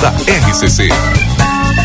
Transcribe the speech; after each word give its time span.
da 0.00 0.10
RCC. 0.10 0.88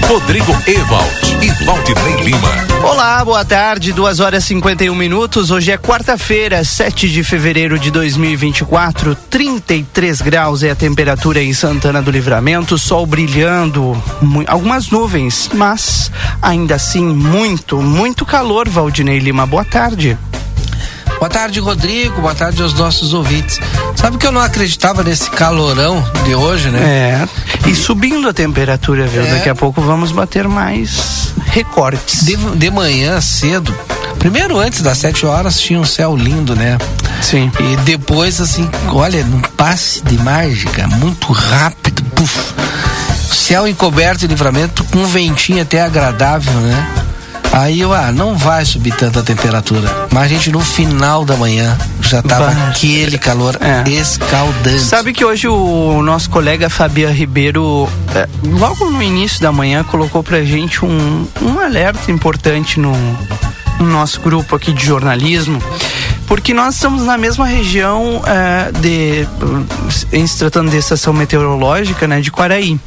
Rodrigo 0.07 0.51
Ewald 0.67 1.37
e 1.41 1.65
Valdinei 1.65 2.23
Lima. 2.23 2.49
Olá, 2.83 3.23
boa 3.23 3.43
tarde, 3.43 3.93
2 3.93 4.19
horas 4.19 4.43
e 4.43 4.47
51 4.47 4.93
minutos. 4.93 5.49
Hoje 5.49 5.71
é 5.71 5.77
quarta-feira, 5.77 6.63
7 6.63 7.09
de 7.09 7.23
fevereiro 7.23 7.79
de 7.79 7.89
2024. 7.89 9.15
33 9.29 10.21
graus 10.21 10.61
é 10.61 10.71
a 10.71 10.75
temperatura 10.75 11.41
em 11.41 11.53
Santana 11.53 12.01
do 12.01 12.11
Livramento, 12.11 12.77
sol 12.77 13.05
brilhando, 13.05 13.99
algumas 14.45 14.89
nuvens, 14.89 15.49
mas 15.53 16.11
ainda 16.41 16.75
assim 16.75 17.05
muito, 17.05 17.81
muito 17.81 18.25
calor, 18.25 18.69
Valdinei 18.69 19.19
Lima. 19.19 19.45
Boa 19.45 19.65
tarde. 19.65 20.17
Boa 21.19 21.29
tarde, 21.29 21.59
Rodrigo. 21.59 22.21
Boa 22.21 22.35
tarde 22.35 22.61
aos 22.61 22.73
nossos 22.73 23.13
ouvintes. 23.13 23.59
Sabe 23.95 24.17
que 24.17 24.27
eu 24.27 24.31
não 24.31 24.41
acreditava 24.41 25.03
nesse 25.03 25.29
calorão 25.29 26.03
de 26.25 26.35
hoje, 26.35 26.69
né? 26.69 26.79
É. 26.79 27.69
E 27.69 27.75
subindo 27.75 28.27
a 28.27 28.33
temperatura, 28.33 29.07
viu? 29.07 29.23
É. 29.23 29.35
Daqui 29.35 29.49
a 29.49 29.55
pouco 29.55 29.81
vamos 29.81 30.11
bater 30.11 30.47
mais 30.47 31.33
recortes. 31.45 32.23
De, 32.25 32.35
de 32.35 32.69
manhã 32.69 33.19
cedo, 33.21 33.75
primeiro 34.19 34.59
antes 34.59 34.81
das 34.81 34.97
7 34.97 35.25
horas, 35.25 35.59
tinha 35.59 35.79
um 35.79 35.85
céu 35.85 36.15
lindo, 36.15 36.55
né? 36.55 36.77
Sim. 37.21 37.51
E 37.59 37.77
depois, 37.77 38.39
assim, 38.41 38.69
olha, 38.89 39.23
num 39.23 39.41
passe 39.41 40.03
de 40.03 40.17
mágica, 40.17 40.87
muito 40.87 41.31
rápido, 41.31 42.03
puf. 42.15 42.53
Céu 43.31 43.67
encoberto 43.67 44.19
de 44.19 44.27
livramento 44.27 44.83
com 44.85 44.99
um 44.99 45.07
ventinho 45.07 45.61
até 45.61 45.81
agradável, 45.81 46.53
né? 46.53 46.87
Aí 47.55 47.79
eu, 47.79 47.93
ah, 47.93 48.11
não 48.11 48.37
vai 48.37 48.65
subir 48.65 48.93
tanta 48.93 49.23
temperatura. 49.23 49.87
Mas 50.11 50.23
a 50.23 50.27
gente 50.27 50.51
no 50.51 50.59
final 50.59 51.23
da 51.23 51.37
manhã 51.37 51.77
já 52.01 52.21
tava 52.21 52.51
vai. 52.51 52.69
aquele 52.69 53.17
calor 53.17 53.57
é. 53.61 53.89
escaldante. 53.89 54.81
Sabe 54.81 55.13
que 55.13 55.23
hoje 55.23 55.47
o 55.47 56.01
nosso 56.01 56.29
colega 56.29 56.69
Fabian 56.69 57.11
Ribeiro, 57.11 57.87
é, 58.13 58.27
logo 58.43 58.89
no 58.89 59.01
início 59.01 59.41
da 59.41 59.53
manhã, 59.53 59.85
colocou 59.85 60.21
pra 60.21 60.43
gente 60.43 60.83
um, 60.83 61.25
um 61.41 61.57
alerta 61.57 62.11
importante 62.11 62.77
no, 62.77 62.91
no 63.79 63.85
nosso 63.85 64.19
grupo 64.19 64.53
aqui 64.53 64.73
de 64.73 64.85
jornalismo 64.85 65.63
porque 66.27 66.53
nós 66.55 66.75
estamos 66.75 67.05
na 67.05 67.17
mesma 67.17 67.45
região 67.45 68.21
é, 68.25 68.71
de 68.71 69.27
em 70.11 70.25
se 70.25 70.39
tratando 70.39 70.71
de 70.71 70.77
estação 70.77 71.13
meteorológica 71.13 72.07
né 72.07 72.19
de 72.19 72.31
Quaraí 72.31 72.79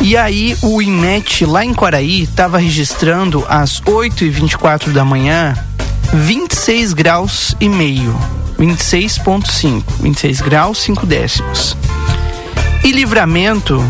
e 0.00 0.16
aí 0.16 0.56
o 0.62 0.80
IMET 0.80 1.44
lá 1.44 1.64
em 1.64 1.74
Quaraí 1.74 2.22
estava 2.22 2.58
registrando 2.58 3.44
às 3.48 3.80
8h24 3.80 4.92
da 4.92 5.04
manhã 5.04 5.54
26 6.12 6.92
graus 6.92 7.54
e 7.60 7.68
meio. 7.68 8.16
26.5. 8.58 9.82
26 10.00 10.40
graus 10.40 10.78
5 10.78 11.06
décimos. 11.06 11.76
E 12.84 12.92
Livramento 12.92 13.84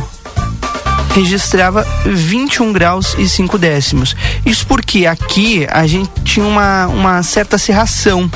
registrava 1.15 1.87
21 2.05 2.73
graus 2.73 3.15
e 3.19 3.29
5 3.29 3.59
décimos. 3.59 4.15
Isso 4.45 4.67
porque 4.67 5.07
aqui 5.07 5.67
a 5.71 5.87
gente 5.87 6.11
tinha 6.25 6.45
uma, 6.45 6.87
uma 6.87 7.23
certa 7.23 7.57
serração. 7.59 8.31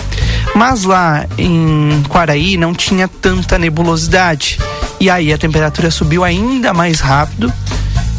Mas 0.54 0.84
lá 0.84 1.26
em 1.37 2.02
Quaraí 2.08 2.56
não 2.56 2.75
tinha 2.75 3.06
tanta 3.06 3.58
nebulosidade. 3.58 4.58
E 5.00 5.09
aí 5.09 5.33
a 5.33 5.38
temperatura 5.38 5.91
subiu 5.91 6.22
ainda 6.22 6.75
mais 6.75 7.00
rápido 7.00 7.50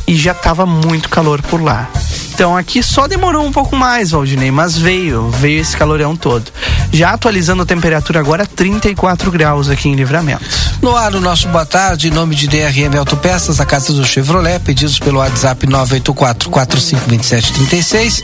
e 0.08 0.16
já 0.16 0.32
estava 0.32 0.66
muito 0.66 1.10
calor 1.10 1.40
por 1.44 1.62
lá. 1.62 1.88
Então 2.34 2.58
aqui 2.58 2.82
só 2.82 3.08
demorou 3.08 3.46
um 3.46 3.52
pouco 3.52 3.76
mais, 3.76 4.10
Valdinei, 4.10 4.50
mas 4.50 4.76
veio, 4.76 5.30
veio 5.30 5.62
esse 5.62 5.78
calorão 5.78 6.16
todo. 6.16 6.52
Já 6.92 7.12
atualizando 7.12 7.64
a 7.64 7.66
temperatura 7.66 8.20
agora 8.20 8.46
34 8.46 9.32
graus 9.32 9.70
aqui 9.70 9.88
em 9.88 9.96
Livramento. 9.96 10.44
No 10.82 10.96
ar, 10.96 11.14
o 11.16 11.22
nosso 11.22 11.48
boa 11.48 11.66
tarde, 11.66 12.08
em 12.08 12.12
nome 12.12 12.36
de 12.36 12.48
DRM 12.48 12.98
Autopeças, 12.98 13.60
a 13.60 13.66
casa 13.66 13.94
do 13.94 14.04
Chevrolet, 14.04 14.60
pedidos 14.60 15.00
pelo 15.00 15.20
WhatsApp 15.20 15.68
984 15.68 16.50
452736. 16.50 18.24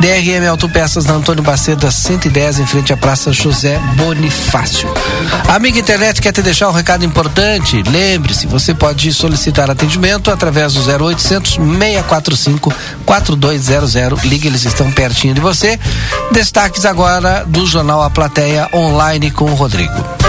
DRM 0.00 0.46
Autopeças 0.50 1.06
na 1.06 1.14
Antônio 1.14 1.42
Baceda 1.42 1.90
110, 1.90 2.58
em 2.58 2.66
frente 2.66 2.92
à 2.92 2.96
Praça 2.96 3.32
José 3.32 3.78
Bonifácio. 3.96 4.88
Amiga 5.48 5.78
internet 5.78 6.20
quer 6.20 6.32
te 6.32 6.42
deixar 6.42 6.68
um 6.68 6.72
recado 6.72 7.04
importante? 7.04 7.82
Lembre-se, 7.82 8.46
você 8.46 8.74
pode 8.74 9.12
solicitar 9.12 9.70
atendimento 9.70 10.30
através 10.30 10.74
do 10.74 10.80
0800 10.80 11.54
645 11.54 12.72
4200. 13.06 14.24
Ligue, 14.24 14.48
eles 14.48 14.64
estão 14.64 14.90
pertinho 14.92 15.34
de 15.34 15.40
você. 15.40 15.78
Destaques 16.32 16.84
agora 16.84 17.44
do 17.46 17.66
jornal 17.66 18.03
A 18.04 18.10
Plateia 18.10 18.68
online 18.74 19.30
com 19.30 19.46
o 19.46 19.54
Rodrigo. 19.54 20.23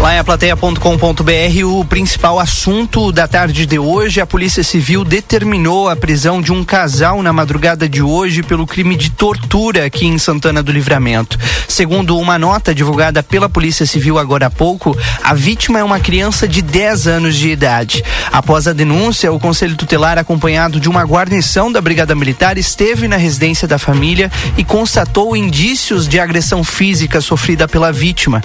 Lá 0.00 0.14
em 0.14 0.18
aplateia.com.br, 0.18 1.64
o 1.64 1.84
principal 1.84 2.38
assunto 2.38 3.10
da 3.10 3.26
tarde 3.26 3.66
de 3.66 3.78
hoje, 3.78 4.20
a 4.20 4.26
Polícia 4.26 4.62
Civil 4.62 5.04
determinou 5.04 5.88
a 5.88 5.96
prisão 5.96 6.40
de 6.40 6.52
um 6.52 6.64
casal 6.64 7.22
na 7.22 7.32
madrugada 7.32 7.88
de 7.88 8.02
hoje 8.02 8.42
pelo 8.42 8.66
crime 8.66 8.94
de 8.94 9.10
tortura 9.10 9.86
aqui 9.86 10.06
em 10.06 10.18
Santana 10.18 10.62
do 10.62 10.70
Livramento. 10.70 11.38
Segundo 11.66 12.18
uma 12.18 12.38
nota 12.38 12.74
divulgada 12.74 13.22
pela 13.22 13.48
Polícia 13.48 13.86
Civil 13.86 14.18
agora 14.18 14.46
há 14.46 14.50
pouco, 14.50 14.96
a 15.24 15.34
vítima 15.34 15.78
é 15.78 15.84
uma 15.84 15.98
criança 15.98 16.46
de 16.46 16.62
10 16.62 17.08
anos 17.08 17.34
de 17.34 17.48
idade. 17.48 18.04
Após 18.30 18.68
a 18.68 18.72
denúncia, 18.72 19.32
o 19.32 19.40
Conselho 19.40 19.76
Tutelar, 19.76 20.18
acompanhado 20.18 20.78
de 20.78 20.88
uma 20.88 21.02
guarnição 21.02 21.72
da 21.72 21.80
Brigada 21.80 22.14
Militar, 22.14 22.58
esteve 22.58 23.08
na 23.08 23.16
residência 23.16 23.66
da 23.66 23.78
família 23.78 24.30
e 24.56 24.62
constatou 24.62 25.36
indícios 25.36 26.06
de 26.06 26.20
agressão 26.20 26.62
física 26.62 27.20
sofrida 27.20 27.66
pela 27.66 27.90
vítima. 27.90 28.42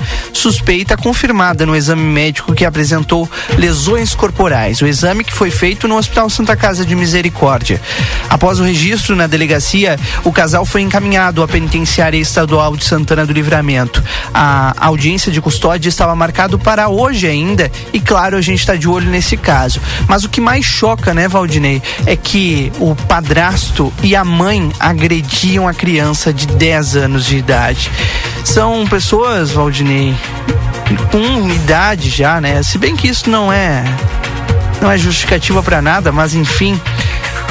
Suspeita 0.71 0.95
confirmada 0.95 1.65
no 1.65 1.75
exame 1.75 2.01
médico 2.01 2.53
que 2.53 2.63
apresentou 2.63 3.29
lesões 3.57 4.15
corporais. 4.15 4.81
O 4.81 4.87
exame 4.87 5.21
que 5.21 5.33
foi 5.33 5.51
feito 5.51 5.85
no 5.85 5.97
Hospital 5.97 6.29
Santa 6.29 6.55
Casa 6.55 6.85
de 6.85 6.95
Misericórdia. 6.95 7.81
Após 8.29 8.57
o 8.57 8.63
registro 8.63 9.13
na 9.13 9.27
delegacia, 9.27 9.99
o 10.23 10.31
casal 10.31 10.65
foi 10.65 10.79
encaminhado 10.79 11.43
à 11.43 11.47
penitenciária 11.49 12.17
estadual 12.17 12.77
de 12.77 12.85
Santana 12.85 13.25
do 13.25 13.33
Livramento. 13.33 14.01
A 14.33 14.73
audiência 14.77 15.29
de 15.29 15.41
custódia 15.41 15.89
estava 15.89 16.15
marcado 16.15 16.57
para 16.57 16.87
hoje 16.87 17.27
ainda 17.27 17.69
e 17.91 17.99
claro, 17.99 18.37
a 18.37 18.41
gente 18.41 18.61
está 18.61 18.77
de 18.77 18.87
olho 18.87 19.09
nesse 19.09 19.35
caso. 19.35 19.81
Mas 20.07 20.23
o 20.23 20.29
que 20.29 20.39
mais 20.39 20.63
choca, 20.63 21.13
né, 21.13 21.27
Valdinei, 21.27 21.81
é 22.05 22.15
que 22.15 22.71
o 22.79 22.95
padrasto 22.95 23.91
e 24.01 24.15
a 24.15 24.23
mãe 24.23 24.71
agrediam 24.79 25.67
a 25.67 25.73
criança 25.73 26.31
de 26.31 26.47
10 26.47 26.95
anos 26.95 27.25
de 27.25 27.35
idade. 27.35 27.91
São 28.45 28.87
pessoas, 28.87 29.51
Valdinei, 29.51 30.15
com 30.95 31.49
idade 31.49 32.09
já, 32.09 32.39
né? 32.41 32.61
Se 32.63 32.77
bem 32.77 32.95
que 32.95 33.07
isso 33.07 33.29
não 33.29 33.51
é 33.51 33.83
não 34.81 34.91
é 34.91 34.97
justificativa 34.97 35.61
para 35.61 35.81
nada, 35.81 36.11
mas 36.11 36.33
enfim, 36.33 36.79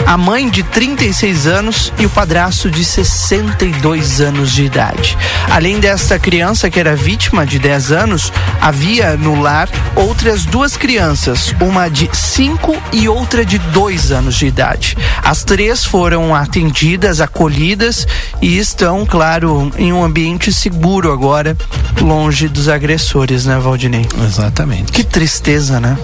a 0.07 0.17
mãe 0.17 0.49
de 0.49 0.63
36 0.63 1.47
anos 1.47 1.93
e 1.99 2.07
o 2.07 2.11
padrasto 2.11 2.71
de 2.71 2.85
62 2.85 4.21
anos 4.21 4.51
de 4.51 4.65
idade. 4.65 5.17
Além 5.51 5.79
desta 5.79 6.19
criança 6.19 6.69
que 6.71 6.81
era 6.81 6.97
vítima 6.97 7.47
de 7.47 7.59
10 7.59 7.93
anos, 7.93 8.33
havia 8.61 9.17
no 9.17 9.41
lar 9.41 9.69
outras 9.95 10.45
duas 10.45 10.77
crianças, 10.77 11.55
uma 11.61 11.89
de 11.89 12.09
5 12.13 12.77
e 12.93 13.09
outra 13.09 13.45
de 13.45 13.59
2 13.59 14.11
anos 14.11 14.37
de 14.37 14.47
idade. 14.47 14.97
As 15.23 15.45
três 15.45 15.85
foram 15.85 16.35
atendidas, 16.35 17.21
acolhidas 17.21 18.07
e 18.41 18.59
estão, 18.59 19.07
claro, 19.07 19.71
em 19.77 19.93
um 19.93 20.03
ambiente 20.03 20.53
seguro 20.53 21.13
agora, 21.13 21.57
longe 22.01 22.49
dos 22.49 22.69
agressores, 22.69 23.47
né, 23.47 23.59
Valdinei? 23.59 24.07
Exatamente. 24.27 24.91
Que 24.91 25.05
tristeza, 25.05 25.79
né? 25.79 25.97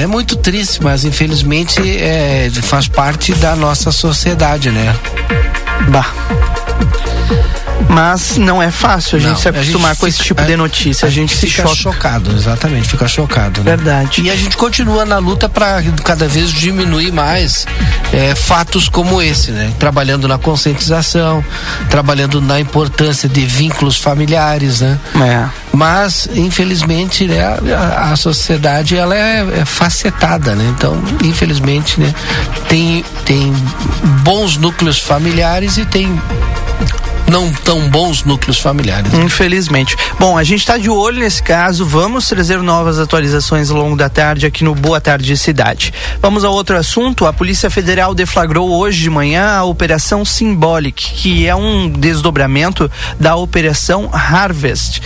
É 0.00 0.06
muito 0.06 0.36
triste, 0.36 0.82
mas 0.82 1.04
infelizmente 1.04 1.80
é, 1.80 2.50
faz 2.62 2.88
parte 2.88 3.34
da 3.34 3.54
nossa 3.56 3.90
sociedade, 3.90 4.70
né? 4.70 4.94
Bah. 5.90 6.12
Mas 7.88 8.36
não 8.36 8.62
é 8.62 8.70
fácil 8.70 9.16
a 9.16 9.20
gente 9.20 9.30
não, 9.30 9.36
se 9.36 9.48
acostumar 9.48 9.90
gente 9.90 10.00
com 10.00 10.06
esse 10.06 10.18
tipo 10.18 10.42
de 10.42 10.56
notícia. 10.56 11.06
A, 11.06 11.08
a 11.08 11.10
gente, 11.10 11.34
gente 11.34 11.52
fica 11.52 11.68
choca. 11.68 11.74
chocado, 11.74 12.32
exatamente, 12.32 12.88
fica 12.88 13.06
chocado. 13.06 13.62
Né? 13.62 13.76
Verdade. 13.76 14.22
E 14.22 14.30
a 14.30 14.36
gente 14.36 14.56
continua 14.56 15.04
na 15.04 15.18
luta 15.18 15.48
para 15.48 15.82
cada 16.04 16.26
vez 16.26 16.52
diminuir 16.52 17.12
mais 17.12 17.66
é, 18.12 18.34
fatos 18.34 18.88
como 18.88 19.20
esse, 19.20 19.50
né? 19.50 19.72
Trabalhando 19.78 20.26
na 20.26 20.38
conscientização, 20.38 21.44
trabalhando 21.90 22.40
na 22.40 22.60
importância 22.60 23.28
de 23.28 23.44
vínculos 23.44 23.96
familiares, 23.96 24.80
né? 24.80 24.98
É. 25.16 25.48
Mas, 25.72 26.28
infelizmente, 26.34 27.26
né, 27.26 27.42
a, 27.44 28.12
a 28.12 28.16
sociedade 28.16 28.96
ela 28.96 29.14
é, 29.14 29.60
é, 29.60 29.64
facetada, 29.64 30.54
né? 30.54 30.72
Então, 30.76 31.02
infelizmente, 31.22 32.00
né, 32.00 32.14
tem, 32.68 33.04
tem 33.24 33.52
bons 34.22 34.56
núcleos 34.56 34.98
familiares 34.98 35.76
e 35.76 35.84
tem 35.84 36.20
não 37.26 37.52
tão 37.52 37.88
bons 37.88 38.22
núcleos 38.24 38.58
familiares. 38.58 39.12
Infelizmente. 39.14 39.96
Bom, 40.18 40.36
a 40.36 40.44
gente 40.44 40.60
está 40.60 40.76
de 40.76 40.90
olho 40.90 41.20
nesse 41.20 41.42
caso, 41.42 41.84
vamos 41.86 42.28
trazer 42.28 42.58
novas 42.58 42.98
atualizações 42.98 43.70
ao 43.70 43.76
longo 43.76 43.96
da 43.96 44.08
tarde 44.08 44.46
aqui 44.46 44.62
no 44.62 44.74
Boa 44.74 45.00
Tarde 45.00 45.36
Cidade. 45.36 45.92
Vamos 46.20 46.44
a 46.44 46.50
outro 46.50 46.76
assunto. 46.76 47.26
A 47.26 47.32
Polícia 47.32 47.70
Federal 47.70 48.14
deflagrou 48.14 48.70
hoje 48.70 49.00
de 49.00 49.10
manhã 49.10 49.56
a 49.56 49.64
Operação 49.64 50.24
Symbolic, 50.24 51.14
que 51.14 51.46
é 51.46 51.54
um 51.54 51.88
desdobramento 51.88 52.90
da 53.18 53.36
Operação 53.36 54.10
Harvest 54.12 55.00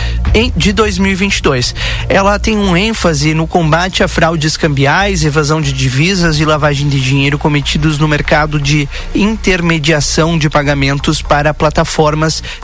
de 0.55 0.73
2022. 0.73 1.73
Ela 2.07 2.37
tem 2.37 2.57
um 2.57 2.75
ênfase 2.75 3.33
no 3.33 3.47
combate 3.47 4.03
a 4.03 4.07
fraudes 4.07 4.57
cambiais, 4.57 5.23
evasão 5.23 5.61
de 5.61 5.71
divisas 5.71 6.39
e 6.39 6.45
lavagem 6.45 6.87
de 6.89 6.99
dinheiro 6.99 7.39
cometidos 7.39 7.97
no 7.97 8.07
mercado 8.07 8.59
de 8.59 8.87
intermediação 9.15 10.37
de 10.37 10.49
pagamentos 10.49 11.21
para 11.21 11.53
plataformas 11.53 12.08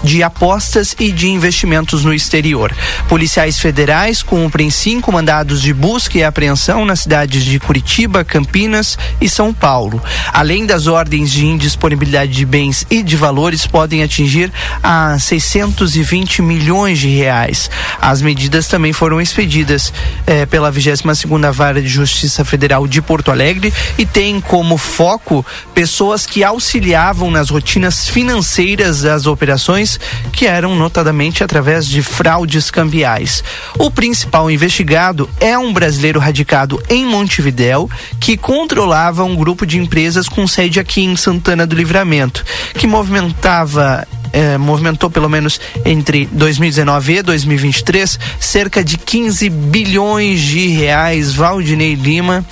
de 0.03 0.23
apostas 0.23 0.95
e 0.99 1.11
de 1.11 1.27
investimentos 1.27 2.03
no 2.03 2.13
exterior. 2.13 2.73
Policiais 3.07 3.59
federais 3.59 4.23
cumprem 4.23 4.69
cinco 4.69 5.11
mandados 5.11 5.61
de 5.61 5.73
busca 5.73 6.17
e 6.17 6.23
apreensão 6.23 6.85
nas 6.85 7.01
cidades 7.01 7.43
de 7.43 7.59
Curitiba, 7.59 8.23
Campinas 8.23 8.97
e 9.19 9.29
São 9.29 9.53
Paulo. 9.53 10.01
Além 10.33 10.65
das 10.65 10.87
ordens 10.87 11.31
de 11.31 11.45
indisponibilidade 11.45 12.31
de 12.31 12.45
bens 12.45 12.85
e 12.89 13.03
de 13.03 13.15
valores, 13.15 13.67
podem 13.67 14.03
atingir 14.03 14.51
a 14.81 15.17
620 15.19 16.41
milhões 16.41 16.99
de 16.99 17.07
reais. 17.09 17.69
As 18.01 18.21
medidas 18.21 18.67
também 18.67 18.93
foram 18.93 19.19
expedidas 19.21 19.93
eh, 20.27 20.45
pela 20.45 20.71
22 20.71 21.17
segunda 21.17 21.51
Vara 21.51 21.81
de 21.81 21.87
Justiça 21.87 22.43
Federal 22.45 22.87
de 22.87 23.01
Porto 23.01 23.31
Alegre 23.31 23.73
e 23.97 24.05
tem 24.05 24.39
como 24.39 24.77
foco 24.77 25.45
pessoas 25.73 26.25
que 26.25 26.43
auxiliavam 26.43 27.31
nas 27.31 27.49
rotinas 27.49 28.07
financeiras 28.07 29.01
das 29.01 29.25
operações, 29.35 29.99
que 30.31 30.47
eram 30.47 30.75
notadamente 30.75 31.43
através 31.43 31.85
de 31.85 32.01
fraudes 32.01 32.71
cambiais. 32.71 33.43
O 33.77 33.91
principal 33.91 34.49
investigado 34.49 35.29
é 35.39 35.57
um 35.57 35.71
brasileiro 35.71 36.19
radicado 36.19 36.81
em 36.89 37.05
Montevidéu 37.05 37.89
que 38.19 38.35
controlava 38.35 39.23
um 39.23 39.35
grupo 39.35 39.65
de 39.65 39.77
empresas 39.77 40.27
com 40.27 40.47
sede 40.47 40.79
aqui 40.79 41.03
em 41.03 41.15
Santana 41.15 41.67
do 41.67 41.75
Livramento, 41.75 42.43
que 42.73 42.87
movimentava 42.87 44.07
eh, 44.33 44.57
movimentou 44.57 45.09
pelo 45.09 45.29
menos 45.29 45.61
entre 45.85 46.25
2019 46.31 47.17
e 47.17 47.21
2023 47.21 48.19
cerca 48.39 48.83
de 48.83 48.97
15 48.97 49.49
bilhões 49.49 50.41
de 50.41 50.67
reais. 50.67 51.33
Valdinei 51.33 51.95
Lima, 51.95 52.45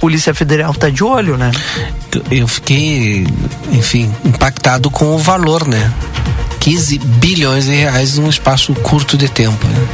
Polícia 0.00 0.34
Federal 0.34 0.72
está 0.72 0.88
de 0.88 1.04
olho, 1.04 1.36
né? 1.36 1.50
Eu 2.30 2.48
fiquei, 2.48 3.26
enfim, 3.72 4.10
impactado 4.24 4.90
com 4.90 5.14
o 5.14 5.18
valor, 5.18 5.66
né? 5.66 5.92
15 6.66 6.98
bilhões 6.98 7.66
de 7.66 7.76
reais 7.76 8.18
num 8.18 8.28
espaço 8.28 8.74
curto 8.74 9.16
de 9.16 9.28
tempo. 9.28 9.64
Né? 9.68 9.88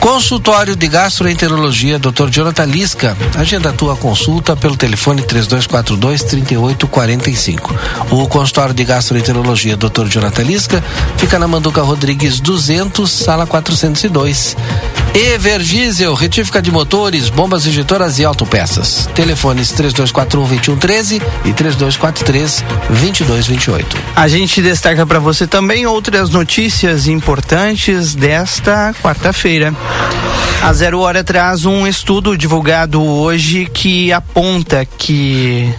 Consultório 0.00 0.74
de 0.74 0.88
Gastroenterologia, 0.88 2.00
Dr. 2.00 2.28
Jonathan 2.30 2.64
Lisca. 2.64 3.16
Agenda 3.38 3.68
a 3.68 3.72
tua 3.72 3.94
consulta 3.94 4.56
pelo 4.56 4.76
telefone 4.76 5.22
3242 5.22 6.24
3845. 6.24 7.76
O 8.10 8.26
consultório 8.26 8.74
de 8.74 8.82
Gastroenterologia, 8.82 9.76
Dr. 9.76 10.06
Jonathan 10.08 10.42
Lisca, 10.42 10.82
fica 11.16 11.38
na 11.38 11.46
Manduca 11.46 11.80
Rodrigues 11.80 12.40
200, 12.40 13.08
sala 13.08 13.46
402. 13.46 14.56
Everdiesel, 15.14 16.14
retífica 16.14 16.62
de 16.62 16.70
motores, 16.70 17.28
bombas 17.28 17.66
injetoras 17.66 18.18
e 18.18 18.24
autopeças. 18.24 19.08
Telefones 19.14 19.70
3241 19.72 20.46
2113 20.46 21.16
e 21.44 21.52
3243 21.52 22.64
2228. 22.88 23.96
A 24.16 24.28
gente 24.28 24.62
destaca 24.62 25.04
para 25.04 25.18
você 25.18 25.46
também 25.46 25.84
outras 26.00 26.30
notícias 26.30 27.06
importantes 27.06 28.14
desta 28.14 28.94
quarta-feira. 29.02 29.74
A 30.62 30.72
Zero 30.72 31.00
Hora 31.00 31.22
traz 31.22 31.66
um 31.66 31.86
estudo 31.86 32.38
divulgado 32.38 33.02
hoje 33.02 33.66
que 33.66 34.10
aponta 34.10 34.86
que 34.86 35.70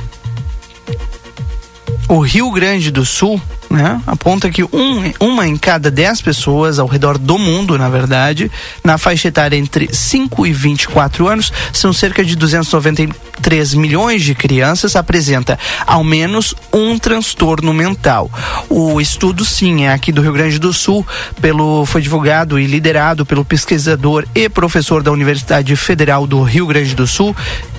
o 2.08 2.20
Rio 2.20 2.52
Grande 2.52 2.92
do 2.92 3.04
Sul 3.04 3.42
né, 3.72 4.02
aponta 4.06 4.50
que 4.50 4.64
um, 4.64 5.14
uma 5.20 5.48
em 5.48 5.56
cada 5.56 5.90
dez 5.90 6.22
pessoas 6.22 6.78
ao 6.78 6.88
redor 6.88 7.18
do 7.18 7.38
mundo, 7.38 7.78
na 7.78 7.90
verdade, 7.90 8.52
na 8.84 8.98
faixa 8.98 9.30
etária 9.30 9.56
entre 9.56 9.94
5 9.94 10.46
e 10.46 10.52
24 10.52 11.28
anos, 11.28 11.54
são 11.72 11.94
cerca 11.94 12.24
de 12.24 12.36
293 12.36 13.74
milhões 13.74 14.24
de 14.24 14.36
crianças, 14.36 14.96
apresenta 14.96 15.58
ao 15.88 16.04
menos 16.04 16.54
um 16.74 17.00
transtorno 17.00 17.74
mental. 17.74 18.30
O 18.70 19.00
estudo, 19.00 19.46
sim, 19.46 19.86
é 19.86 19.94
aqui 19.94 20.12
do 20.12 20.22
Rio 20.22 20.34
Grande 20.34 20.60
do 20.60 20.74
Sul, 20.74 21.08
pelo, 21.40 21.86
foi 21.86 22.02
divulgado 22.02 22.60
e 22.60 22.68
liderado 22.68 23.26
pelo 23.26 23.46
pesquisador 23.46 24.26
e 24.36 24.50
professor 24.50 25.02
da 25.02 25.12
Universidade 25.12 25.76
Federal 25.76 26.28
do 26.28 26.44
Rio 26.44 26.68
Grande 26.68 26.94
do 26.94 27.08
Sul, 27.08 27.36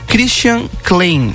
Christian 0.06 0.62
Klein. 0.82 1.32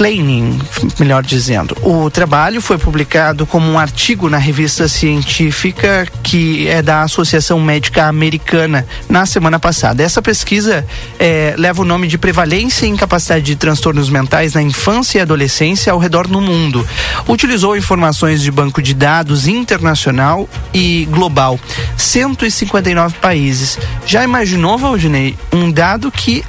Kleining, 0.00 0.58
melhor 0.98 1.22
dizendo. 1.22 1.76
O 1.82 2.08
trabalho 2.08 2.62
foi 2.62 2.78
publicado 2.78 3.44
como 3.44 3.70
um 3.70 3.78
artigo 3.78 4.30
na 4.30 4.38
revista 4.38 4.88
científica 4.88 6.08
que 6.22 6.66
é 6.68 6.80
da 6.80 7.02
Associação 7.02 7.60
Médica 7.60 8.06
Americana 8.06 8.86
na 9.10 9.26
semana 9.26 9.58
passada. 9.58 10.02
Essa 10.02 10.22
pesquisa 10.22 10.86
é, 11.18 11.54
leva 11.58 11.82
o 11.82 11.84
nome 11.84 12.08
de 12.08 12.16
Prevalência 12.16 12.86
e 12.86 12.88
Incapacidade 12.88 13.44
de 13.44 13.56
Transtornos 13.56 14.08
Mentais 14.08 14.54
na 14.54 14.62
Infância 14.62 15.18
e 15.18 15.20
Adolescência 15.20 15.92
ao 15.92 15.98
redor 15.98 16.26
do 16.26 16.40
mundo. 16.40 16.88
Utilizou 17.28 17.76
informações 17.76 18.40
de 18.40 18.50
banco 18.50 18.80
de 18.80 18.94
dados 18.94 19.46
internacional 19.46 20.48
e 20.72 21.06
global. 21.10 21.60
159 21.98 23.18
países. 23.18 23.78
Já 24.06 24.24
imaginou, 24.24 24.78
Valdinei, 24.78 25.36
um 25.52 25.70
dado 25.70 26.10
que 26.10 26.42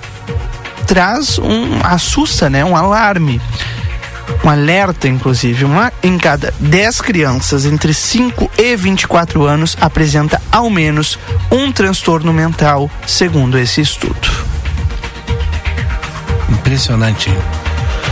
traz 0.91 1.39
um 1.39 1.79
assusta, 1.85 2.49
né? 2.49 2.65
Um 2.65 2.75
alarme. 2.75 3.41
Um 4.43 4.49
alerta, 4.49 5.07
inclusive. 5.07 5.63
Uma 5.63 5.89
em 6.03 6.17
cada 6.17 6.53
10 6.59 6.99
crianças 6.99 7.65
entre 7.65 7.93
5 7.93 8.51
e 8.57 8.75
24 8.75 9.45
anos 9.45 9.77
apresenta 9.79 10.41
ao 10.51 10.69
menos 10.69 11.17
um 11.49 11.71
transtorno 11.71 12.33
mental, 12.33 12.91
segundo 13.07 13.57
esse 13.57 13.79
estudo. 13.79 14.29
Impressionante. 16.49 17.31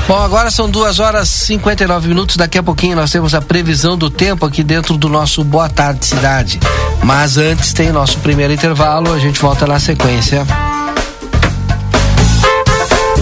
Bom, 0.08 0.18
agora 0.18 0.50
são 0.50 0.70
duas 0.70 1.02
horas 1.02 1.28
e 1.28 1.48
59 1.48 2.08
minutos. 2.08 2.38
Daqui 2.38 2.58
a 2.58 2.64
pouquinho 2.64 2.96
nós 2.96 3.12
temos 3.12 3.36
a 3.36 3.42
previsão 3.42 3.98
do 3.98 4.10
tempo 4.10 4.46
aqui 4.46 4.64
dentro 4.64 4.98
do 4.98 5.10
nosso 5.10 5.44
Boa 5.44 5.68
Tarde 5.68 6.06
Cidade. 6.06 6.62
Mas 7.04 7.36
antes 7.36 7.74
tem 7.74 7.92
nosso 7.92 8.20
primeiro 8.20 8.54
intervalo, 8.54 9.12
a 9.12 9.20
gente 9.20 9.38
volta 9.42 9.68
na 9.68 9.82
sequência. 9.82 10.48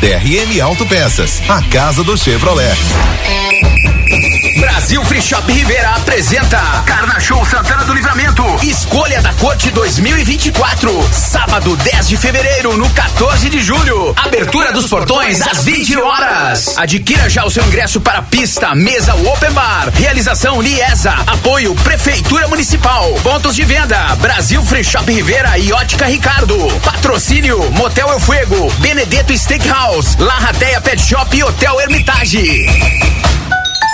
DRM 0.00 0.60
Autopeças, 0.60 1.42
a 1.48 1.62
casa 1.62 2.02
do 2.02 2.16
Chevrolet. 2.16 2.76
Brasil 4.58 5.04
Free 5.04 5.22
Shop 5.22 5.52
Rivera 5.52 5.90
apresenta 5.90 6.58
Carna 6.84 7.20
Show 7.20 7.44
Santana 7.46 7.84
do 7.84 7.94
Livramento. 7.94 8.42
Escolha 8.62 9.22
da 9.22 9.32
Corte 9.34 9.70
2024. 9.70 11.08
Sábado 11.12 11.76
10 11.76 12.08
de 12.08 12.16
fevereiro, 12.16 12.76
no 12.76 12.90
14 12.90 13.48
de 13.50 13.62
julho. 13.62 14.12
Abertura 14.16 14.72
dos 14.72 14.88
portões 14.88 15.40
às 15.42 15.62
20 15.64 15.96
horas. 15.98 16.76
Adquira 16.76 17.30
já 17.30 17.44
o 17.44 17.50
seu 17.50 17.64
ingresso 17.64 18.00
para 18.00 18.20
pista, 18.22 18.74
mesa 18.74 19.14
open 19.14 19.52
bar. 19.52 19.90
Realização 19.94 20.60
Liesa. 20.60 21.12
Apoio 21.26 21.74
Prefeitura 21.76 22.48
Municipal. 22.48 23.12
Pontos 23.22 23.54
de 23.54 23.64
venda: 23.64 24.16
Brasil 24.16 24.64
Free 24.64 24.82
Shop 24.82 25.10
Rivera 25.12 25.56
e 25.56 25.72
Ótica 25.72 26.06
Ricardo. 26.06 26.56
Patrocínio: 26.82 27.70
Motel 27.72 28.10
El 28.12 28.20
Fuego, 28.20 28.72
Benedetto 28.78 29.36
Steakhouse, 29.38 30.16
Larrateia 30.18 30.80
Pet 30.80 31.00
Shop 31.00 31.36
e 31.36 31.44
Hotel 31.44 31.80
Hermitage. 31.80 32.66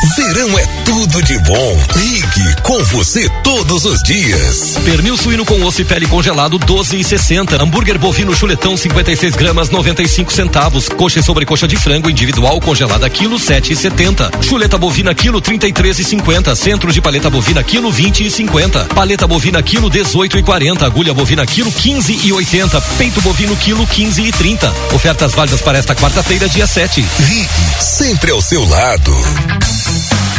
Verão 0.04 0.58
é 0.58 0.66
tudo 0.84 1.22
de 1.22 1.38
bom. 1.38 1.78
Ligue 1.96 2.62
com 2.62 2.84
você 2.84 3.26
todos 3.42 3.86
os 3.86 3.98
dias. 4.00 4.74
Pernil 4.84 5.16
suíno 5.16 5.46
com 5.46 5.62
osso 5.64 5.80
e 5.80 5.84
pele 5.84 6.06
congelado 6.06 6.58
12 6.58 6.98
e 6.98 7.02
60. 7.02 7.62
Hambúrguer 7.62 7.98
bovino 7.98 8.34
chuletão 8.34 8.76
56 8.76 9.34
gramas 9.34 9.70
95 9.70 10.30
centavos. 10.30 10.90
Coxa 10.90 11.20
e 11.20 11.22
sobrecoxa 11.22 11.66
de 11.66 11.76
frango 11.76 12.10
individual 12.10 12.60
congelada 12.60 13.08
quilo 13.08 13.38
7 13.38 13.72
e 13.72 13.76
70. 13.76 14.30
Chuleta 14.42 14.76
bovina 14.76 15.14
quilo 15.14 15.40
33 15.40 15.98
e 15.98 16.04
50. 16.04 16.54
Centro 16.54 16.92
de 16.92 17.00
paleta 17.00 17.30
bovina 17.30 17.62
quilo 17.64 17.90
20 17.90 18.26
e 18.26 18.30
50. 18.30 18.84
Paleta 18.94 19.26
bovina 19.26 19.62
quilo 19.62 19.88
18 19.88 20.38
e 20.38 20.42
40. 20.42 20.84
Agulha 20.84 21.14
bovina 21.14 21.46
quilo 21.46 21.72
15 21.72 22.26
e 22.26 22.30
80. 22.30 22.80
Peito 22.98 23.22
bovino 23.22 23.56
quilo 23.56 23.86
15 23.86 24.22
e 24.22 24.30
30. 24.30 24.70
Ofertas 24.92 25.32
válidas 25.32 25.62
para 25.62 25.78
esta 25.78 25.94
quarta-feira, 25.94 26.46
dia 26.46 26.66
7. 26.66 27.00
Ligue 27.20 27.48
sempre 27.80 28.32
ao 28.32 28.42
seu 28.42 28.68
lado. 28.68 29.14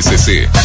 Tardes 0.00 0.61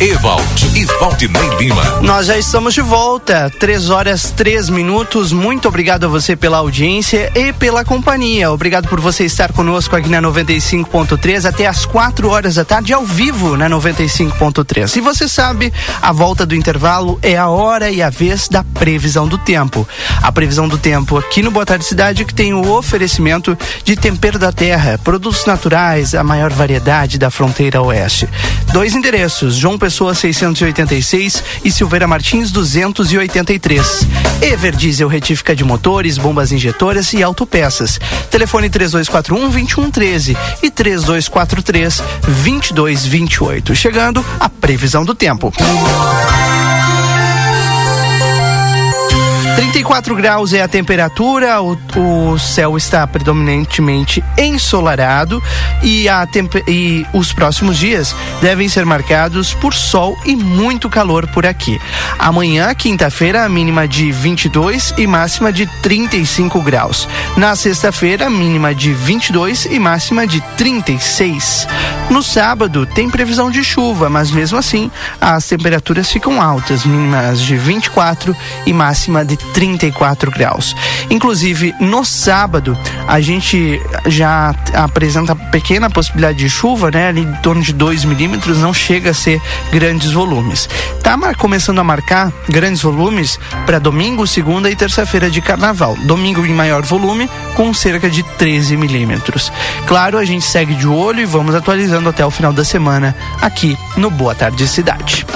Ewald 0.00 0.70
e 0.74 0.86
Valdinei 0.98 1.58
Lima. 1.58 2.00
Nós 2.00 2.26
já 2.26 2.38
estamos 2.38 2.72
de 2.72 2.80
volta, 2.80 3.52
três 3.60 3.90
horas 3.90 4.32
três 4.34 4.70
minutos. 4.70 5.30
Muito 5.30 5.68
obrigado 5.68 6.04
a 6.04 6.08
você 6.08 6.34
pela 6.34 6.56
audiência 6.56 7.30
e 7.34 7.52
pela 7.52 7.84
companhia. 7.84 8.50
Obrigado 8.50 8.88
por 8.88 8.98
você 8.98 9.26
estar 9.26 9.52
conosco 9.52 9.94
aqui 9.94 10.08
na 10.08 10.22
95.3 10.22 11.46
até 11.46 11.66
as 11.66 11.84
quatro 11.84 12.30
horas 12.30 12.54
da 12.54 12.64
tarde, 12.64 12.94
ao 12.94 13.04
vivo 13.04 13.58
na 13.58 13.68
95.3. 13.68 14.96
E 14.96 15.00
você 15.02 15.28
sabe, 15.28 15.70
a 16.00 16.12
volta 16.12 16.46
do 16.46 16.54
intervalo 16.54 17.18
é 17.22 17.36
a 17.36 17.48
hora 17.48 17.90
e 17.90 18.00
a 18.00 18.08
vez 18.08 18.48
da 18.48 18.64
previsão 18.64 19.28
do 19.28 19.36
tempo. 19.36 19.86
A 20.22 20.32
previsão 20.32 20.66
do 20.66 20.78
tempo 20.78 21.18
aqui 21.18 21.42
no 21.42 21.50
Boa 21.50 21.66
Tarde 21.66 21.84
Cidade 21.84 22.24
que 22.24 22.32
tem 22.32 22.54
o 22.54 22.72
oferecimento 22.72 23.56
de 23.84 23.96
tempero 23.96 24.38
da 24.38 24.50
terra, 24.50 24.98
produtos 25.04 25.44
naturais, 25.44 26.14
a 26.14 26.24
maior 26.24 26.50
variedade 26.50 27.18
da 27.18 27.30
fronteira 27.30 27.82
oeste. 27.82 28.26
Dois 28.72 28.94
endereços, 28.94 29.56
João 29.56 29.78
Pessoa 29.78 29.89
686 29.90 31.42
e 31.64 31.70
Silveira 31.70 32.06
Martins 32.06 32.50
283. 32.50 34.06
Ever 34.40 34.74
Diesel 34.74 35.08
retífica 35.08 35.54
de 35.54 35.64
motores, 35.64 36.16
bombas 36.16 36.52
injetoras 36.52 37.12
e 37.12 37.22
autopeças. 37.22 37.98
Telefone 38.30 38.70
3241 38.70 39.50
2113 39.50 40.36
e 40.62 40.70
3243 40.70 42.02
2228. 42.26 43.74
Chegando 43.74 44.24
a 44.38 44.48
previsão 44.48 45.04
do 45.04 45.14
tempo. 45.14 45.52
34 49.60 50.16
graus 50.16 50.54
é 50.54 50.62
a 50.62 50.68
temperatura, 50.68 51.60
o, 51.60 51.76
o 51.94 52.38
céu 52.38 52.78
está 52.78 53.06
predominantemente 53.06 54.24
ensolarado 54.38 55.42
e, 55.82 56.08
a 56.08 56.26
e 56.66 57.04
os 57.12 57.30
próximos 57.34 57.76
dias 57.76 58.16
devem 58.40 58.70
ser 58.70 58.86
marcados 58.86 59.52
por 59.52 59.74
sol 59.74 60.16
e 60.24 60.34
muito 60.34 60.88
calor 60.88 61.26
por 61.26 61.44
aqui. 61.44 61.78
Amanhã, 62.18 62.74
quinta-feira, 62.74 63.46
mínima 63.50 63.86
de 63.86 64.10
22 64.10 64.94
e 64.96 65.06
máxima 65.06 65.52
de 65.52 65.66
35 65.82 66.62
graus. 66.62 67.06
Na 67.36 67.54
sexta-feira, 67.54 68.30
mínima 68.30 68.74
de 68.74 68.94
22 68.94 69.66
e 69.66 69.78
máxima 69.78 70.26
de 70.26 70.40
36. 70.56 71.68
No 72.08 72.22
sábado, 72.22 72.86
tem 72.86 73.10
previsão 73.10 73.50
de 73.50 73.62
chuva, 73.62 74.08
mas 74.08 74.30
mesmo 74.30 74.56
assim, 74.56 74.90
as 75.20 75.46
temperaturas 75.46 76.10
ficam 76.10 76.40
altas, 76.40 76.86
mínimas 76.86 77.42
de 77.42 77.56
24 77.56 78.34
e 78.64 78.72
máxima 78.72 79.22
de 79.22 79.49
34 79.52 80.30
graus. 80.30 80.74
Inclusive, 81.10 81.74
no 81.80 82.04
sábado, 82.04 82.78
a 83.06 83.20
gente 83.20 83.80
já 84.06 84.54
apresenta 84.74 85.34
pequena 85.34 85.90
possibilidade 85.90 86.38
de 86.38 86.48
chuva, 86.48 86.90
né? 86.90 87.08
Ali 87.08 87.22
em 87.22 87.32
torno 87.36 87.62
de 87.62 87.72
2 87.72 88.04
milímetros, 88.04 88.58
não 88.58 88.72
chega 88.72 89.10
a 89.10 89.14
ser 89.14 89.40
grandes 89.72 90.12
volumes. 90.12 90.68
Tá 91.02 91.18
começando 91.34 91.78
a 91.78 91.84
marcar 91.84 92.32
grandes 92.48 92.82
volumes 92.82 93.38
para 93.66 93.78
domingo, 93.78 94.26
segunda 94.26 94.70
e 94.70 94.76
terça-feira 94.76 95.30
de 95.30 95.40
carnaval. 95.40 95.96
Domingo 96.04 96.44
em 96.46 96.52
maior 96.52 96.82
volume, 96.82 97.28
com 97.54 97.74
cerca 97.74 98.08
de 98.08 98.22
13 98.22 98.76
milímetros. 98.76 99.52
Claro, 99.86 100.18
a 100.18 100.24
gente 100.24 100.44
segue 100.44 100.74
de 100.74 100.86
olho 100.86 101.20
e 101.20 101.26
vamos 101.26 101.54
atualizando 101.54 102.08
até 102.08 102.24
o 102.24 102.30
final 102.30 102.52
da 102.52 102.64
semana 102.64 103.16
aqui 103.40 103.76
no 103.96 104.10
Boa 104.10 104.34
Tarde 104.34 104.66
Cidade. 104.68 105.26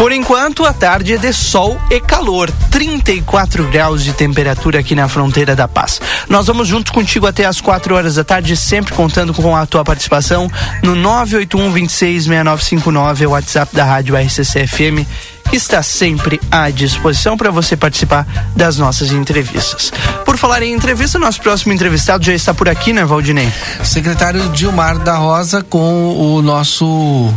Por 0.00 0.12
enquanto, 0.12 0.64
a 0.64 0.72
tarde 0.72 1.12
é 1.12 1.18
de 1.18 1.30
sol 1.30 1.78
e 1.90 2.00
calor, 2.00 2.50
34 2.70 3.68
graus 3.68 4.02
de 4.02 4.14
temperatura 4.14 4.80
aqui 4.80 4.94
na 4.94 5.06
fronteira 5.06 5.54
da 5.54 5.68
paz. 5.68 6.00
Nós 6.26 6.46
vamos 6.46 6.66
junto 6.66 6.90
contigo 6.90 7.26
até 7.26 7.44
as 7.44 7.60
4 7.60 7.94
horas 7.94 8.14
da 8.14 8.24
tarde, 8.24 8.56
sempre 8.56 8.94
contando 8.94 9.34
com 9.34 9.54
a 9.54 9.66
tua 9.66 9.84
participação 9.84 10.50
no 10.82 10.94
981 10.94 11.70
26 11.70 12.24
6959, 12.24 13.26
o 13.26 13.30
WhatsApp 13.32 13.76
da 13.76 13.84
Rádio 13.84 14.16
RCC 14.16 14.66
FM 14.66 15.06
que 15.50 15.56
está 15.56 15.82
sempre 15.82 16.40
à 16.50 16.70
disposição 16.70 17.36
para 17.36 17.50
você 17.50 17.76
participar 17.76 18.26
das 18.56 18.78
nossas 18.78 19.12
entrevistas. 19.12 19.92
Por 20.24 20.38
falar 20.38 20.62
em 20.62 20.72
entrevista, 20.72 21.18
nosso 21.18 21.42
próximo 21.42 21.74
entrevistado 21.74 22.24
já 22.24 22.32
está 22.32 22.54
por 22.54 22.70
aqui, 22.70 22.94
né, 22.94 23.04
Valdinei? 23.04 23.52
Secretário 23.84 24.48
Dilmar 24.48 24.98
da 24.98 25.16
Rosa 25.16 25.62
com 25.62 26.36
o 26.36 26.40
nosso 26.40 27.34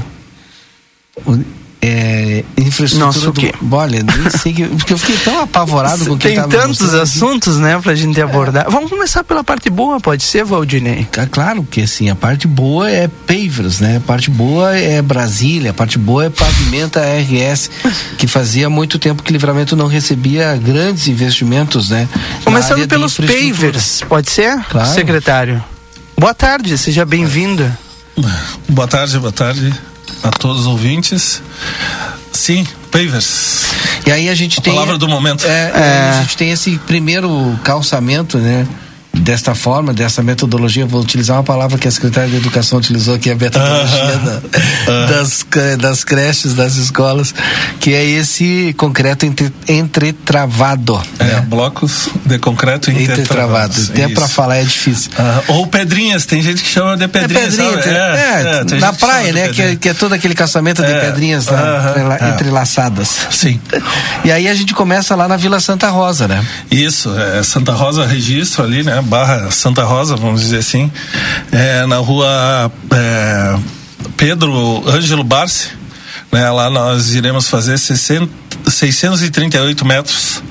é, 1.86 2.46
infraestrutura 2.58 3.08
Nossa, 3.08 3.30
o 3.30 3.34
quê? 3.34 3.54
do. 3.62 3.76
Olha, 3.76 4.02
nem 4.02 4.30
sei 4.30 4.54
que, 4.54 4.66
porque 4.66 4.94
eu 4.94 4.98
fiquei 4.98 5.18
tão 5.18 5.42
apavorado 5.42 6.06
com 6.08 6.14
o 6.14 6.18
que 6.18 6.30
Tem 6.30 6.38
tantos 6.38 6.80
mostrando 6.80 7.02
assuntos, 7.02 7.58
né, 7.58 7.78
pra 7.84 7.94
gente 7.94 8.22
abordar. 8.22 8.68
Vamos 8.70 8.90
começar 8.90 9.22
pela 9.22 9.44
parte 9.44 9.70
boa, 9.70 10.00
pode 10.00 10.24
ser, 10.24 10.46
Valdinei? 10.46 11.06
É 11.18 11.26
Claro 11.26 11.68
que 11.70 11.82
assim, 11.82 12.10
a 12.10 12.16
parte 12.16 12.48
boa 12.48 12.90
é 12.90 13.10
pavers, 13.28 13.82
né? 13.82 13.98
A 13.98 14.00
parte 14.00 14.30
boa 14.30 14.78
é 14.78 15.02
Brasília, 15.02 15.72
a 15.72 15.74
parte 15.74 15.98
boa 15.98 16.26
é 16.26 16.30
Pavimenta 16.30 17.02
RS, 17.02 17.70
que 18.18 18.28
fazia 18.28 18.70
muito 18.70 18.98
tempo 18.98 19.22
que 19.22 19.34
Livramento 19.34 19.76
não 19.76 19.88
recebia 19.88 20.56
grandes 20.56 21.10
investimentos, 21.10 21.90
né? 21.90 22.08
Começando 22.46 22.88
pelos 22.88 23.18
pavers, 23.18 24.02
pode 24.08 24.32
ser, 24.32 24.58
Claro. 24.70 24.88
secretário? 24.88 25.62
Boa 26.18 26.34
tarde, 26.34 26.78
seja 26.78 27.04
bem-vindo. 27.04 27.70
Boa 28.70 28.88
tarde, 28.88 29.20
boa 29.20 29.34
tarde 29.34 29.74
a 30.24 30.32
todos 30.32 30.62
os 30.62 30.68
ouvintes. 30.68 31.42
Sim, 32.32 32.66
pavers. 32.92 33.64
E 34.06 34.12
aí 34.12 34.30
a 34.30 34.36
gente 34.36 34.60
A 34.60 34.62
tem. 34.62 34.74
palavra 34.74 34.98
do 34.98 35.08
momento. 35.08 35.46
É, 35.46 35.72
É. 35.76 36.10
A 36.18 36.22
gente 36.22 36.36
tem 36.38 36.52
esse 36.52 36.78
primeiro 36.80 37.58
calçamento, 37.64 38.38
né? 38.38 38.68
Desta 39.16 39.54
forma, 39.54 39.94
dessa 39.94 40.24
metodologia, 40.24 40.88
vou 40.88 41.00
utilizar 41.00 41.38
uma 41.38 41.44
palavra 41.44 41.78
que 41.78 41.88
a 41.88 41.92
secretária 41.92 42.30
de 42.32 42.36
Educação 42.38 42.80
utilizou, 42.80 43.18
que 43.20 43.30
é 43.30 43.34
a 43.34 43.36
metodologia 43.36 44.18
da- 44.88 45.06
das, 45.06 45.44
cre- 45.44 45.78
das 45.78 46.04
creches, 46.04 46.56
das 46.56 46.76
escolas, 46.78 47.34
que 47.80 47.94
é 47.94 48.04
esse 48.04 48.74
concreto 48.76 49.26
entre, 49.26 49.54
entretravado. 49.68 51.00
É, 51.20 51.24
né? 51.26 51.46
blocos 51.48 52.10
de 52.26 52.40
concreto 52.40 52.90
Entretravado. 52.92 53.74
Até 53.92 54.08
para 54.10 54.28
falar 54.28 54.58
é 54.58 54.64
difícil. 54.64 55.12
Ah, 55.18 55.42
ou 55.48 55.68
pedrinhas, 55.68 56.26
tem 56.26 56.42
gente 56.42 56.64
que 56.64 56.70
chama 56.70 56.98
de 56.98 57.04
É 57.04 57.08
pedrinhas. 57.08 57.56
pedrinha, 57.56 57.70
sabe? 57.72 57.84
tem- 57.84 57.94
é, 57.94 58.66
tem 58.66 58.80
na 58.80 58.92
que 58.94 59.00
praia, 59.00 59.32
né? 59.32 59.42
Que 59.44 59.48
é, 59.48 59.54
pedrinha. 59.54 59.76
que 59.78 59.90
é 59.90 59.94
todo 59.94 60.14
aquele 60.14 60.34
calçamento 60.34 60.82
de 60.84 60.92
É, 60.92 61.00
pedrinhas 61.00 61.46
lá, 61.46 61.60
aham, 61.62 61.90
entrela- 61.92 62.18
é. 62.20 62.30
entrelaçadas. 62.30 63.28
Sim. 63.30 63.60
E 64.26 64.32
aí 64.32 64.48
a 64.48 64.54
gente 64.56 64.74
começa 64.74 65.16
lá 65.16 65.28
na 65.28 65.38
Vila 65.38 65.60
Santa 65.60 65.88
Rosa, 65.90 66.28
né? 66.28 66.44
Isso, 66.72 67.16
é 67.16 67.44
Santa 67.44 67.74
Rosa 67.74 68.06
Registro 68.08 68.64
ali, 68.64 68.84
né? 68.84 69.03
Barra 69.04 69.52
Santa 69.52 69.84
Rosa, 69.84 70.16
vamos 70.16 70.42
dizer 70.42 70.60
assim. 70.60 70.92
É, 71.52 71.86
na 71.86 71.98
rua 71.98 72.72
é, 72.92 73.60
Pedro 74.18 74.84
Ângelo 74.90 75.24
Barci. 75.24 75.70
Né? 76.32 76.50
Lá 76.50 76.70
nós 76.70 77.14
iremos 77.14 77.48
fazer 77.48 77.78
60, 77.78 78.28
638 78.70 79.86
metros 79.86 80.42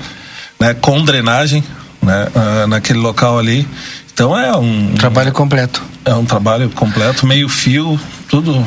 né? 0.59 0.73
com 0.73 1.03
drenagem 1.03 1.63
né? 2.03 2.27
Ah, 2.35 2.67
naquele 2.67 2.99
local 2.99 3.39
ali. 3.39 3.67
Então 4.13 4.37
é 4.37 4.55
um 4.55 4.93
Trabalho 4.93 5.31
completo. 5.31 5.81
é 6.05 6.13
um 6.13 6.25
trabalho 6.25 6.69
completo, 6.69 7.25
meio 7.25 7.49
fio, 7.49 7.99
tudo, 8.27 8.63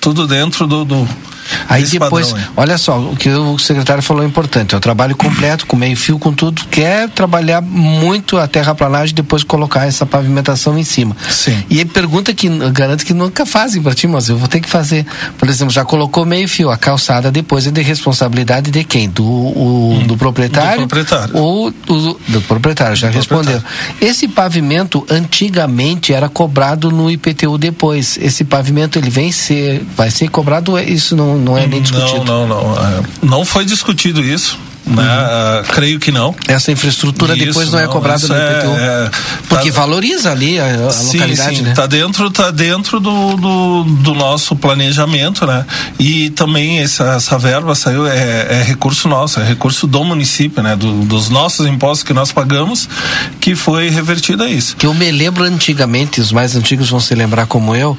tudo 0.00 0.26
dentro 0.26 0.66
do. 0.66 0.84
do 0.84 1.08
Aí 1.70 1.82
desse 1.82 1.98
depois, 1.98 2.32
padrão 2.32 2.48
olha 2.56 2.76
só, 2.76 2.98
o 2.98 3.16
que 3.16 3.28
o 3.30 3.58
secretário 3.58 4.02
falou 4.02 4.22
é 4.22 4.26
importante, 4.26 4.74
é 4.74 4.78
o 4.78 4.80
trabalho 4.80 5.16
completo, 5.16 5.66
com 5.66 5.76
meio 5.76 5.96
fio, 5.96 6.18
com 6.18 6.32
tudo, 6.32 6.64
quer 6.70 7.08
trabalhar 7.08 7.60
muito 7.62 8.36
a 8.36 8.46
terraplanagem 8.48 9.12
e 9.12 9.14
depois 9.14 9.44
colocar 9.44 9.86
essa 9.86 10.04
pavimentação 10.04 10.76
em 10.78 10.84
cima. 10.84 11.16
Sim. 11.30 11.62
E 11.70 11.84
pergunta 11.84 12.34
que 12.34 12.48
garanto 12.70 13.06
que 13.06 13.14
nunca 13.14 13.46
fazem 13.46 13.80
para 13.80 13.94
ti, 13.94 14.06
mas 14.06 14.28
eu 14.28 14.36
vou 14.36 14.48
ter 14.48 14.60
que 14.60 14.68
fazer. 14.68 15.06
Por 15.38 15.48
exemplo, 15.48 15.72
já 15.72 15.84
colocou 15.84 16.26
meio 16.26 16.48
fio, 16.48 16.70
a 16.70 16.76
calçada 16.76 17.30
depois 17.30 17.66
é 17.66 17.70
de 17.70 17.80
responsabilidade 17.82 18.70
de 18.70 18.82
quem? 18.84 19.08
Do, 19.08 19.24
o- 19.24 20.02
do 20.06 20.16
proprietário? 20.16 20.80
Hum, 20.82 20.86
do 20.86 20.88
proprietário. 20.88 21.36
Ou 21.36 21.70
do, 21.70 22.20
do 22.28 22.40
proprietário, 22.42 22.96
já 22.96 23.08
Do 23.10 23.14
respondeu. 23.16 23.60
proprietário. 23.60 23.96
Esse 24.00 24.26
pavimento 24.26 25.06
antigamente 25.08 26.12
era 26.12 26.28
cobrado 26.28 26.90
no 26.90 27.10
IPTU 27.10 27.56
depois. 27.58 28.18
Esse 28.20 28.44
pavimento 28.44 28.98
ele 28.98 29.10
vem 29.10 29.30
ser, 29.32 29.84
vai 29.96 30.10
ser 30.10 30.28
cobrado, 30.28 30.76
é- 30.76 30.84
isso 30.84 31.14
não, 31.16 31.36
não 31.38 31.56
é 31.58 31.59
nem 31.66 31.82
discutido. 31.82 32.24
Não, 32.24 32.46
não, 32.46 32.68
não. 32.68 32.74
é, 32.76 33.02
Não 33.22 33.44
foi 33.44 33.64
discutido 33.64 34.22
isso. 34.22 34.58
Né? 34.86 35.02
Ah, 35.06 35.62
creio 35.72 36.00
que 36.00 36.10
não. 36.10 36.34
Essa 36.48 36.72
infraestrutura 36.72 37.36
Isso, 37.36 37.46
depois 37.46 37.70
não, 37.70 37.78
é 37.78 37.86
cobrada 37.86 38.26
no 38.26 38.34
IPTU. 38.34 38.70
é- 38.80 39.06
é- 39.06 39.10
porque 39.48 39.70
tá- 39.70 39.80
valoriza 39.80 40.32
ali 40.32 40.58
a, 40.58 40.88
a 40.88 40.90
sim, 40.90 41.12
localidade, 41.18 41.56
sim, 41.56 41.62
né? 41.62 41.74
Tá 41.74 41.86
dentro, 41.86 42.30
tá 42.30 42.50
dentro 42.50 42.98
do, 42.98 43.36
do, 43.36 43.84
do 43.84 44.14
nosso 44.14 44.56
planejamento, 44.56 45.46
né? 45.46 45.64
E 45.98 46.30
também 46.30 46.80
essa, 46.80 47.04
essa 47.14 47.38
verba 47.38 47.74
saiu, 47.74 48.06
é, 48.06 48.60
é 48.60 48.62
recurso 48.66 49.06
nosso, 49.08 49.38
é 49.40 49.44
recurso 49.44 49.86
do 49.86 50.02
município, 50.02 50.62
né? 50.62 50.74
Do- 50.74 51.04
dos 51.04 51.28
nossos 51.28 51.66
impostos 51.66 52.02
que 52.02 52.12
nós 52.12 52.32
pagamos, 52.32 52.88
que 53.40 53.54
foi 53.54 53.90
revertido 53.90 54.42
a 54.42 54.48
isso. 54.50 54.76
Que 54.76 54.86
eu 54.86 54.94
me 54.94 55.10
lembro 55.10 55.44
antigamente, 55.44 56.20
os 56.20 56.32
mais 56.32 56.56
antigos 56.56 56.88
vão 56.90 56.98
se 57.00 57.14
lembrar 57.14 57.46
como 57.46 57.76
eu, 57.76 57.96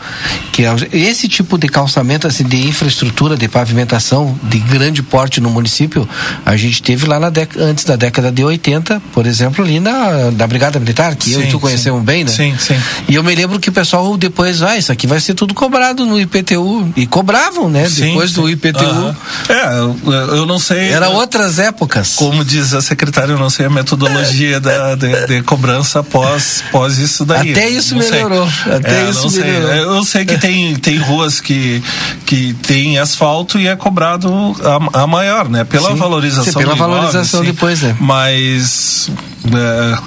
que 0.51 0.65
é 0.65 0.75
esse 0.91 1.27
tipo 1.29 1.57
de 1.57 1.69
calçamento, 1.69 2.27
assim, 2.27 2.43
de 2.43 2.67
infraestrutura, 2.67 3.37
de 3.37 3.47
pavimentação 3.47 4.37
de 4.43 4.59
grande 4.59 5.01
porte 5.03 5.39
no 5.39 5.49
município, 5.49 6.07
a 6.45 6.57
gente 6.57 6.80
teve 6.81 7.05
lá 7.05 7.19
na 7.19 7.29
década, 7.29 7.63
antes 7.65 7.85
da 7.85 7.95
década 7.95 8.31
de 8.31 8.43
80, 8.43 9.01
por 9.13 9.25
exemplo, 9.25 9.63
ali 9.63 9.79
na, 9.79 10.31
na 10.31 10.47
Brigada 10.47 10.79
Militar, 10.79 11.15
que 11.15 11.31
eu 11.33 11.41
e 11.41 11.45
Sim, 11.45 11.49
tu 11.51 11.59
conhecemos 11.59 11.99
sim. 11.99 12.05
bem, 12.05 12.23
né? 12.23 12.31
Sim, 12.31 12.55
sim. 12.59 12.75
E 13.07 13.15
eu 13.15 13.23
me 13.23 13.33
lembro 13.35 13.59
que 13.59 13.69
o 13.69 13.71
pessoal 13.71 14.17
depois, 14.17 14.61
ah, 14.61 14.77
isso 14.77 14.91
aqui 14.91 15.07
vai 15.07 15.19
ser 15.19 15.33
tudo 15.33 15.53
cobrado 15.53 16.05
no 16.05 16.19
IPTU. 16.19 16.91
E 16.95 17.05
cobravam, 17.05 17.69
né? 17.69 17.87
Sim, 17.87 18.07
depois 18.09 18.31
do 18.33 18.45
sim. 18.47 18.53
IPTU. 18.53 18.79
Aham. 18.83 19.15
É, 19.49 19.77
eu, 19.79 20.35
eu 20.37 20.45
não 20.45 20.59
sei. 20.59 20.89
Era 20.89 21.09
outras 21.09 21.59
épocas. 21.59 22.15
Como 22.15 22.43
diz 22.43 22.73
a 22.73 22.81
secretária, 22.81 23.31
eu 23.33 23.39
não 23.39 23.49
sei 23.49 23.65
a 23.65 23.69
metodologia 23.69 24.59
da, 24.59 24.95
de, 24.95 25.27
de 25.27 25.41
cobrança 25.43 26.03
pós, 26.03 26.63
pós 26.71 26.97
isso 26.97 27.25
daí. 27.25 27.51
Até 27.51 27.69
isso 27.69 27.95
Não 27.95 28.01
sei. 28.01 28.11
melhorou, 28.11 28.47
até 28.65 29.01
É, 29.05 29.09
isso 29.09 29.23
não 29.23 29.29
sei. 29.29 29.43
melhorou. 29.43 29.95
Eu 29.97 30.03
sei 30.03 30.25
que 30.25 30.37
tem, 30.37 30.75
tem 30.75 30.97
ruas 30.97 31.39
que, 31.39 31.81
que 32.25 32.53
tem 32.53 32.97
asfalto 32.97 33.59
e 33.59 33.67
é 33.67 33.75
cobrado 33.75 34.29
a, 34.93 35.01
a 35.03 35.07
maior, 35.07 35.49
né? 35.49 35.63
Pela 35.63 35.89
Sim. 35.89 35.95
valorização 35.95 36.53
Sim, 36.60 36.60
pela 36.63 36.75
imóvel, 36.75 36.95
valorização 36.95 37.39
sim. 37.41 37.45
depois, 37.47 37.81
né? 37.81 37.95
Mas 37.99 39.09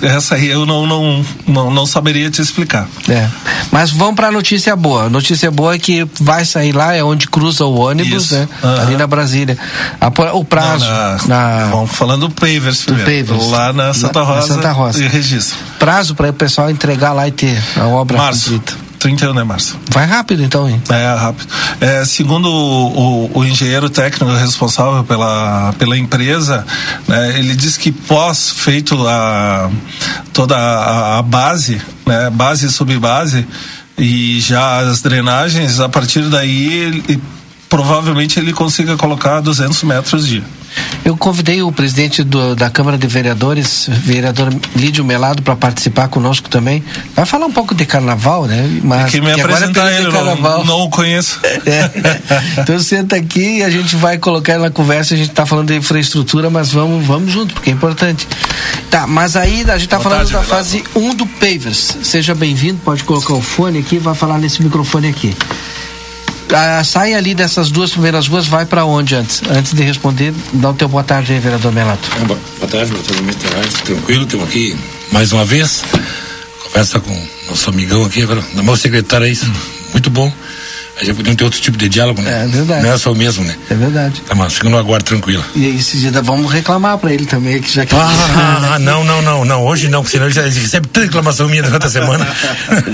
é, 0.02 0.06
essa 0.08 0.34
aí 0.36 0.48
eu 0.48 0.64
não, 0.64 0.86
não, 0.86 1.24
não, 1.46 1.70
não 1.70 1.86
saberia 1.86 2.30
te 2.30 2.40
explicar. 2.40 2.86
É. 3.08 3.28
Mas 3.70 3.90
vamos 3.90 4.14
para 4.14 4.28
a 4.28 4.32
notícia 4.32 4.74
boa. 4.76 5.04
A 5.04 5.10
notícia 5.10 5.50
boa 5.50 5.74
é 5.74 5.78
que 5.78 6.06
vai 6.20 6.44
sair 6.44 6.72
lá, 6.72 6.94
é 6.94 7.02
onde 7.02 7.26
cruza 7.28 7.64
o 7.64 7.78
ônibus, 7.78 8.24
Isso. 8.24 8.34
né? 8.34 8.48
Aham. 8.62 8.82
Ali 8.82 8.96
na 8.96 9.06
Brasília. 9.06 9.58
A 10.00 10.08
o 10.34 10.44
prazo. 10.44 10.84
Não, 10.86 11.28
na- 11.28 11.66
Vamos 11.70 11.90
falando 11.92 12.28
do 12.28 12.30
Pavers 12.34 12.84
primeiro. 12.84 13.26
Pavers. 13.26 13.50
Lá 13.50 13.72
na 13.72 13.92
Santa 13.92 14.20
Na- 14.20 14.26
na 14.26 14.32
Rosa. 14.34 14.46
Santa 14.54 14.72
Rosa. 14.72 15.04
E 15.04 15.08
registro. 15.08 15.56
prazo 15.78 16.14
para 16.14 16.30
o 16.30 16.32
pessoal 16.32 16.70
entregar 16.70 17.12
lá 17.12 17.26
e 17.28 17.32
ter 17.32 17.60
a 17.76 17.86
obra 17.86 18.16
Março. 18.16 18.60
Completa. 19.04 19.14
31 19.24 19.34
de 19.34 19.44
março. 19.44 19.78
Vai 19.90 20.06
rápido 20.06 20.42
então, 20.42 20.68
hein? 20.68 20.82
É, 20.88 21.14
rápido. 21.14 21.46
É, 21.80 22.04
segundo 22.04 22.48
o, 22.50 23.26
o- 23.34 23.38
o 23.40 23.44
engenheiro 23.44 23.88
técnico 23.90 24.32
responsável 24.34 25.04
pela, 25.04 25.72
pela 25.78 25.96
empresa, 25.98 26.66
né, 27.06 27.38
ele 27.38 27.54
diz 27.54 27.76
que 27.76 27.92
pós 27.92 28.50
feito 28.50 29.06
a, 29.06 29.70
toda 30.32 30.56
a, 30.56 31.18
a 31.18 31.22
base, 31.22 31.80
né, 32.06 32.30
base 32.30 32.66
e 32.66 32.70
subbase, 32.70 33.46
e 33.98 34.40
já 34.40 34.78
as 34.78 35.02
drenagens, 35.02 35.78
a 35.80 35.88
partir 35.88 36.22
daí 36.28 36.72
ele- 36.72 37.22
provavelmente 37.68 38.38
ele 38.38 38.52
consiga 38.52 38.96
colocar 38.96 39.40
200 39.40 39.82
metros 39.82 40.26
dia. 40.26 40.44
Eu 41.04 41.16
convidei 41.16 41.62
o 41.62 41.70
presidente 41.70 42.22
do, 42.24 42.56
da 42.56 42.70
Câmara 42.70 42.96
de 42.96 43.06
Vereadores, 43.06 43.88
vereador 43.90 44.52
Lídio 44.74 45.04
Melado, 45.04 45.42
para 45.42 45.54
participar 45.54 46.08
conosco 46.08 46.48
também. 46.48 46.82
Vai 47.14 47.26
falar 47.26 47.46
um 47.46 47.52
pouco 47.52 47.74
de 47.74 47.84
carnaval, 47.84 48.46
né? 48.46 48.80
Mas 48.82 49.10
que 49.10 49.20
me 49.20 49.30
apresentar 49.30 49.92
ele, 49.92 50.10
não, 50.10 50.64
não 50.64 50.80
o 50.80 50.90
conheço. 50.90 51.40
É. 51.44 51.90
Então 52.58 52.78
senta 52.78 53.16
aqui 53.16 53.58
e 53.58 53.62
a 53.62 53.70
gente 53.70 53.96
vai 53.96 54.16
colocar 54.16 54.58
na 54.58 54.70
conversa, 54.70 55.14
a 55.14 55.16
gente 55.16 55.30
está 55.30 55.44
falando 55.44 55.68
de 55.68 55.76
infraestrutura, 55.76 56.48
mas 56.48 56.72
vamos, 56.72 57.04
vamos 57.04 57.32
junto, 57.32 57.52
porque 57.54 57.70
é 57.70 57.72
importante. 57.72 58.26
Tá, 58.90 59.06
mas 59.06 59.36
aí 59.36 59.62
a 59.62 59.72
gente 59.74 59.84
está 59.84 60.00
falando 60.00 60.18
tarde, 60.18 60.32
da 60.32 60.42
fase 60.42 60.82
1 60.94 61.00
um 61.00 61.14
do 61.14 61.26
Pavers. 61.26 61.98
Seja 62.02 62.34
bem-vindo, 62.34 62.80
pode 62.84 63.04
colocar 63.04 63.34
o 63.34 63.42
fone 63.42 63.78
aqui, 63.78 63.98
vai 63.98 64.14
falar 64.14 64.38
nesse 64.38 64.62
microfone 64.62 65.08
aqui 65.08 65.34
a, 66.52 66.84
sai 66.84 67.14
ali 67.14 67.34
dessas 67.34 67.70
duas 67.70 67.90
primeiras 67.90 68.28
ruas, 68.28 68.46
vai 68.46 68.66
para 68.66 68.84
onde 68.84 69.14
antes? 69.14 69.42
Antes 69.50 69.72
de 69.72 69.82
responder, 69.82 70.32
dá 70.52 70.70
o 70.70 70.74
teu 70.74 70.88
boa 70.88 71.04
tarde 71.04 71.32
aí, 71.32 71.38
vereador 71.38 71.72
Melato. 71.72 72.08
É, 72.20 72.24
boa 72.24 72.38
tarde, 72.70 72.92
vereador 72.92 73.16
Tranquilo, 73.84 74.24
estamos 74.24 74.46
aqui 74.46 74.76
mais 75.12 75.32
uma 75.32 75.44
vez. 75.44 75.84
Conversa 76.64 77.00
com 77.00 77.28
nosso 77.48 77.70
amigão 77.70 78.04
aqui, 78.04 78.22
agora, 78.22 78.42
meu 78.54 78.76
secretário 78.76 79.26
aí, 79.26 79.38
muito 79.92 80.10
bom. 80.10 80.32
A 81.00 81.04
gente 81.04 81.16
podia 81.16 81.34
ter 81.34 81.44
outro 81.44 81.60
tipo 81.60 81.76
de 81.76 81.88
diálogo, 81.88 82.22
né? 82.22 82.44
É 82.44 82.46
verdade. 82.46 82.82
Não 82.82 82.92
é 82.92 82.98
só 82.98 83.12
o 83.12 83.16
mesmo, 83.16 83.44
né? 83.44 83.56
É 83.68 83.74
verdade. 83.74 84.20
Tá, 84.20 84.34
mas 84.34 84.54
fica 84.54 84.68
no 84.68 84.78
aguardo 84.78 85.04
tranquilo. 85.04 85.44
E 85.54 85.64
aí, 85.66 85.76
esse 85.76 85.98
dia 85.98 86.12
vamos 86.22 86.52
reclamar 86.52 86.98
pra 86.98 87.12
ele 87.12 87.26
também, 87.26 87.60
que 87.60 87.72
já 87.72 87.84
que. 87.84 87.94
Ah, 87.96 88.78
não, 88.80 89.02
não, 89.02 89.20
não, 89.20 89.44
não. 89.44 89.64
Hoje 89.64 89.88
não, 89.88 90.02
porque 90.02 90.12
senão 90.16 90.26
ele 90.26 90.34
já 90.34 90.42
recebe 90.42 90.86
tanta 90.86 91.06
reclamação 91.06 91.48
minha 91.48 91.62
durante 91.62 91.86
a 91.86 91.90
semana. 91.90 92.26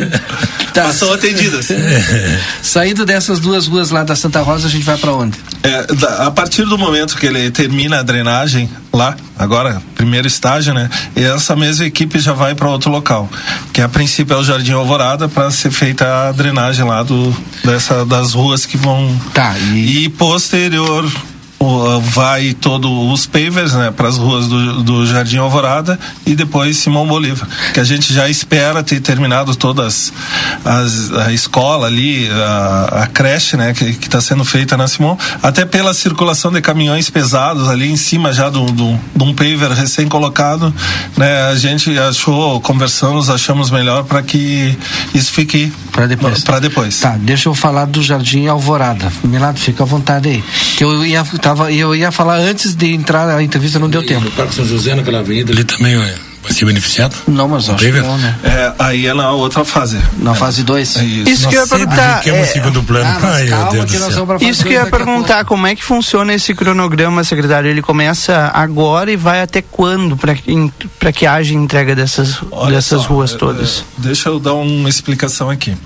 tá. 0.72 0.92
São 0.92 1.12
atendidas. 1.12 1.70
É. 1.80 2.40
Saindo 2.62 3.04
dessas 3.06 3.40
duas 3.40 3.66
ruas 3.66 3.90
lá 3.90 4.02
da 4.04 4.14
Santa 4.14 4.40
Rosa, 4.42 4.66
a 4.66 4.70
gente 4.70 4.84
vai 4.84 4.96
pra 4.96 5.12
onde? 5.12 5.38
É, 5.62 5.86
a 6.24 6.30
partir 6.30 6.64
do 6.64 6.78
momento 6.78 7.16
que 7.16 7.26
ele 7.26 7.50
termina 7.50 8.00
a 8.00 8.02
drenagem 8.02 8.68
lá, 8.92 9.16
agora, 9.38 9.82
primeiro 9.94 10.26
estágio, 10.26 10.74
né? 10.74 10.88
E 11.16 11.22
essa 11.22 11.56
mesma 11.56 11.86
equipe 11.86 12.18
já 12.18 12.32
vai 12.32 12.54
para 12.54 12.68
outro 12.68 12.90
local, 12.90 13.28
que 13.72 13.80
a 13.80 13.88
princípio 13.88 14.34
é 14.34 14.38
o 14.38 14.44
Jardim 14.44 14.72
Alvorada 14.72 15.28
para 15.28 15.50
ser 15.50 15.70
feita 15.70 16.28
a 16.28 16.32
drenagem 16.32 16.84
lá 16.84 17.02
do 17.02 17.34
dessa 17.64 17.89
das 18.06 18.32
ruas 18.32 18.66
que 18.66 18.76
vão 18.76 19.18
tá 19.34 19.58
e, 19.58 20.04
e 20.04 20.08
posterior 20.08 21.04
vai 22.00 22.54
todos 22.54 22.90
os 22.90 23.26
pavers 23.26 23.74
né, 23.74 23.90
para 23.90 24.08
as 24.08 24.16
ruas 24.16 24.48
do, 24.48 24.82
do, 24.82 25.06
Jardim 25.06 25.36
Alvorada 25.36 25.98
e 26.24 26.34
depois 26.34 26.78
Simão 26.78 27.06
Bolívar, 27.06 27.46
que 27.74 27.80
a 27.80 27.84
gente 27.84 28.14
já 28.14 28.28
espera 28.28 28.82
ter 28.82 29.00
terminado 29.00 29.54
todas 29.54 30.10
as, 30.64 31.12
a 31.12 31.32
escola 31.32 31.86
ali, 31.86 32.28
a, 32.30 33.02
a 33.02 33.06
creche 33.06 33.56
né, 33.56 33.74
que 33.74 33.84
está 33.84 34.20
sendo 34.20 34.44
feita 34.44 34.76
na 34.76 34.88
Simão, 34.88 35.18
até 35.42 35.66
pela 35.66 35.92
circulação 35.92 36.50
de 36.50 36.62
caminhões 36.62 37.10
pesados 37.10 37.68
ali 37.68 37.90
em 37.90 37.96
cima 37.96 38.32
já 38.32 38.48
de 38.48 38.58
um 38.58 39.34
paver 39.34 39.70
recém 39.72 40.08
colocado, 40.08 40.72
né, 41.16 41.42
a 41.50 41.54
gente 41.56 41.96
achou, 41.98 42.60
conversamos, 42.62 43.28
achamos 43.28 43.70
melhor 43.70 44.04
para 44.04 44.22
que 44.22 44.76
isso 45.14 45.30
fique 45.30 45.70
para 45.90 46.06
depois. 46.06 46.42
Depois. 46.60 47.00
Tá, 47.00 47.16
deixa 47.18 47.48
eu 47.48 47.54
falar 47.54 47.84
do 47.84 48.02
Jardim 48.02 48.46
Alvorada. 48.46 49.12
Milado, 49.24 49.58
fica 49.58 49.82
à 49.82 49.86
vontade 49.86 50.28
aí. 50.28 50.44
Que 50.76 50.84
eu 50.84 51.04
ia 51.04 51.24
tava, 51.50 51.72
eu 51.72 51.94
ia 51.94 52.12
falar 52.12 52.36
antes 52.38 52.74
de 52.74 52.94
entrar 52.94 53.28
a 53.28 53.42
entrevista, 53.42 53.78
não 53.78 53.90
deu 53.90 54.02
e 54.02 54.06
tempo. 54.06 54.24
No 54.24 54.30
Parque 54.30 54.54
São 54.54 54.64
José, 54.64 54.94
naquela 54.94 55.18
avenida 55.18 55.52
ali 55.52 55.64
também, 55.64 55.96
ué 55.96 56.29
vai 56.42 56.52
ser 56.52 56.64
beneficiado? 56.64 57.14
Não, 57.28 57.48
mas 57.48 57.68
acho 57.68 57.84
que 57.84 58.00
não, 58.00 58.16
né? 58.18 58.34
É, 58.42 58.72
aí 58.78 59.06
é 59.06 59.14
na 59.14 59.30
outra 59.32 59.64
fase. 59.64 59.98
Na 60.18 60.32
é. 60.32 60.34
fase 60.34 60.62
2? 60.62 60.96
É 60.96 61.04
isso. 61.04 61.30
isso 61.30 61.48
que 61.48 61.56
eu 61.56 61.60
ia 61.62 61.66
perguntar. 61.66 62.20
Que 62.22 62.30
é, 62.30 62.44
segundo 62.44 62.82
plano. 62.82 63.04
Ah, 63.04 63.34
Ai, 63.34 63.46
calma 63.46 63.86
que 63.86 64.44
Isso 64.46 64.62
que 64.64 64.70
eu 64.70 64.84
ia 64.84 64.86
perguntar, 64.86 65.44
como 65.44 65.66
é 65.66 65.74
que 65.74 65.84
funciona 65.84 66.32
esse 66.32 66.54
cronograma, 66.54 67.22
secretário? 67.24 67.70
Ele 67.70 67.82
começa 67.82 68.50
agora 68.54 69.12
e 69.12 69.16
vai 69.16 69.42
até 69.42 69.62
quando 69.62 70.16
para 70.16 70.34
que, 70.34 70.72
que 71.14 71.26
haja 71.26 71.54
entrega 71.54 71.94
dessas, 71.94 72.40
dessas 72.68 73.02
só, 73.02 73.08
ruas 73.08 73.34
é, 73.34 73.36
todas? 73.36 73.84
É, 73.98 74.02
deixa 74.02 74.28
eu 74.28 74.40
dar 74.40 74.54
uma 74.54 74.88
explicação 74.88 75.50
aqui. 75.50 75.76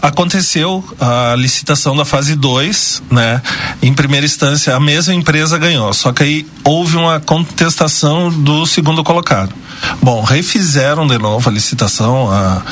Aconteceu 0.00 0.84
a 1.00 1.34
licitação 1.36 1.94
da 1.96 2.04
fase 2.04 2.34
2, 2.34 3.02
né? 3.10 3.42
Em 3.82 3.92
primeira 3.92 4.24
instância, 4.24 4.74
a 4.74 4.80
mesma 4.80 5.14
empresa 5.14 5.58
ganhou, 5.58 5.92
só 5.92 6.12
que 6.12 6.22
aí 6.22 6.46
houve 6.64 6.96
uma 6.96 7.20
contestação 7.20 8.30
do 8.30 8.66
segundo 8.66 9.04
colocado. 9.04 9.54
Bom, 10.00 10.22
refizeram 10.22 11.06
de 11.06 11.18
novo 11.18 11.48
a 11.48 11.52
licitação, 11.52 12.30
a, 12.30 12.62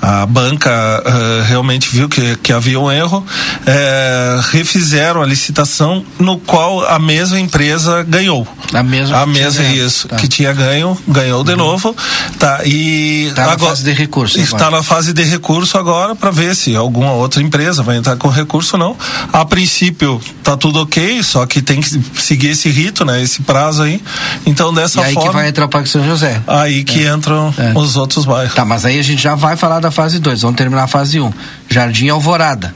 a 0.00 0.26
banca 0.26 0.70
uh, 0.70 1.42
realmente 1.44 1.88
viu 1.88 2.08
que, 2.08 2.36
que 2.36 2.52
havia 2.52 2.78
um 2.78 2.90
erro, 2.90 3.24
é, 3.66 4.40
refizeram 4.50 5.22
a 5.22 5.26
licitação 5.26 6.04
no 6.18 6.38
qual 6.38 6.86
a 6.86 6.98
mesma 6.98 7.38
empresa 7.40 8.02
ganhou. 8.02 8.46
A 8.72 8.82
mesma, 8.82 9.22
a 9.22 9.26
mesma 9.26 9.64
isso, 9.64 10.08
tá. 10.08 10.16
que 10.16 10.28
tinha 10.28 10.52
ganho, 10.52 10.96
ganhou 11.06 11.42
de 11.42 11.52
uhum. 11.52 11.56
novo, 11.56 11.96
tá, 12.38 12.60
e 12.64 13.32
tá 13.34 13.42
agora, 13.42 13.58
na 13.58 13.68
fase 13.68 13.84
de 13.84 13.92
recurso. 13.92 14.40
Está 14.40 14.70
na 14.70 14.82
fase 14.82 15.12
de 15.12 15.22
recurso 15.24 15.76
agora 15.78 16.14
para 16.14 16.30
ver 16.30 16.54
se 16.54 16.74
alguma 16.76 17.12
outra 17.12 17.42
empresa 17.42 17.82
vai 17.82 17.96
entrar 17.96 18.16
com 18.16 18.28
recurso 18.28 18.76
ou 18.76 18.80
não. 18.80 18.96
A 19.32 19.44
princípio 19.44 20.20
tá 20.42 20.56
tudo 20.56 20.80
ok, 20.80 21.22
só 21.22 21.44
que 21.46 21.60
tem 21.60 21.80
que 21.80 22.00
seguir 22.16 22.48
esse 22.48 22.68
rito, 22.68 23.04
né, 23.04 23.22
esse 23.22 23.42
prazo 23.42 23.82
aí. 23.82 24.00
Então 24.44 24.72
dessa 24.72 25.00
e 25.00 25.04
aí 25.04 25.14
forma. 25.14 25.28
que 25.28 25.34
vai 25.36 25.48
entrar 25.48 25.64
o 25.64 25.68
Parque 25.68 25.88
São 25.88 26.04
José 26.04 26.40
aí 26.46 26.75
que 26.84 27.06
é. 27.06 27.12
entram 27.12 27.52
é. 27.58 27.72
os 27.78 27.96
outros 27.96 28.24
bairros. 28.24 28.54
Tá, 28.54 28.64
mas 28.64 28.84
aí 28.84 28.98
a 28.98 29.02
gente 29.02 29.22
já 29.22 29.34
vai 29.34 29.56
falar 29.56 29.80
da 29.80 29.90
fase 29.90 30.18
2, 30.18 30.42
vamos 30.42 30.56
terminar 30.56 30.84
a 30.84 30.88
fase 30.88 31.20
1. 31.20 31.26
Um. 31.26 31.32
Jardim 31.68 32.08
Alvorada. 32.08 32.74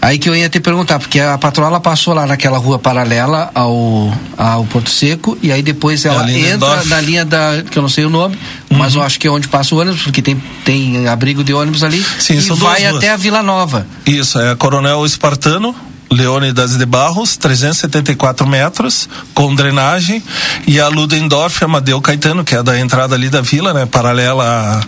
Aí 0.00 0.18
que 0.18 0.28
eu 0.28 0.36
ia 0.36 0.48
te 0.48 0.60
perguntar, 0.60 0.98
porque 0.98 1.18
a 1.18 1.38
patroa 1.38 1.80
passou 1.80 2.12
lá 2.12 2.26
naquela 2.26 2.58
rua 2.58 2.78
paralela 2.78 3.50
ao, 3.54 4.12
ao 4.36 4.64
Porto 4.64 4.90
Seco, 4.90 5.38
e 5.42 5.50
aí 5.50 5.62
depois 5.62 6.04
ela 6.04 6.28
é 6.30 6.52
entra 6.52 6.84
na 6.84 7.00
linha 7.00 7.24
da, 7.24 7.62
que 7.70 7.78
eu 7.78 7.82
não 7.82 7.88
sei 7.88 8.04
o 8.04 8.10
nome, 8.10 8.36
uhum. 8.70 8.76
mas 8.76 8.94
eu 8.94 9.02
acho 9.02 9.18
que 9.18 9.26
é 9.26 9.30
onde 9.30 9.48
passa 9.48 9.74
o 9.74 9.80
ônibus, 9.80 10.02
porque 10.02 10.20
tem, 10.20 10.36
tem 10.64 11.08
abrigo 11.08 11.42
de 11.42 11.54
ônibus 11.54 11.82
ali, 11.82 12.04
Sim, 12.18 12.34
e 12.34 12.40
vai 12.52 12.84
até 12.84 13.10
a 13.10 13.16
Vila 13.16 13.42
Nova. 13.42 13.86
Isso, 14.04 14.38
é 14.38 14.50
a 14.50 14.56
Coronel 14.56 15.04
Espartano, 15.06 15.74
Leônidas 16.14 16.76
de 16.78 16.86
Barros, 16.86 17.36
374 17.36 18.46
metros, 18.46 19.08
com 19.34 19.54
drenagem, 19.54 20.22
e 20.66 20.80
a 20.80 20.88
Ludendorff 20.88 21.64
Amadeu 21.64 22.00
Caetano, 22.00 22.44
que 22.44 22.54
é 22.54 22.62
da 22.62 22.78
entrada 22.78 23.14
ali 23.14 23.28
da 23.28 23.40
vila, 23.40 23.74
né, 23.74 23.86
paralela 23.86 24.82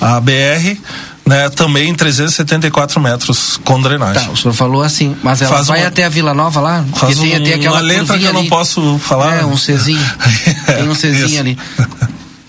à, 0.00 0.16
à 0.16 0.20
BR, 0.20 0.78
né, 1.26 1.50
também 1.50 1.94
374 1.94 3.00
metros 3.00 3.60
com 3.62 3.80
drenagem. 3.80 4.24
Tá, 4.24 4.30
o 4.30 4.36
senhor 4.36 4.54
falou 4.54 4.82
assim, 4.82 5.14
mas 5.22 5.42
ela 5.42 5.56
faz 5.56 5.66
vai 5.66 5.80
uma, 5.80 5.88
até 5.88 6.04
a 6.04 6.08
Vila 6.08 6.32
Nova 6.32 6.60
lá? 6.60 6.84
Porque 6.90 7.14
tem 7.14 7.34
um, 7.34 7.36
até 7.36 7.54
aquela 7.54 7.76
uma 7.76 7.82
letra 7.82 8.18
que 8.18 8.24
eu 8.24 8.32
não 8.32 8.46
posso 8.46 8.98
falar. 8.98 9.40
É, 9.40 9.44
um 9.44 9.54
Czinho. 9.54 10.00
tem 10.66 10.88
um 10.88 10.94
Czinho 10.94 11.40
ali. 11.40 11.58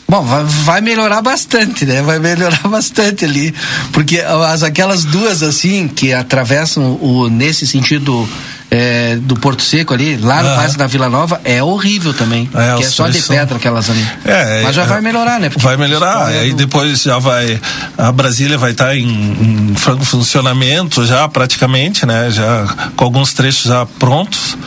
Bom, 0.10 0.24
vai, 0.24 0.44
vai, 0.44 0.82
melhorar 0.82 1.22
bastante, 1.22 1.86
né? 1.86 2.02
Vai 2.02 2.18
melhorar 2.18 2.62
bastante 2.68 3.26
ali. 3.26 3.54
Porque 3.94 4.20
as, 4.20 4.64
aquelas 4.64 5.06
duas, 5.06 5.44
assim, 5.44 5.88
que 5.88 6.12
atravessam 6.12 6.98
o, 7.00 7.30
nesse 7.30 7.68
sentido 7.68 8.28
é, 8.72 9.18
do 9.18 9.36
Porto 9.36 9.62
Seco 9.62 9.94
ali, 9.94 10.18
lá 10.18 10.42
no 10.42 10.56
passe 10.56 10.76
da 10.76 10.88
Vila 10.88 11.10
Nova, 11.10 11.40
é 11.44 11.62
horrível 11.62 12.12
também. 12.12 12.50
É, 12.56 12.78
que 12.78 12.86
é 12.86 12.90
só 12.90 13.08
de 13.08 13.22
pedra 13.22 13.58
aquelas 13.58 13.88
ali. 13.88 14.04
É, 14.26 14.64
Mas 14.64 14.76
já 14.76 14.82
é, 14.82 14.86
vai 14.88 15.00
melhorar, 15.00 15.40
né? 15.40 15.50
Porque 15.50 15.64
vai 15.64 15.78
melhorar. 15.78 16.26
Aí 16.26 16.50
do... 16.52 16.58
depois 16.58 17.04
já 17.04 17.20
vai. 17.20 17.62
A 17.96 18.12
Brasília 18.12 18.58
vai 18.58 18.72
estar 18.72 18.88
tá 18.88 18.96
em, 18.96 19.72
em 19.72 19.76
franco 19.76 20.04
funcionamento 20.04 21.06
já 21.06 21.28
praticamente, 21.28 22.08
né? 22.08 22.32
Já 22.32 22.66
com 22.96 23.04
alguns 23.04 23.32
trechos 23.34 23.66
já 23.66 23.86
prontos, 23.86 24.58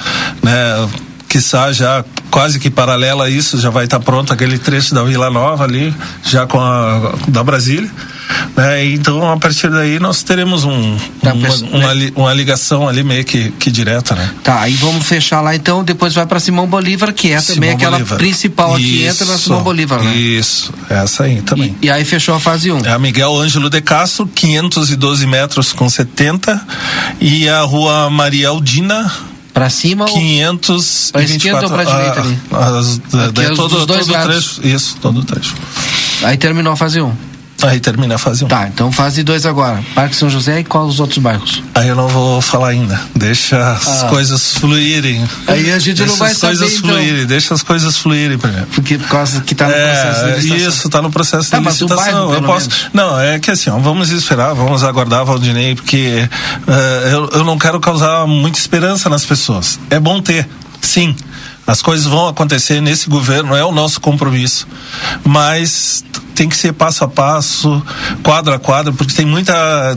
né? 0.41 0.89
Quiçá 1.33 1.73
já 1.73 2.05
quase 2.31 2.61
que 2.61 2.69
paralela 2.69 3.25
a 3.25 3.31
isso, 3.31 3.59
já 3.59 3.71
vai 3.71 3.85
estar 3.85 3.99
tá 3.99 4.05
pronto 4.05 4.35
aquele 4.35 4.59
trecho 4.59 4.95
da 4.95 5.03
Vila 5.03 5.31
Nova 5.31 5.65
ali, 5.65 5.95
já 6.23 6.47
com 6.47 6.61
a 6.61 7.15
da 7.27 7.43
Brasília. 7.43 7.91
Né? 8.55 8.87
Então, 8.87 9.31
a 9.31 9.37
partir 9.39 9.71
daí, 9.71 9.99
nós 9.99 10.23
teremos 10.23 10.65
um, 10.65 10.97
tá, 11.23 11.33
uma, 11.33 11.49
uma, 11.49 11.95
né? 11.95 12.13
uma, 12.15 12.35
ligação 12.35 12.87
ali 12.87 13.03
meio 13.03 13.25
que, 13.25 13.51
que 13.53 13.71
direta, 13.71 14.15
né? 14.15 14.31
Tá, 14.45 14.61
aí 14.61 14.75
vamos 14.75 15.07
fechar 15.07 15.41
lá 15.41 15.55
então, 15.55 15.83
depois 15.83 16.15
vai 16.15 16.27
para 16.27 16.39
Simão 16.39 16.67
Bolívar, 16.67 17.15
que 17.15 17.33
é 17.33 17.41
Simão 17.41 17.55
também 17.55 17.71
aquela 17.71 17.93
Bolívar. 17.93 18.19
principal 18.19 18.75
aqui, 18.75 19.05
entra 19.05 19.25
na 19.25 19.39
Simão 19.39 19.63
Bolívar, 19.63 20.03
né? 20.03 20.15
Isso, 20.15 20.73
essa 20.91 21.25
aí 21.25 21.41
também. 21.41 21.75
E, 21.81 21.87
e, 21.87 21.91
aí 21.91 22.05
fechou 22.05 22.35
a 22.35 22.41
fase 22.41 22.71
1. 22.71 22.77
Um. 22.77 22.85
É 22.85 22.93
a 22.93 22.99
Miguel 22.99 23.35
Ângelo 23.35 23.71
de 23.71 23.81
Castro, 23.81 24.27
512 24.27 25.27
metros 25.27 25.73
com 25.73 25.89
70, 25.89 26.61
e 27.21 27.49
a 27.49 27.63
rua 27.63 28.11
Maria 28.11 28.49
Aldina, 28.49 29.11
Pra 29.53 29.69
cima 29.69 30.07
500 30.07 31.07
ou... 31.07 31.13
Pra 31.13 31.23
esquerda 31.23 31.67
ou 31.67 31.71
pra 31.71 31.85
direita 31.85 32.21
ali? 32.21 32.39
As, 32.53 33.01
Aqui, 33.29 33.55
todo, 33.55 33.87
todo 33.87 34.05
trecho, 34.05 34.67
isso, 34.67 34.97
todo 35.01 35.21
o 35.21 35.25
trecho. 35.25 35.55
Aí 36.23 36.37
terminou 36.39 36.73
a 36.73 36.77
fase 36.77 37.01
1. 37.01 37.07
Um. 37.07 37.32
Aí 37.63 37.79
termina 37.79 38.17
a 38.17 38.19
fase 38.19 38.45
1. 38.45 38.47
Um. 38.47 38.49
Tá, 38.49 38.69
então 38.69 38.93
fase 38.93 39.23
2 39.23 39.47
agora. 39.47 39.83
Parque 39.95 40.17
São 40.17 40.29
José 40.29 40.61
e 40.61 40.65
qual 40.65 40.87
os 40.87 41.01
outros 41.01 41.19
bairros? 41.19 41.63
Aí 41.75 41.89
eu 41.89 41.95
não 41.95 42.09
vou 42.09 42.41
falar 42.41 42.69
ainda. 42.69 43.01
Deixa 43.15 43.73
as 43.73 44.03
ah. 44.03 44.09
coisas 44.09 44.55
fluírem. 44.55 45.25
Aí 45.47 45.71
a 45.71 45.79
gente 45.79 45.99
deixa 45.99 46.13
não 46.13 46.19
vai 46.19 46.33
as 46.33 46.39
saber, 46.39 46.59
coisas 46.59 46.79
então. 46.79 46.91
fluírem, 46.91 47.27
deixa 47.27 47.55
as 47.55 47.63
coisas 47.63 47.97
fluírem 47.97 48.37
primeiro. 48.39 48.67
Porque 48.67 48.99
por 48.99 49.09
causa 49.09 49.41
que 49.41 49.55
tá 49.55 49.69
no 49.69 49.75
é, 49.75 49.93
processo 49.93 50.25
de 50.25 50.35
licitação. 50.35 50.69
Isso, 50.69 50.89
tá 50.89 51.03
no 51.03 51.11
processo 51.11 51.51
tá, 51.51 51.59
de 51.59 51.65
licitação. 51.65 51.97
Bairro, 51.97 52.35
eu 52.35 52.43
posso. 52.43 52.69
Menos. 52.69 52.91
Não, 52.93 53.21
é 53.21 53.39
que 53.39 53.51
assim, 53.51 53.71
ó, 53.71 53.79
vamos 53.79 54.11
esperar, 54.11 54.55
vamos 54.55 54.83
aguardar, 54.83 55.25
Valdinei, 55.25 55.75
porque 55.75 56.29
uh, 56.67 57.09
eu, 57.09 57.31
eu 57.31 57.45
não 57.45 57.59
quero 57.59 57.79
causar 57.81 58.27
muita 58.27 58.59
esperança 58.59 59.09
nas 59.09 59.25
pessoas. 59.25 59.79
É 59.89 60.01
bom 60.01 60.21
ter, 60.21 60.49
sim 60.81 61.15
As 61.67 61.81
coisas 61.81 62.07
vão 62.07 62.29
acontecer 62.29 62.81
nesse 62.81 63.09
governo, 63.09 63.55
é 63.55 63.65
o 63.65 63.73
nosso 63.73 64.01
compromisso. 64.01 64.67
Mas 65.25 66.05
tem 66.43 66.49
que 66.49 66.57
ser 66.57 66.73
passo 66.73 67.05
a 67.05 67.09
passo, 67.09 67.81
quadro 68.25 68.53
a 68.53 68.59
quadro, 68.59 68.93
porque 68.93 69.15
tem 69.15 69.25
muita. 69.25 69.97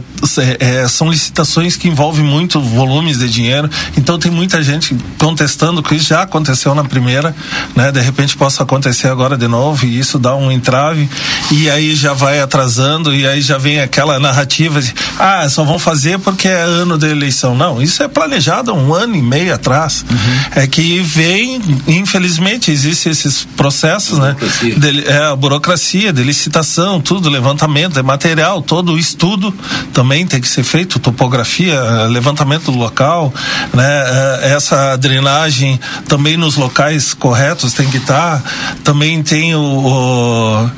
É, 0.60 0.88
são 0.88 1.10
licitações 1.10 1.75
que 1.75 1.88
envolvem 1.88 2.23
muito 2.23 2.62
volumes 2.62 3.17
de 3.17 3.27
dinheiro, 3.27 3.67
então 3.97 4.19
tem 4.19 4.31
muita 4.31 4.62
gente 4.62 4.95
contestando 5.17 5.81
que 5.81 5.95
isso 5.95 6.10
já 6.10 6.21
aconteceu 6.21 6.75
na 6.75 6.84
primeira, 6.84 7.36
né? 7.75 7.91
De 7.91 7.99
repente 7.99 8.38
possa 8.38 8.62
acontecer 8.62 9.08
agora 9.08 9.36
de 9.36 9.47
novo 9.47 9.88
e 9.88 9.97
isso 9.97 10.19
dá 10.19 10.36
um 10.36 10.51
entrave, 10.51 11.10
e 11.49 11.67
aí 11.67 11.95
já 11.95 12.13
vai 12.13 12.39
atrasando, 12.39 13.15
e 13.15 13.25
aí 13.25 13.41
já 13.41 13.58
vem 13.58 13.79
aquela 13.79 14.19
narrativa 14.19 14.79
de 14.79 14.93
ah, 15.17 15.49
só 15.49 15.63
vão 15.63 15.79
fazer 15.79 16.19
porque 16.19 16.47
é 16.47 16.62
ano 16.62 16.95
da 16.95 17.10
eleição. 17.10 17.55
Não, 17.55 17.81
isso 17.81 18.03
é 18.03 18.08
planejado 18.08 18.69
há 18.69 18.73
um 18.75 18.93
ano 18.93 19.15
e 19.15 19.21
meio 19.21 19.51
atrás. 19.51 20.05
Uhum. 20.08 20.62
É 20.62 20.67
que 20.67 20.99
vem, 20.99 21.60
infelizmente, 21.88 22.69
existem 22.69 23.12
esses 23.12 23.47
processos, 23.58 24.19
né? 24.19 24.36
De, 24.62 25.08
é 25.08 25.23
a 25.23 25.36
burocracia 25.36 26.13
de 26.13 26.35
licitação, 26.36 27.00
tudo, 27.00 27.30
levantamento 27.30 27.93
de 27.93 28.04
material, 28.04 28.62
todo 28.62 28.93
o 28.93 29.00
estudo 29.00 29.54
também 29.93 30.28
tem 30.28 30.41
que 30.41 30.48
ser 30.48 30.63
feito, 30.63 31.00
topografia, 31.00 31.82
levantamento 32.08 32.65
do 32.71 32.78
local, 32.78 33.34
né? 33.74 33.86
É, 33.86 34.54
essa 34.54 34.98
drenagem 34.98 35.80
também 36.08 36.36
nos 36.36 36.58
locais 36.58 37.13
corretos 37.13 37.74
tem 37.74 37.89
que 37.89 37.98
estar. 37.98 38.43
Também 38.84 39.24
tem 39.24 39.56
o, 39.56 39.62
o 39.62 40.71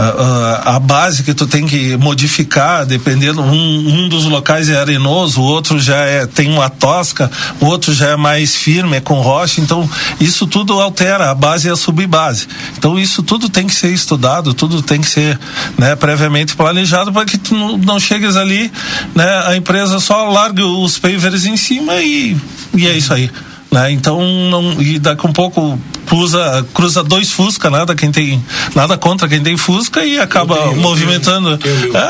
a, 0.00 0.76
a, 0.76 0.78
base 0.78 1.24
que 1.24 1.34
tu 1.34 1.44
tem 1.44 1.66
que 1.66 1.96
modificar, 1.96 2.86
dependendo, 2.86 3.42
um, 3.42 4.04
um 4.04 4.08
dos 4.08 4.26
locais 4.26 4.70
é 4.70 4.78
arenoso, 4.78 5.40
o 5.40 5.44
outro 5.44 5.80
já 5.80 5.96
é, 5.96 6.24
tem 6.24 6.52
uma 6.52 6.70
tosca, 6.70 7.28
o 7.60 7.66
outro 7.66 7.92
já 7.92 8.10
é 8.10 8.16
mais 8.16 8.54
firme, 8.54 8.98
é 8.98 9.00
com 9.00 9.20
rocha, 9.20 9.60
então 9.60 9.90
isso 10.20 10.46
tudo 10.46 10.80
altera 10.80 11.32
a 11.32 11.34
base 11.34 11.66
e 11.66 11.70
a 11.70 11.74
subbase. 11.74 12.46
Então 12.76 12.96
isso 12.96 13.24
tudo 13.24 13.48
tem 13.48 13.66
que 13.66 13.74
ser 13.74 13.92
estudado, 13.92 14.54
tudo 14.54 14.82
tem 14.82 15.00
que 15.00 15.08
ser 15.08 15.36
né, 15.76 15.96
previamente 15.96 16.54
planejado 16.54 17.12
para 17.12 17.26
que 17.26 17.36
tu 17.36 17.56
não, 17.56 17.76
não 17.76 17.98
chegues 17.98 18.36
ali, 18.36 18.70
né, 19.16 19.42
a 19.46 19.56
empresa 19.56 19.98
só 19.98 20.28
larga 20.30 20.64
os 20.64 20.96
pavers 20.96 21.44
em 21.44 21.56
cima 21.56 21.96
e, 21.96 22.36
e 22.72 22.86
é 22.86 22.96
isso 22.96 23.12
aí. 23.12 23.28
Né? 23.70 23.92
Então, 23.92 24.20
não, 24.50 24.80
e 24.80 24.98
daqui 24.98 25.26
um 25.26 25.32
pouco 25.32 25.78
cruza, 26.06 26.66
cruza 26.72 27.04
dois 27.04 27.30
Fusca, 27.30 27.68
nada 27.68 27.94
quem 27.94 28.10
tem, 28.10 28.42
nada 28.74 28.96
contra 28.96 29.28
quem 29.28 29.42
tem 29.42 29.58
Fusca 29.58 30.04
e 30.04 30.18
acaba 30.18 30.56
tenho, 30.56 30.76
movimentando. 30.76 31.58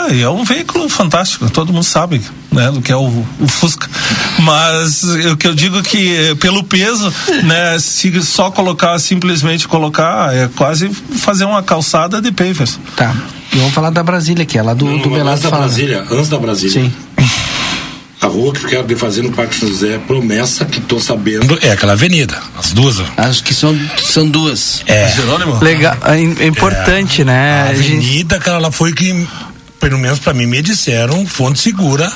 É, 0.09 0.21
é 0.21 0.31
um 0.31 0.45
veículo 0.45 0.89
fantástico, 0.89 1.51
todo 1.51 1.73
mundo 1.73 1.85
sabe, 1.85 2.23
né, 2.53 2.71
do 2.71 2.81
que 2.81 2.93
é 2.93 2.97
o, 2.97 3.25
o 3.41 3.49
Fusca. 3.49 3.91
Mas 4.39 5.03
o 5.03 5.37
que 5.37 5.49
eu 5.49 5.55
digo 5.55 5.83
que 5.83 6.37
pelo 6.37 6.63
peso, 6.63 7.13
né, 7.43 7.77
se 7.81 8.23
só 8.23 8.53
colocar 8.53 8.97
simplesmente 9.01 9.67
colocar 9.67 10.33
é 10.35 10.49
quase 10.55 10.89
fazer 10.91 11.45
uma 11.45 11.63
calçada 11.63 12.23
de 12.23 12.31
pavers. 12.31 12.79
Tá. 12.97 13.15
E 13.53 13.57
vamos 13.57 13.75
falar 13.75 13.91
da 13.91 14.03
Brasília, 14.03 14.45
que 14.45 14.59
é 14.59 14.63
lá 14.63 14.75
do, 14.75 14.85
não, 14.85 14.99
do 14.99 15.15
Antes 15.15 15.43
da 15.43 15.51
Brasília, 15.51 16.07
antes 16.11 16.29
da 16.29 16.39
Brasília. 16.39 16.83
Sim. 16.85 16.93
A 18.21 18.27
rua 18.27 18.53
que 18.53 18.61
fica 18.61 18.85
fazendo 18.97 19.31
no 19.31 19.37
Parque 19.37 19.55
São 19.55 19.69
José, 19.69 19.99
promessa 20.07 20.65
que 20.65 20.81
tô 20.81 20.99
sabendo. 20.99 21.57
É 21.63 21.71
aquela 21.71 21.93
avenida, 21.93 22.37
as 22.57 22.73
duas. 22.73 23.01
Acho 23.17 23.45
que 23.45 23.55
são, 23.55 23.79
são 24.03 24.29
duas. 24.29 24.83
É. 24.87 25.09
Jerônimo? 25.11 25.63
Legal, 25.63 25.97
é, 26.05 26.45
é 26.45 26.47
importante, 26.47 27.23
é. 27.23 27.25
né? 27.25 27.63
A 27.63 27.71
avenida, 27.71 28.37
aquela 28.37 28.59
lá 28.59 28.73
foi 28.73 28.93
que 28.93 29.27
pelo 29.81 29.99
menos 29.99 30.19
para 30.19 30.35
mim 30.35 30.47
me 30.47 30.61
disseram, 30.61 31.27
fonte 31.27 31.61
segura 31.61 32.11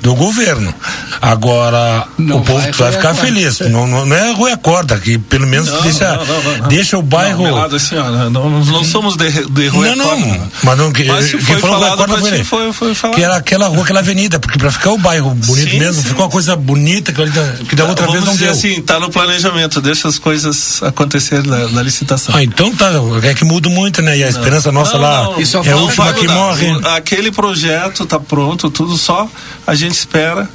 do 0.00 0.14
governo. 0.14 0.72
Agora, 1.20 2.06
não 2.18 2.38
o 2.38 2.44
povo 2.44 2.60
vai, 2.60 2.72
vai 2.72 2.92
ficar 2.92 3.14
feliz. 3.14 3.60
Não, 3.60 3.86
não, 3.86 4.04
não, 4.04 4.16
é 4.16 4.32
Rui 4.32 4.52
Acorda, 4.52 4.98
que 4.98 5.18
pelo 5.18 5.46
menos 5.46 5.70
não, 5.70 5.82
deixa, 5.82 6.20
deixa 6.68 6.98
o 6.98 7.02
bairro. 7.02 7.44
Não, 7.44 7.54
lado, 7.54 7.76
assim, 7.76 7.96
ó, 7.96 8.30
não, 8.30 8.50
não, 8.50 8.84
somos 8.84 9.16
de, 9.16 9.30
de 9.30 9.68
Rui 9.68 9.94
Não, 9.94 10.18
não. 10.18 10.50
Mas 10.62 10.78
não, 10.78 10.92
que, 10.92 11.04
mas 11.04 11.30
que 11.30 11.38
foi 11.38 11.60
falou 11.60 11.80
falado 11.80 11.94
Acorda 11.94 12.18
foi, 12.18 12.44
foi, 12.44 12.72
foi 12.72 12.94
falado. 12.94 13.16
Que 13.16 13.22
era 13.22 13.36
aquela 13.36 13.68
rua, 13.68 13.82
aquela 13.82 14.00
avenida, 14.00 14.38
porque 14.38 14.58
para 14.58 14.70
ficar 14.70 14.90
o 14.90 14.98
bairro 14.98 15.30
bonito 15.30 15.70
sim, 15.70 15.78
mesmo, 15.78 16.02
sim. 16.02 16.08
ficou 16.08 16.24
uma 16.24 16.30
coisa 16.30 16.54
bonita 16.54 17.12
que, 17.12 17.24
da 17.24 17.84
tá, 17.84 17.88
outra 17.88 18.06
vez 18.10 18.24
não 18.24 18.36
deu. 18.36 18.50
assim, 18.50 18.80
tá 18.82 19.00
no 19.00 19.10
planejamento, 19.10 19.80
deixa 19.80 20.08
as 20.08 20.18
coisas 20.18 20.82
acontecerem 20.82 21.46
na, 21.48 21.68
na, 21.68 21.82
licitação. 21.82 22.34
Ah, 22.34 22.42
então 22.42 22.74
tá, 22.74 22.90
é 23.22 23.34
que 23.34 23.44
muda 23.44 23.68
muito, 23.68 24.02
né? 24.02 24.18
E 24.18 24.24
a 24.24 24.28
esperança 24.28 24.70
nossa 24.70 24.96
lá 24.96 25.28
é 25.64 25.70
a 25.70 25.76
última 25.76 26.12
que 26.12 26.28
morre. 26.28 26.66
Aquele 26.96 27.30
projeto 27.30 28.06
tá 28.06 28.18
pronto, 28.18 28.70
tudo 28.70 28.96
só 28.96 29.28
a 29.66 29.74
gente 29.74 29.92
espera, 29.92 30.48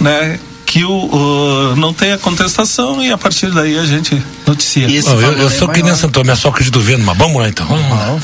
né? 0.00 0.40
Que 0.76 0.84
o, 0.84 0.90
o, 0.92 1.76
não 1.76 1.94
tenha 1.94 2.18
contestação 2.18 3.02
e 3.02 3.10
a 3.10 3.16
partir 3.16 3.50
daí 3.50 3.78
a 3.78 3.86
gente 3.86 4.22
noticia. 4.46 4.86
Oh, 4.86 5.20
eu, 5.22 5.32
eu 5.38 5.50
sou 5.50 5.70
é 5.70 5.72
que 5.72 5.82
nem 5.82 5.94
Santo 5.94 6.22
minha 6.22 6.36
sogra 6.36 6.62
de 6.62 6.78
vendo, 6.78 7.02
mas 7.02 7.16
vamos 7.16 7.40
lá 7.40 7.48
então. 7.48 7.66
Vamos 7.66 7.88
lá. 7.88 8.18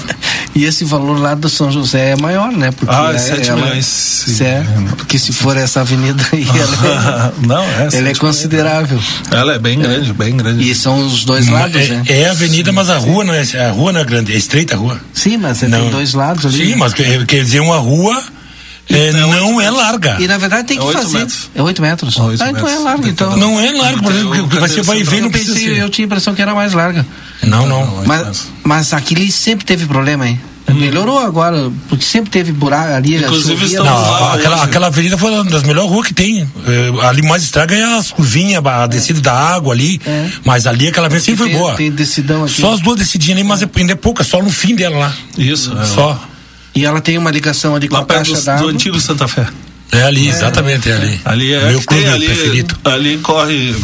E 0.54 0.66
esse 0.66 0.84
valor 0.84 1.18
lá 1.18 1.34
do 1.34 1.48
São 1.48 1.72
José 1.72 2.10
é 2.10 2.16
maior, 2.16 2.52
né? 2.52 2.70
Porque 2.70 2.94
ah, 2.94 3.10
é 3.14 3.18
7 3.18 3.48
ela, 3.48 3.62
milhões. 3.62 4.38
É, 4.38 4.44
é, 4.44 4.64
porque 4.98 5.18
se 5.18 5.32
for 5.32 5.56
essa 5.56 5.80
avenida 5.80 6.22
aí, 6.30 6.46
ela 6.46 7.32
é, 7.40 7.40
não, 7.46 7.62
é, 7.64 7.88
ela 7.90 8.08
é 8.10 8.14
considerável. 8.14 9.00
Ela 9.30 9.54
é 9.54 9.58
bem 9.58 9.78
grande, 9.78 10.12
bem 10.12 10.36
grande. 10.36 10.70
E 10.70 10.74
são 10.74 11.06
os 11.06 11.24
dois 11.24 11.48
lados, 11.48 11.80
é, 11.80 11.88
né? 11.88 12.02
É 12.06 12.28
a 12.28 12.32
avenida, 12.32 12.68
sim, 12.68 12.76
mas 12.76 12.90
a 12.90 12.98
rua 12.98 13.24
não 13.24 13.32
é, 13.32 13.40
a 13.66 13.70
rua 13.70 13.92
não 13.94 14.00
é 14.00 14.04
grande, 14.04 14.30
é 14.30 14.36
estreita 14.36 14.74
a 14.74 14.76
rua. 14.76 15.00
Sim, 15.14 15.38
mas 15.38 15.62
é 15.62 15.68
não. 15.68 15.80
tem 15.80 15.90
dois 15.90 16.12
lados 16.12 16.44
ali. 16.44 16.66
Sim, 16.66 16.74
mas 16.74 16.92
quer, 16.92 17.24
quer 17.24 17.42
dizer 17.42 17.60
uma 17.60 17.78
rua 17.78 18.22
é, 18.92 19.08
é 19.08 19.12
não 19.12 19.60
é 19.60 19.70
larga. 19.70 20.16
E 20.20 20.28
na 20.28 20.38
verdade 20.38 20.68
tem 20.68 20.78
que 20.78 20.86
é 20.86 20.92
fazer. 20.92 21.18
Metros. 21.18 21.50
É 21.54 21.62
8 21.62 21.82
metros. 21.82 22.16
8 22.16 22.42
ah, 22.42 22.50
então 22.50 22.68
é 22.68 22.78
larga. 22.78 23.08
Então. 23.08 23.36
Não 23.36 23.60
é 23.60 23.72
larga, 23.72 24.02
porque 24.02 24.58
você 24.58 24.82
vai 24.82 25.02
ver, 25.02 25.22
não 25.22 25.30
precisa. 25.30 25.54
Pensei, 25.54 25.82
eu 25.82 25.88
tinha 25.88 26.04
a 26.04 26.06
impressão 26.06 26.34
que 26.34 26.42
era 26.42 26.54
mais 26.54 26.72
larga. 26.72 27.06
Não, 27.42 27.66
não. 27.66 28.04
Mas, 28.06 28.48
mas 28.62 28.92
aquele 28.92 29.30
sempre 29.30 29.64
teve 29.64 29.86
problema, 29.86 30.28
hein? 30.28 30.40
Hum. 30.68 30.74
Melhorou 30.74 31.18
agora, 31.18 31.70
porque 31.88 32.04
sempre 32.04 32.30
teve 32.30 32.52
buraco 32.52 32.92
ali. 32.92 33.16
Inclusive 33.16 33.74
não, 33.76 33.84
lá, 33.84 34.34
aquela, 34.34 34.62
aquela 34.62 34.86
avenida 34.86 35.18
foi 35.18 35.30
uma 35.32 35.44
das 35.44 35.62
melhores 35.62 35.90
ruas 35.90 36.06
que 36.06 36.14
tem. 36.14 36.40
É, 36.40 37.06
ali 37.06 37.22
mais 37.22 37.42
estraga 37.42 37.74
é 37.74 37.82
as 37.96 38.10
curvinhas, 38.10 38.64
a 38.64 38.86
descida 38.86 39.18
é. 39.18 39.22
da 39.22 39.32
água 39.32 39.74
ali. 39.74 40.00
É. 40.06 40.28
Mas 40.44 40.66
ali 40.66 40.88
aquela 40.88 41.06
avenida 41.06 41.24
sempre 41.24 41.44
foi 41.44 41.52
boa. 41.52 41.74
Tem 41.74 41.90
decidão 41.90 42.44
aqui. 42.44 42.60
Só 42.60 42.72
as 42.74 42.80
duas 42.80 42.98
decidinhas 42.98 43.38
ali, 43.38 43.46
mas 43.46 43.62
é. 43.62 43.68
ainda 43.76 43.92
é 43.92 43.96
pouca, 43.96 44.24
só 44.24 44.42
no 44.42 44.50
fim 44.50 44.74
dela 44.74 44.98
lá. 44.98 45.14
Isso. 45.36 45.72
Só. 45.86 46.28
E 46.74 46.84
ela 46.84 47.00
tem 47.00 47.18
uma 47.18 47.30
ligação 47.30 47.74
ali 47.74 47.88
Lá 47.88 47.98
com 47.98 48.04
a 48.12 48.16
caixa 48.16 48.40
d'água. 48.40 48.62
do 48.62 48.68
antigo 48.68 49.00
Santa 49.00 49.28
Fé. 49.28 49.46
É 49.90 50.02
ali, 50.02 50.26
é, 50.26 50.30
exatamente, 50.30 50.90
é 50.90 50.94
ali. 50.94 51.20
Ali 51.24 51.52
é 51.52 51.68
Meu 51.68 51.82
clube 51.82 52.06
ali, 52.06 52.26
preferido. 52.26 52.76
Ali 52.84 53.18
corre 53.18 53.74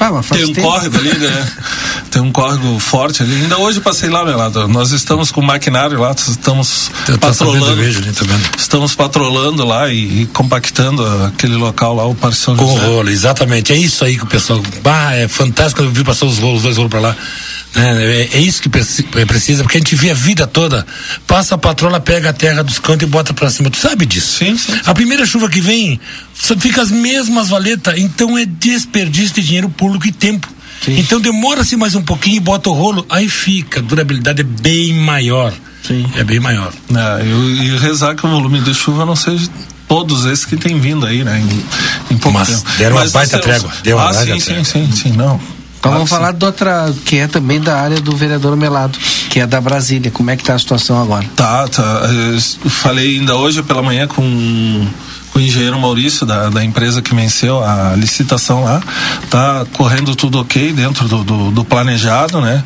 ah, 0.00 0.22
tem 0.30 0.44
um 0.44 0.52
tempo. 0.52 0.68
córrego 0.68 0.96
ali, 0.96 1.12
né? 1.18 1.48
tem 2.08 2.22
um 2.22 2.30
córrego 2.30 2.78
forte 2.78 3.22
ali. 3.22 3.34
Ainda 3.34 3.58
hoje 3.58 3.80
passei 3.80 4.08
lá, 4.08 4.24
meu 4.24 4.36
lado. 4.36 4.68
Nós 4.68 4.92
estamos 4.92 5.32
com 5.32 5.42
maquinário 5.42 5.98
lá, 5.98 6.12
estamos 6.12 6.88
Eu 7.08 7.18
patrolando. 7.18 7.74
Vejo 7.74 7.98
ali, 7.98 8.12
estamos 8.56 8.94
patrolando 8.94 9.64
lá 9.64 9.88
e, 9.90 10.22
e, 10.22 10.26
compactando 10.26 11.04
aquele 11.26 11.56
local 11.56 11.96
lá, 11.96 12.06
o 12.06 12.14
Parque 12.14 12.36
São 12.36 12.54
Com 12.54 12.76
José. 12.76 12.86
rolo, 12.86 13.10
exatamente. 13.10 13.72
É 13.72 13.76
isso 13.76 14.04
aí 14.04 14.16
que 14.16 14.22
o 14.22 14.26
pessoal. 14.26 14.62
Ah, 14.84 15.16
é 15.16 15.26
fantástico 15.26 15.82
eu 15.82 15.90
vi 15.90 16.04
passar 16.04 16.26
os 16.26 16.38
rolos, 16.38 16.58
os 16.58 16.62
dois 16.62 16.76
rolos 16.76 16.90
pra 16.90 17.00
lá. 17.00 17.16
É, 17.74 17.80
é, 17.80 18.28
é 18.32 18.40
isso 18.40 18.62
que 18.62 18.68
precisa, 18.68 19.62
porque 19.62 19.76
a 19.76 19.80
gente 19.80 19.94
vê 19.94 20.10
a 20.10 20.14
vida 20.14 20.46
toda. 20.46 20.86
Passa 21.26 21.54
a 21.54 21.58
patrola, 21.58 22.00
pega 22.00 22.30
a 22.30 22.32
terra 22.32 22.62
dos 22.62 22.78
cantos 22.78 23.06
e 23.06 23.10
bota 23.10 23.34
pra 23.34 23.50
cima. 23.50 23.70
Tu 23.70 23.76
sabe 23.76 24.06
disso? 24.06 24.38
Sim, 24.38 24.56
sim. 24.56 24.72
A 24.84 24.94
primeira 24.94 25.26
chuva 25.26 25.48
que 25.48 25.60
vem, 25.60 26.00
fica 26.34 26.82
as 26.82 26.90
mesmas 26.90 27.48
valetas. 27.48 27.98
Então 27.98 28.36
é 28.38 28.44
desperdício 28.44 29.34
de 29.34 29.42
dinheiro 29.42 29.68
público 29.68 30.06
e 30.06 30.12
tempo. 30.12 30.48
Sim. 30.84 30.98
Então 30.98 31.20
demora-se 31.20 31.76
mais 31.76 31.94
um 31.94 32.02
pouquinho 32.02 32.36
e 32.36 32.40
bota 32.40 32.70
o 32.70 32.72
rolo, 32.72 33.04
aí 33.10 33.28
fica. 33.28 33.80
A 33.80 33.82
durabilidade 33.82 34.40
é 34.40 34.44
bem 34.44 34.94
maior. 34.94 35.52
Sim. 35.82 36.06
É 36.16 36.24
bem 36.24 36.40
maior. 36.40 36.72
É, 36.90 37.24
e, 37.24 37.76
rezar 37.78 38.14
que 38.14 38.26
o 38.26 38.30
volume 38.30 38.60
de 38.60 38.74
chuva 38.74 39.04
não 39.04 39.16
seja 39.16 39.48
todos 39.88 40.24
esses 40.26 40.44
que 40.44 40.56
tem 40.56 40.78
vindo 40.78 41.06
aí, 41.06 41.24
né? 41.24 41.40
Em, 41.40 42.14
em 42.14 42.18
pouco 42.18 42.38
Mas 42.38 42.48
tempo. 42.48 42.70
deram 42.76 42.96
uma 42.96 43.08
baita 43.08 43.38
trégua. 43.38 43.70
Deu 43.82 43.96
uma 43.96 44.10
ah, 44.10 44.14
sim, 44.14 44.38
sim, 44.38 44.64
sim, 44.64 44.92
sim, 44.92 45.12
não. 45.12 45.40
Então 45.78 45.92
vamos 45.92 46.10
falar 46.10 46.32
de 46.32 46.44
outra, 46.44 46.92
que 47.04 47.18
é 47.18 47.26
também 47.26 47.60
da 47.60 47.80
área 47.80 48.00
do 48.00 48.14
vereador 48.16 48.56
Melado, 48.56 48.98
que 49.30 49.40
é 49.40 49.46
da 49.46 49.60
Brasília. 49.60 50.10
Como 50.10 50.30
é 50.30 50.36
que 50.36 50.42
está 50.42 50.54
a 50.54 50.58
situação 50.58 51.00
agora? 51.00 51.24
Tá, 51.36 51.68
tá. 51.68 51.82
Eu 51.82 52.70
falei 52.70 53.18
ainda 53.18 53.36
hoje 53.36 53.62
pela 53.62 53.82
manhã 53.82 54.06
com 54.06 54.22
o 55.38 55.40
engenheiro 55.40 55.78
Maurício 55.78 56.26
da, 56.26 56.48
da 56.48 56.64
empresa 56.64 57.00
que 57.00 57.14
venceu 57.14 57.62
a 57.62 57.94
licitação 57.96 58.64
lá 58.64 58.82
tá 59.30 59.64
correndo 59.72 60.16
tudo 60.16 60.40
ok 60.40 60.72
dentro 60.72 61.06
do, 61.06 61.22
do, 61.22 61.50
do 61.52 61.64
planejado 61.64 62.40
né 62.40 62.64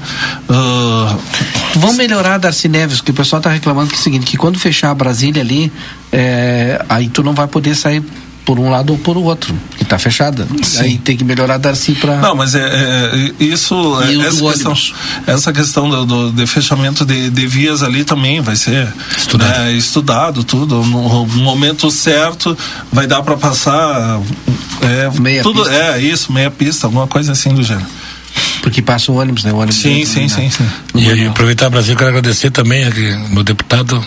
uh... 0.49 1.79
vão 1.79 1.93
melhorar 1.93 2.39
Darcy 2.39 2.69
Neves 2.69 3.03
que 3.03 3.11
o 3.11 3.15
pessoal 3.15 3.43
tá 3.43 3.51
reclamando 3.51 3.91
que 3.91 3.97
é 3.97 3.99
o 3.99 4.03
seguinte 4.03 4.25
que 4.25 4.39
quando 4.39 4.59
fechar 4.59 4.91
a 4.91 4.95
Brasília 4.95 5.43
ali 5.43 5.71
é, 6.11 6.83
aí 6.89 7.09
tu 7.09 7.23
não 7.23 7.35
vai 7.35 7.47
poder 7.47 7.75
sair 7.75 8.03
por 8.45 8.59
um 8.59 8.71
lado 8.71 8.93
ou 8.93 8.99
por 8.99 9.17
outro, 9.17 9.55
que 9.77 9.83
está 9.83 9.99
fechada. 9.99 10.47
Sim. 10.63 10.81
Aí 10.81 10.99
tem 10.99 11.17
que 11.17 11.25
melhorar 11.25 11.59
Darcy 11.59 11.93
para. 11.95 12.17
Não, 12.17 12.35
mas 12.35 12.55
é, 12.55 12.61
é 12.61 13.33
isso, 13.39 13.75
é, 14.03 14.27
essa, 14.27 14.43
questão, 14.43 14.75
essa 15.27 15.53
questão 15.53 15.91
do, 15.91 16.05
do 16.05 16.33
de 16.33 16.47
fechamento 16.47 17.05
de, 17.05 17.31
de, 17.31 17.47
vias 17.47 17.83
ali 17.83 18.05
também 18.05 18.41
vai 18.41 18.57
ser 18.57 18.89
estudado, 19.17 19.59
né, 19.59 19.73
estudado 19.73 20.45
tudo. 20.45 20.83
No, 20.85 21.27
no, 21.27 21.43
momento 21.43 21.91
certo 21.91 22.57
vai 22.93 23.07
dar 23.07 23.23
para 23.23 23.37
passar. 23.37 24.21
É, 24.81 25.21
meia 25.21 25.43
tudo, 25.43 25.63
pista. 25.63 25.75
É, 25.75 26.01
isso, 26.01 26.33
meia 26.33 26.51
pista, 26.51 26.87
alguma 26.87 27.07
coisa 27.07 27.33
assim 27.33 27.55
do 27.55 27.63
gênero. 27.63 27.87
Porque 28.63 28.81
passa 28.81 29.13
o 29.13 29.17
ônibus, 29.17 29.45
né? 29.45 29.53
O 29.53 29.57
ônibus 29.57 29.77
Sim, 29.77 30.05
sim, 30.05 30.29
sim, 30.29 30.51
sim. 30.51 30.67
E, 30.95 31.05
e 31.05 31.27
aproveitar 31.27 31.69
Brasil, 31.69 31.97
quero 31.97 32.11
agradecer 32.11 32.51
também 32.51 32.85
aqui, 32.85 33.15
meu 33.31 33.43
deputado, 33.43 34.05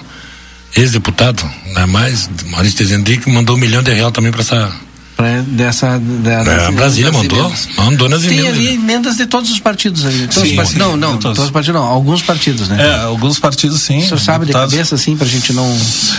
ex-deputado, 0.75 1.43
né, 1.73 1.85
mais, 1.85 2.29
Maurício 2.47 2.77
que 3.19 3.29
mandou 3.29 3.55
um 3.55 3.59
milhão 3.59 3.81
de 3.81 3.93
real 3.93 4.11
também 4.11 4.31
para 4.31 4.41
essa. 4.41 4.84
Pra 5.15 5.41
dessa, 5.47 5.97
da, 5.97 6.31
É, 6.31 6.43
das- 6.43 6.73
Brasília 6.75 7.09
das 7.09 7.21
mandou, 7.21 7.39
emendas. 7.39 7.67
mandou 7.77 8.09
nas 8.09 8.21
Tem 8.23 8.37
emendas. 8.37 8.57
ali 8.57 8.73
emendas 8.73 9.15
de 9.15 9.25
todos 9.25 9.49
os 9.49 9.59
partidos 9.59 10.05
ali. 10.05 10.27
Todos 10.27 10.35
Sim, 10.43 10.49
os 10.49 10.55
partidos. 10.57 10.77
não, 10.77 10.97
não, 10.97 11.13
de 11.13 11.19
todos. 11.21 11.37
todos 11.37 11.43
os 11.45 11.51
partidos 11.51 11.79
não. 11.81 11.87
Alguns 11.87 12.21
partidos, 12.21 12.67
né? 12.67 12.77
É, 12.85 13.03
alguns 13.05 13.39
partidos 13.39 13.81
sim. 13.81 13.99
O 13.99 14.03
senhor 14.07 14.19
sabe 14.19 14.39
de 14.45 14.47
deputados. 14.47 14.73
cabeça, 14.73 14.95
assim, 14.95 15.15
pra 15.15 15.25
gente 15.25 15.53
não. 15.53 15.65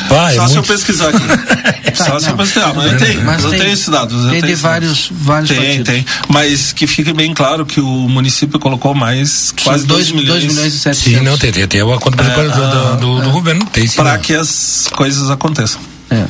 Pá, 0.08 0.32
é 0.32 0.36
Só 0.36 0.46
se 0.46 0.52
eu 0.52 0.54
muito- 0.56 0.66
pesquisar 0.68 1.08
aqui. 1.10 1.18
Só 1.94 2.18
se 2.18 2.28
eu 2.30 2.36
pesquisar. 2.36 2.72
Mas 2.74 2.92
eu 2.92 2.98
tenho, 2.98 3.24
Mas 3.24 3.44
eu 3.44 3.50
tem- 3.50 3.58
tenho 3.60 3.72
esses 3.72 3.88
dados. 3.88 4.24
eu 4.24 4.30
tem 4.30 4.40
de 4.42 4.54
vários- 4.54 5.08
dados. 5.10 5.12
vários 5.12 5.48
Tem, 5.50 5.58
partidos. 5.58 5.86
tem. 5.86 6.06
Mas 6.28 6.72
que 6.72 6.86
fique 6.86 7.12
bem 7.12 7.34
claro 7.34 7.66
que 7.66 7.80
o 7.80 7.84
município 8.08 8.58
colocou 8.58 8.94
mais 8.94 9.52
quase 9.62 9.84
2 9.86 10.10
milhões. 10.10 10.42
2 10.42 10.54
milhões 10.54 10.74
e 10.74 10.78
700. 10.78 11.18
Sim, 11.18 11.24
não, 11.24 11.36
tem, 11.36 11.52
tem, 11.52 11.66
tem 11.66 11.80
a 11.82 11.98
conta 11.98 12.22
É, 12.22 12.34
do, 12.34 12.96
do, 12.96 12.96
do, 13.20 13.24
do 13.26 13.30
governo, 13.30 13.66
tem 13.66 13.86
sim. 13.86 13.96
Para 13.96 14.12
né? 14.12 14.18
que 14.22 14.34
as 14.34 14.88
coisas 14.96 15.28
aconteçam. 15.30 15.80
É. 16.10 16.24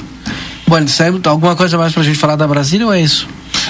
Bom, 0.67 0.87
saiu 0.89 1.21
alguma 1.27 1.55
coisa 1.55 1.79
mais 1.79 1.93
pra 1.93 2.03
gente 2.03 2.19
falar 2.19 2.37
da 2.37 2.47
Brasília 2.47 2.87
ou 2.87 2.93
é 2.93 3.01
isso? 3.01 3.29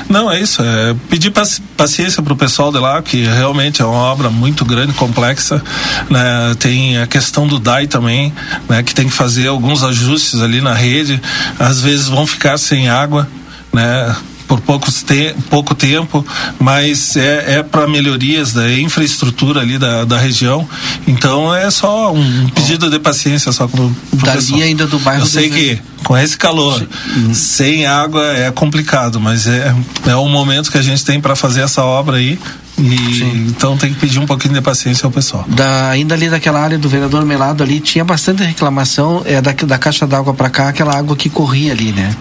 Não, 0.08 0.30
é 0.30 0.40
isso. 0.40 0.62
É 0.62 0.94
pedir 1.10 1.30
paci- 1.30 1.60
paciência 1.76 2.22
para 2.22 2.32
o 2.32 2.36
pessoal 2.36 2.72
de 2.72 2.78
lá, 2.78 3.00
que 3.02 3.22
realmente 3.24 3.82
é 3.82 3.84
uma 3.84 3.98
obra 3.98 4.30
muito 4.30 4.64
grande, 4.64 4.92
complexa. 4.94 5.62
Né? 6.10 6.54
Tem 6.58 6.98
a 6.98 7.06
questão 7.06 7.46
do 7.46 7.58
DAI 7.58 7.86
também, 7.86 8.32
né? 8.68 8.82
que 8.82 8.94
tem 8.94 9.06
que 9.08 9.12
fazer 9.14 9.46
alguns 9.48 9.82
ajustes 9.82 10.40
ali 10.40 10.60
na 10.60 10.74
rede. 10.74 11.20
Às 11.58 11.80
vezes 11.80 12.08
vão 12.08 12.26
ficar 12.26 12.56
sem 12.58 12.88
água, 12.88 13.28
né? 13.72 14.14
Por 14.46 14.60
poucos 14.60 15.02
te 15.02 15.34
pouco 15.50 15.74
tempo, 15.74 16.24
mas 16.58 17.16
é, 17.16 17.58
é 17.58 17.62
para 17.62 17.86
melhorias 17.86 18.52
da 18.52 18.72
infraestrutura 18.72 19.60
ali 19.60 19.78
da, 19.78 20.04
da 20.04 20.18
região. 20.18 20.68
Então 21.06 21.54
é 21.54 21.70
só 21.70 22.12
um 22.12 22.48
pedido 22.50 22.88
de 22.90 22.98
paciência 22.98 23.52
só 23.52 23.66
para 23.66 23.82
o 23.82 23.96
Dali 24.12 24.38
pessoal. 24.38 24.60
ainda 24.62 24.86
do 24.86 24.98
bairro 24.98 25.22
Eu 25.22 25.26
sei 25.26 25.50
que 25.50 25.80
com 26.04 26.16
esse 26.16 26.36
calor, 26.36 26.86
sem 27.34 27.86
água 27.86 28.24
é 28.36 28.50
complicado, 28.50 29.20
mas 29.20 29.46
é, 29.46 29.74
é 30.06 30.14
o 30.14 30.28
momento 30.28 30.70
que 30.70 30.78
a 30.78 30.82
gente 30.82 31.04
tem 31.04 31.20
para 31.20 31.34
fazer 31.34 31.62
essa 31.62 31.82
obra 31.82 32.16
aí. 32.16 32.38
E 32.78 33.22
então 33.48 33.76
tem 33.76 33.92
que 33.92 33.98
pedir 33.98 34.18
um 34.18 34.26
pouquinho 34.26 34.52
de 34.52 34.60
paciência 34.60 35.06
ao 35.06 35.10
pessoal. 35.10 35.44
Da, 35.48 35.88
ainda 35.88 36.14
ali 36.14 36.28
daquela 36.28 36.60
área 36.60 36.78
do 36.78 36.88
vereador 36.88 37.24
Melado 37.24 37.62
ali, 37.64 37.80
tinha 37.80 38.04
bastante 38.04 38.42
reclamação 38.42 39.22
é, 39.24 39.40
da, 39.40 39.52
da 39.52 39.78
caixa 39.78 40.06
d'água 40.06 40.34
pra 40.34 40.50
cá, 40.50 40.68
aquela 40.68 40.94
água 40.94 41.16
que 41.16 41.30
corria 41.30 41.72
ali, 41.72 41.92
né? 41.92 42.14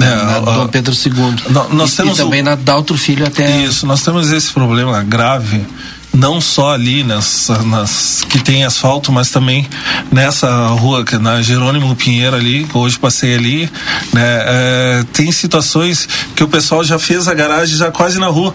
É, 0.00 0.04
na 0.04 0.38
ó, 0.38 0.54
Dom 0.58 0.68
Pedro 0.68 0.94
II. 0.94 1.34
nó- 1.50 1.68
nós 1.68 1.92
e, 1.92 1.96
temos 1.96 2.18
e 2.18 2.22
também 2.22 2.40
o- 2.40 2.44
na 2.44 2.54
Daltro 2.54 2.96
Filho 2.96 3.26
até. 3.26 3.62
Isso, 3.62 3.86
nós 3.86 4.02
temos 4.02 4.30
esse 4.32 4.50
problema 4.50 5.02
grave, 5.02 5.66
não 6.14 6.40
só 6.40 6.72
ali 6.72 7.04
nas, 7.04 7.50
nas 7.66 8.22
que 8.28 8.38
tem 8.38 8.64
asfalto, 8.64 9.12
mas 9.12 9.30
também 9.30 9.68
nessa 10.10 10.68
rua, 10.68 11.04
que 11.04 11.18
na 11.18 11.42
Jerônimo 11.42 11.94
Pinheiro 11.94 12.36
ali, 12.36 12.64
que 12.64 12.76
hoje 12.76 12.98
passei 12.98 13.34
ali, 13.34 13.70
né? 14.12 14.22
é, 14.46 15.04
tem 15.12 15.30
situações 15.30 16.08
que 16.34 16.42
o 16.42 16.48
pessoal 16.48 16.82
já 16.82 16.98
fez 16.98 17.28
a 17.28 17.34
garagem 17.34 17.76
já 17.76 17.90
quase 17.90 18.18
na 18.18 18.28
rua. 18.28 18.54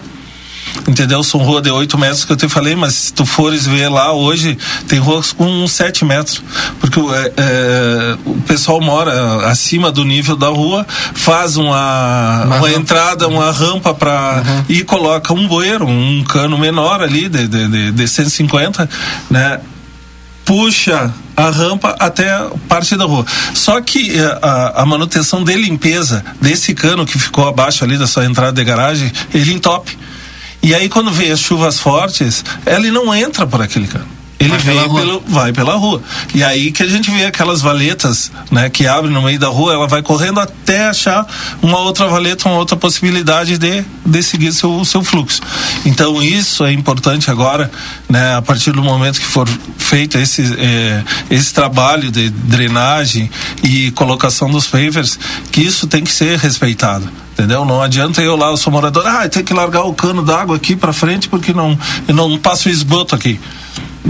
Entendeu? 0.86 1.22
São 1.22 1.40
rua 1.40 1.60
de 1.60 1.70
8 1.70 1.98
metros 1.98 2.24
que 2.24 2.32
eu 2.32 2.36
te 2.36 2.48
falei, 2.48 2.74
mas 2.74 2.94
se 2.94 3.12
tu 3.12 3.26
fores 3.26 3.66
ver 3.66 3.88
lá 3.88 4.12
hoje, 4.12 4.56
tem 4.86 4.98
ruas 4.98 5.32
com 5.32 5.44
uns 5.44 5.72
7 5.72 6.04
metros. 6.04 6.42
Porque 6.80 7.00
é, 7.00 7.32
é, 7.36 8.16
o 8.24 8.40
pessoal 8.42 8.80
mora 8.80 9.46
acima 9.48 9.90
do 9.90 10.04
nível 10.04 10.36
da 10.36 10.48
rua, 10.48 10.86
faz 11.14 11.56
uma, 11.56 12.44
Uma 12.44 12.56
uma 12.56 12.72
entrada, 12.72 13.28
uma 13.28 13.50
rampa 13.50 13.94
para 13.94 14.42
e 14.68 14.82
coloca 14.82 15.32
um 15.32 15.46
bueiro, 15.46 15.86
um 15.86 16.24
cano 16.24 16.58
menor 16.58 17.02
ali 17.02 17.28
de, 17.28 17.46
de, 17.46 17.68
de, 17.68 17.92
de 17.92 18.08
150, 18.08 18.88
né? 19.30 19.60
puxa 20.48 21.12
a 21.36 21.50
rampa 21.50 21.94
até 22.00 22.32
a 22.32 22.50
parte 22.66 22.96
da 22.96 23.04
rua. 23.04 23.24
Só 23.52 23.78
que 23.82 24.18
eh, 24.18 24.38
a, 24.40 24.80
a 24.82 24.86
manutenção 24.86 25.44
de 25.44 25.54
limpeza 25.54 26.24
desse 26.40 26.72
cano 26.72 27.04
que 27.04 27.18
ficou 27.18 27.46
abaixo 27.46 27.84
ali 27.84 27.98
da 27.98 28.06
sua 28.06 28.24
entrada 28.24 28.52
de 28.52 28.64
garagem, 28.64 29.12
ele 29.34 29.52
entope. 29.52 29.98
E 30.62 30.74
aí 30.74 30.88
quando 30.88 31.10
vem 31.10 31.30
as 31.30 31.40
chuvas 31.40 31.78
fortes, 31.78 32.44
ele 32.66 32.90
não 32.90 33.14
entra 33.14 33.46
por 33.46 33.62
aquele 33.62 33.86
cano. 33.86 34.18
Ele 34.40 34.50
Vai 34.50 34.58
vem 34.60 34.74
pela 34.76 34.86
rua. 34.86 35.00
pelo, 35.00 35.22
vai 35.26 35.52
pela 35.52 35.74
rua. 35.74 36.02
E 36.32 36.44
aí 36.44 36.70
que 36.70 36.82
a 36.84 36.86
gente 36.86 37.10
vê 37.10 37.24
aquelas 37.24 37.60
valetas, 37.60 38.30
né, 38.52 38.70
que 38.70 38.86
abrem 38.86 39.12
no 39.12 39.20
meio 39.20 39.38
da 39.38 39.48
rua, 39.48 39.72
ela 39.72 39.88
vai 39.88 40.00
correndo 40.00 40.38
até 40.38 40.86
achar 40.86 41.26
uma 41.60 41.78
outra 41.80 42.06
valeta, 42.06 42.48
uma 42.48 42.56
outra 42.56 42.76
possibilidade 42.76 43.58
de, 43.58 43.84
de 44.06 44.22
seguir 44.22 44.52
seu, 44.52 44.84
seu 44.84 45.02
fluxo. 45.02 45.40
Então 45.84 46.22
isso 46.22 46.64
é 46.64 46.72
importante 46.72 47.30
agora, 47.32 47.68
né, 48.08 48.36
a 48.36 48.42
partir 48.42 48.70
do 48.70 48.82
momento 48.82 49.18
que 49.18 49.26
for 49.26 49.48
feito 49.76 50.16
esse, 50.18 50.42
eh, 50.56 51.02
esse 51.28 51.52
trabalho 51.52 52.12
de 52.12 52.30
drenagem 52.30 53.28
e 53.64 53.90
colocação 53.92 54.48
dos 54.48 54.68
pavers, 54.68 55.18
que 55.50 55.62
isso 55.62 55.88
tem 55.88 56.04
que 56.04 56.12
ser 56.12 56.38
respeitado. 56.38 57.10
Entendeu? 57.38 57.64
Não 57.64 57.80
adianta 57.80 58.20
eu 58.20 58.34
lá, 58.34 58.48
eu 58.48 58.56
sou 58.56 58.72
morador, 58.72 59.06
ah, 59.06 59.28
tem 59.28 59.44
que 59.44 59.54
largar 59.54 59.84
o 59.84 59.94
cano 59.94 60.24
d'água 60.24 60.56
aqui 60.56 60.74
para 60.74 60.92
frente 60.92 61.28
porque 61.28 61.52
não, 61.52 61.78
eu 62.08 62.12
não 62.14 62.36
passo 62.36 62.68
o 62.68 62.72
esgoto 62.72 63.14
aqui. 63.14 63.38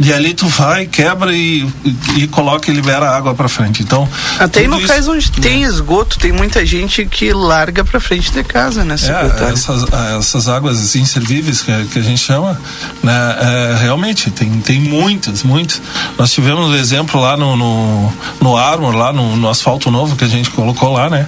E 0.00 0.12
ali 0.12 0.32
tu 0.32 0.46
vai, 0.46 0.86
quebra 0.86 1.34
e, 1.34 1.66
e, 1.84 2.22
e 2.22 2.26
coloca 2.28 2.70
e 2.70 2.74
libera 2.74 3.10
a 3.10 3.16
água 3.16 3.34
para 3.34 3.48
frente. 3.48 3.82
Então, 3.82 4.08
Até 4.38 4.62
em 4.62 4.68
locais 4.68 5.00
isso- 5.00 5.12
onde 5.12 5.30
tem 5.32 5.62
esgoto, 5.64 6.18
tem 6.18 6.30
muita 6.32 6.64
gente 6.64 7.04
que 7.04 7.32
larga 7.32 7.84
pra 7.84 7.98
frente 8.00 8.30
de 8.32 8.42
casa, 8.44 8.82
né, 8.84 8.94
É, 8.94 9.52
essas, 9.52 9.84
essas 10.18 10.48
águas 10.48 10.94
inservíveis 10.94 11.60
que, 11.62 11.84
que 11.86 11.98
a 11.98 12.02
gente 12.02 12.20
chama, 12.22 12.58
né, 13.02 13.36
é, 13.40 13.76
realmente 13.80 14.30
tem, 14.30 14.48
tem 14.60 14.80
muitas, 14.80 15.42
muitas. 15.42 15.82
Nós 16.16 16.32
tivemos 16.32 16.70
um 16.70 16.74
exemplo 16.76 17.20
lá 17.20 17.36
no, 17.36 17.56
no, 17.56 18.12
no 18.40 18.56
Armor, 18.56 18.94
lá 18.94 19.12
no, 19.12 19.36
no 19.36 19.48
asfalto 19.50 19.90
novo 19.90 20.14
que 20.16 20.24
a 20.24 20.28
gente 20.28 20.48
colocou 20.50 20.92
lá, 20.92 21.10
né? 21.10 21.26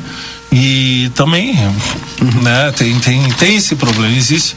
E 0.52 1.10
também, 1.14 1.54
né, 2.42 2.72
tem, 2.76 2.98
tem, 2.98 3.22
tem 3.34 3.56
esse 3.56 3.76
problema, 3.76 4.14
existe. 4.16 4.56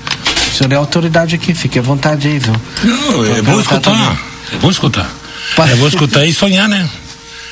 O 0.51 0.55
senhor 0.55 0.71
é 0.73 0.75
autoridade 0.75 1.35
aqui, 1.35 1.53
fique 1.53 1.77
à 1.77 1.81
vontade 1.81 2.27
aí, 2.27 2.39
viu? 2.39 2.55
Não, 2.83 3.35
é 3.35 3.41
bom 3.41 3.59
escutar. 3.59 4.19
É 4.51 4.55
bom 4.57 4.69
escutar. 4.69 5.09
É 5.57 5.75
bom 5.75 5.87
escutar 5.87 6.25
e 6.25 6.33
sonhar, 6.33 6.67
né? 6.67 6.89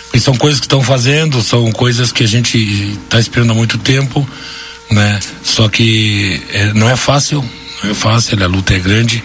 Porque 0.06 0.20
são 0.20 0.36
coisas 0.36 0.60
que 0.60 0.66
estão 0.66 0.82
fazendo, 0.82 1.42
são 1.42 1.72
coisas 1.72 2.12
que 2.12 2.24
a 2.24 2.28
gente 2.28 2.58
está 3.04 3.20
esperando 3.20 3.52
há 3.52 3.56
muito 3.56 3.78
tempo, 3.78 4.28
né? 4.90 5.20
Só 5.44 5.70
que 5.70 6.42
é, 6.52 6.74
não 6.74 6.90
é 6.90 6.96
fácil, 6.96 7.44
não 7.84 7.92
é 7.92 7.94
fácil, 7.94 8.44
a 8.44 8.48
luta 8.48 8.74
é 8.74 8.80
grande. 8.80 9.24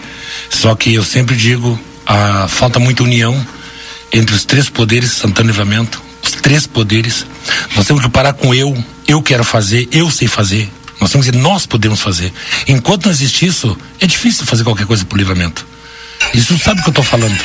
Só 0.49 0.73
que 0.75 0.93
eu 0.93 1.03
sempre 1.03 1.35
digo, 1.35 1.77
a, 2.05 2.47
falta 2.47 2.79
muita 2.79 3.03
união 3.03 3.45
entre 4.13 4.33
os 4.33 4.45
três 4.45 4.69
poderes, 4.69 5.11
Santana 5.11 5.49
e 5.49 5.51
Livramento, 5.51 6.01
os 6.23 6.31
três 6.31 6.65
poderes. 6.65 7.25
Nós 7.75 7.85
temos 7.85 8.01
que 8.01 8.09
parar 8.09 8.33
com 8.33 8.53
eu, 8.53 8.75
eu 9.07 9.21
quero 9.21 9.43
fazer, 9.43 9.87
eu 9.91 10.11
sei 10.11 10.27
fazer. 10.27 10.69
Nós 10.99 11.11
temos 11.11 11.25
que 11.25 11.31
dizer, 11.31 11.43
nós 11.43 11.65
podemos 11.65 12.01
fazer. 12.01 12.33
Enquanto 12.67 13.05
não 13.05 13.11
existe 13.11 13.45
isso, 13.45 13.77
é 13.99 14.07
difícil 14.07 14.45
fazer 14.45 14.63
qualquer 14.63 14.85
coisa 14.85 15.05
por 15.05 15.17
livramento. 15.17 15.65
Isso 16.33 16.57
sabe 16.57 16.79
o 16.79 16.83
que 16.83 16.89
eu 16.89 16.91
estou 16.91 17.03
falando. 17.03 17.37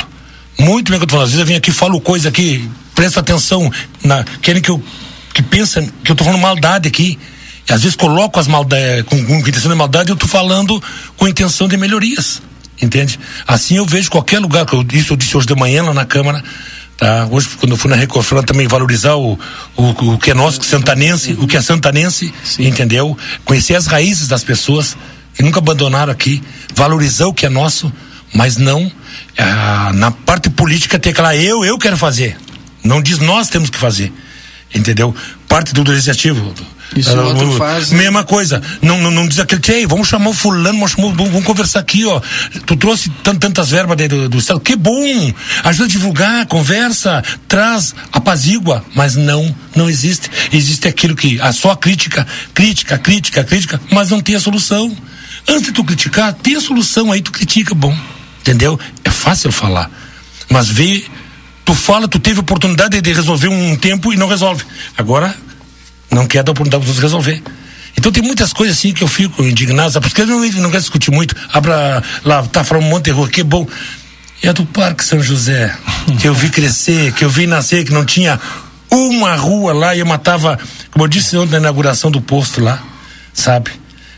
Muito 0.59 0.91
bem 0.91 0.99
que 0.99 1.05
eu 1.05 1.07
tô 1.07 1.13
falando. 1.13 1.27
Às 1.27 1.31
vezes 1.31 1.41
eu 1.41 1.47
venho 1.47 1.59
aqui 1.59 1.71
falo 1.71 2.01
coisa 2.01 2.29
aqui, 2.29 2.69
presta 2.95 3.21
atenção, 3.21 3.71
na, 4.03 4.25
querem 4.41 4.63
que 4.63 4.71
eu 4.71 4.83
que 5.35 5.43
pensa 5.43 5.83
que 6.05 6.13
eu 6.13 6.17
tô 6.17 6.25
falando 6.25 6.41
maldade 6.41 6.89
aqui. 6.89 7.19
E 7.69 7.73
às 7.73 7.83
vezes 7.83 7.97
coloco 7.97 8.41
as 8.41 8.47
maldades 8.47 9.05
com, 9.05 9.25
com 9.25 9.39
intenção 9.39 9.71
de 9.71 9.77
maldade 9.77 10.11
eu 10.11 10.17
tô 10.17 10.27
falando 10.27 10.83
com 11.17 11.29
intenção 11.29 11.69
de 11.69 11.77
melhorias. 11.77 12.43
Entende? 12.81 13.19
Assim 13.47 13.77
eu 13.77 13.87
vejo 13.87 14.11
qualquer 14.11 14.41
lugar, 14.41 14.67
que 14.67 14.75
eu, 14.75 14.85
isso 14.93 15.13
eu 15.13 15.17
disse 15.17 15.37
hoje 15.37 15.47
de 15.47 15.55
manhã 15.55 15.85
lá 15.85 15.95
na 15.95 16.05
Câmara, 16.05 16.43
tá? 16.97 17.29
Hoje, 17.31 17.49
quando 17.59 17.73
eu 17.73 17.77
fui 17.77 17.91
na 17.91 17.97
Recofran 17.97 18.43
também 18.43 18.67
valorizar 18.67 19.17
o, 19.17 19.39
o, 19.77 20.13
o 20.15 20.19
que 20.19 20.31
é 20.31 20.35
nosso, 20.35 20.61
que 20.61 20.67
é 20.67 20.69
santanense, 20.69 21.33
o 21.39 21.47
que 21.47 21.57
é 21.57 21.63
santanense, 21.63 22.33
entendeu? 22.59 23.17
Conhecer 23.45 23.75
as 23.75 23.87
raízes 23.87 24.29
das 24.29 24.45
pessoas 24.45 24.97
que 25.35 25.43
nunca 25.43 25.59
abandonaram 25.59 26.13
aqui, 26.13 26.43
valorizar 26.75 27.27
o 27.27 27.35
que 27.35 27.47
é 27.47 27.49
nosso, 27.49 27.93
mas 28.35 28.57
não 28.57 28.91
ah, 29.39 29.93
na 29.95 30.11
parte 30.11 30.51
política 30.51 30.99
ter 30.99 31.11
aquela 31.11 31.37
eu, 31.37 31.65
eu 31.65 31.79
quero 31.79 31.97
fazer. 31.97 32.37
Não 32.83 33.01
diz 33.01 33.19
nós 33.19 33.49
temos 33.49 33.71
que 33.71 33.79
fazer. 33.79 34.13
Entendeu? 34.75 35.15
Parte 35.49 35.73
do 35.75 35.83
legislativo. 35.83 36.55
Isso 36.95 37.11
Ah, 37.11 37.23
o 37.23 37.27
outro 37.29 37.49
o- 37.49 37.57
faz, 37.57 37.91
né? 37.91 37.99
Mesma 37.99 38.25
coisa. 38.25 38.61
Não, 38.83 38.99
não, 39.01 39.11
não 39.11 39.27
diz 39.27 39.39
aquele, 39.39 39.61
ei, 39.69 39.87
vamos 39.87 40.09
chamar 40.09 40.31
o 40.31 40.33
fulano, 40.35 40.79
vamos, 40.79 40.91
chamar, 40.93 41.09
vamos, 41.15 41.31
vamos 41.33 41.45
conversar 41.47 41.81
aqui, 41.81 42.05
ó. 42.05 42.21
Tu 42.67 42.77
trouxe 42.77 43.09
tan- 43.23 43.37
tantas 43.37 43.71
verbas 43.71 43.97
do, 44.09 44.29
do 44.29 44.39
Estado. 44.39 44.61
Que 44.61 44.77
bom! 44.77 45.33
Ajuda 45.65 45.85
a 45.85 45.89
divulgar, 45.89 46.47
conversa, 46.47 47.23
traz, 47.49 47.95
apazigua. 48.13 48.85
Mas 48.95 49.17
não, 49.17 49.55
não 49.75 49.89
existe. 49.89 50.31
Existe 50.53 50.87
aquilo 50.89 51.17
que, 51.17 51.41
a 51.41 51.53
só 51.53 51.75
crítica, 51.75 52.27
crítica, 52.53 52.99
crítica, 52.99 53.43
crítica, 53.45 53.81
mas 53.91 54.11
não 54.11 54.21
tem 54.21 54.35
a 54.35 54.41
solução. 54.41 54.95
Antes 55.49 55.65
de 55.67 55.73
tu 55.73 55.83
criticar, 55.85 56.33
tem 56.35 56.57
a 56.57 56.61
solução 56.61 57.11
aí, 57.11 57.21
tu 57.23 57.33
critica, 57.33 57.75
bom. 57.75 57.97
Entendeu? 58.41 58.79
É 59.05 59.11
fácil 59.11 59.51
falar. 59.51 59.91
Mas 60.49 60.69
vê, 60.69 61.05
tu 61.65 61.75
fala, 61.75 62.07
tu 62.07 62.19
teve 62.19 62.41
oportunidade 62.41 63.01
de 63.01 63.13
resolver 63.13 63.49
um 63.49 63.75
tempo 63.77 64.13
e 64.13 64.17
não 64.17 64.29
resolve. 64.29 64.65
Agora, 64.99 65.35
não 66.13 66.27
quer 66.27 66.43
dar 66.43 66.53
oportunidade 66.53 66.85
para 66.85 66.95
você 66.95 67.01
resolver. 67.01 67.43
Então 67.97 68.11
tem 68.11 68.23
muitas 68.23 68.53
coisas 68.53 68.77
assim 68.77 68.93
que 68.93 69.03
eu 69.03 69.09
fico 69.09 69.43
indignado, 69.43 69.91
sabe? 69.93 70.09
porque 70.09 70.23
eu 70.23 70.27
não, 70.27 70.41
não 70.41 70.71
quero 70.71 70.81
discutir 70.81 71.11
muito. 71.11 71.37
Abra 71.53 72.03
lá, 72.25 72.43
tá 72.45 72.65
falando 72.65 72.85
um 72.85 72.89
monte 72.89 73.07
de 73.07 73.11
rua, 73.11 73.29
que 73.29 73.43
bom. 73.43 73.67
A 74.45 74.51
do 74.51 74.67
Parque 74.67 75.05
São 75.05 75.23
José, 75.23 75.73
que 76.21 76.27
eu 76.27 76.35
vi 76.35 76.51
crescer, 76.51 77.13
que 77.13 77.25
eu 77.25 77.31
vi 77.31 77.47
nascer, 77.47 77.85
que 77.85 77.93
não 77.93 78.05
tinha 78.05 78.41
uma 78.91 79.37
rua 79.37 79.73
lá 79.73 79.95
e 79.95 80.01
eu 80.01 80.07
matava, 80.07 80.59
como 80.91 81.05
eu 81.05 81.09
disse 81.09 81.37
ontem 81.37 81.53
na 81.53 81.59
inauguração 81.59 82.11
do 82.11 82.21
posto 82.21 82.61
lá, 82.61 82.83
sabe? 83.33 83.71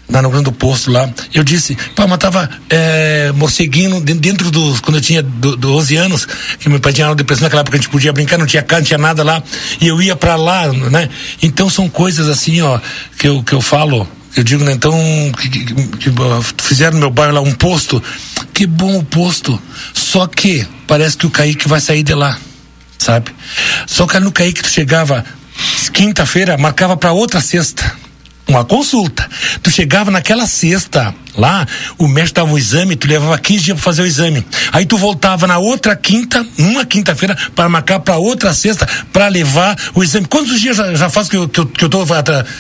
Na 0.09 0.19
inauguração 0.19 0.45
do 0.45 0.53
posto 0.53 0.91
lá. 0.91 1.09
Eu 1.33 1.43
disse, 1.43 1.77
pá, 1.97 2.07
matava 2.07 2.49
é, 2.69 3.33
morceguinho 3.33 4.01
dentro 4.01 4.51
dos. 4.51 4.81
Quando 4.81 4.97
eu 4.97 5.01
tinha 5.01 5.23
do, 5.23 5.57
12 5.57 5.97
anos, 5.97 6.27
que 6.59 6.69
meu 6.69 6.79
pai 6.79 6.93
tinha 6.93 7.07
aula 7.07 7.17
de 7.17 7.23
depressão 7.23 7.45
naquela 7.45 7.63
época, 7.63 7.77
a 7.77 7.81
gente 7.81 7.91
podia 7.91 8.13
brincar, 8.13 8.39
não 8.39 8.47
tinha 8.47 8.63
carne, 8.63 8.83
não 8.83 8.89
tinha 8.89 8.99
nada 8.99 9.23
lá, 9.23 9.43
e 9.81 9.87
eu 9.87 10.01
ia 10.03 10.15
para 10.15 10.37
lá, 10.37 10.69
né? 10.69 11.09
Então 11.43 11.71
são 11.71 11.89
coisas 11.89 12.29
assim, 12.29 12.61
ó, 12.61 12.79
que 13.19 13.29
eu, 13.29 13.43
que 13.43 13.53
eu 13.53 13.61
falo. 13.61 14.07
Eu 14.37 14.43
digo, 14.43 14.65
né, 14.65 14.73
então, 14.73 14.93
que, 15.41 15.49
que, 15.49 15.65
que, 15.75 16.11
fizeram 16.59 16.95
no 16.95 17.01
meu 17.01 17.11
bairro 17.11 17.35
lá 17.35 17.41
um 17.41 17.53
posto. 17.53 18.03
Que 18.53 18.67
bom 18.67 18.99
o 18.99 19.05
posto. 19.05 19.61
Só 19.93 20.27
que 20.27 20.67
parece 20.89 21.17
que 21.17 21.25
o 21.25 21.31
Kaique 21.31 21.69
vai 21.69 21.81
sair 21.81 22.03
de 22.03 22.15
lá 22.15 22.37
sabe? 23.05 23.35
Só 23.87 24.07
que 24.07 24.19
no 24.19 24.33
Kaique 24.33 24.63
tu 24.63 24.69
chegava 24.69 25.25
quinta-feira, 25.93 26.57
marcava 26.57 26.97
para 26.97 27.13
outra 27.13 27.41
sexta 27.41 28.04
uma 28.47 28.65
consulta. 28.65 29.29
Tu 29.63 29.71
chegava 29.71 30.11
naquela 30.11 30.47
sexta 30.47 31.15
lá, 31.37 31.67
o 31.99 32.07
médico 32.07 32.37
dava 32.37 32.53
um 32.53 32.59
exame, 32.59 32.95
tu 32.95 33.09
levava 33.09 33.37
15 33.39 33.65
dias 33.65 33.77
para 33.77 33.85
fazer 33.85 34.03
o 34.03 34.07
exame. 34.07 34.45
Aí 34.73 34.87
tu 34.87 34.97
voltava 34.97 35.47
na 35.47 35.59
outra 35.59 35.97
quinta, 35.97 36.47
numa 36.57 36.85
quinta-feira, 36.85 37.37
para 37.55 37.69
marcar 37.69 38.01
para 38.01 38.17
outra 38.17 38.53
sexta, 38.55 38.87
para 39.13 39.29
levar 39.29 39.77
o 39.95 40.03
exame. 40.03 40.27
Quantos 40.27 40.61
dias 40.61 40.77
já, 40.77 40.95
já 40.95 41.09
faz 41.09 41.29
que 41.29 41.37
eu, 41.37 41.49
que 41.49 41.61
eu, 41.61 41.67
que 41.67 41.85
eu 41.85 41.89
tô? 41.89 42.05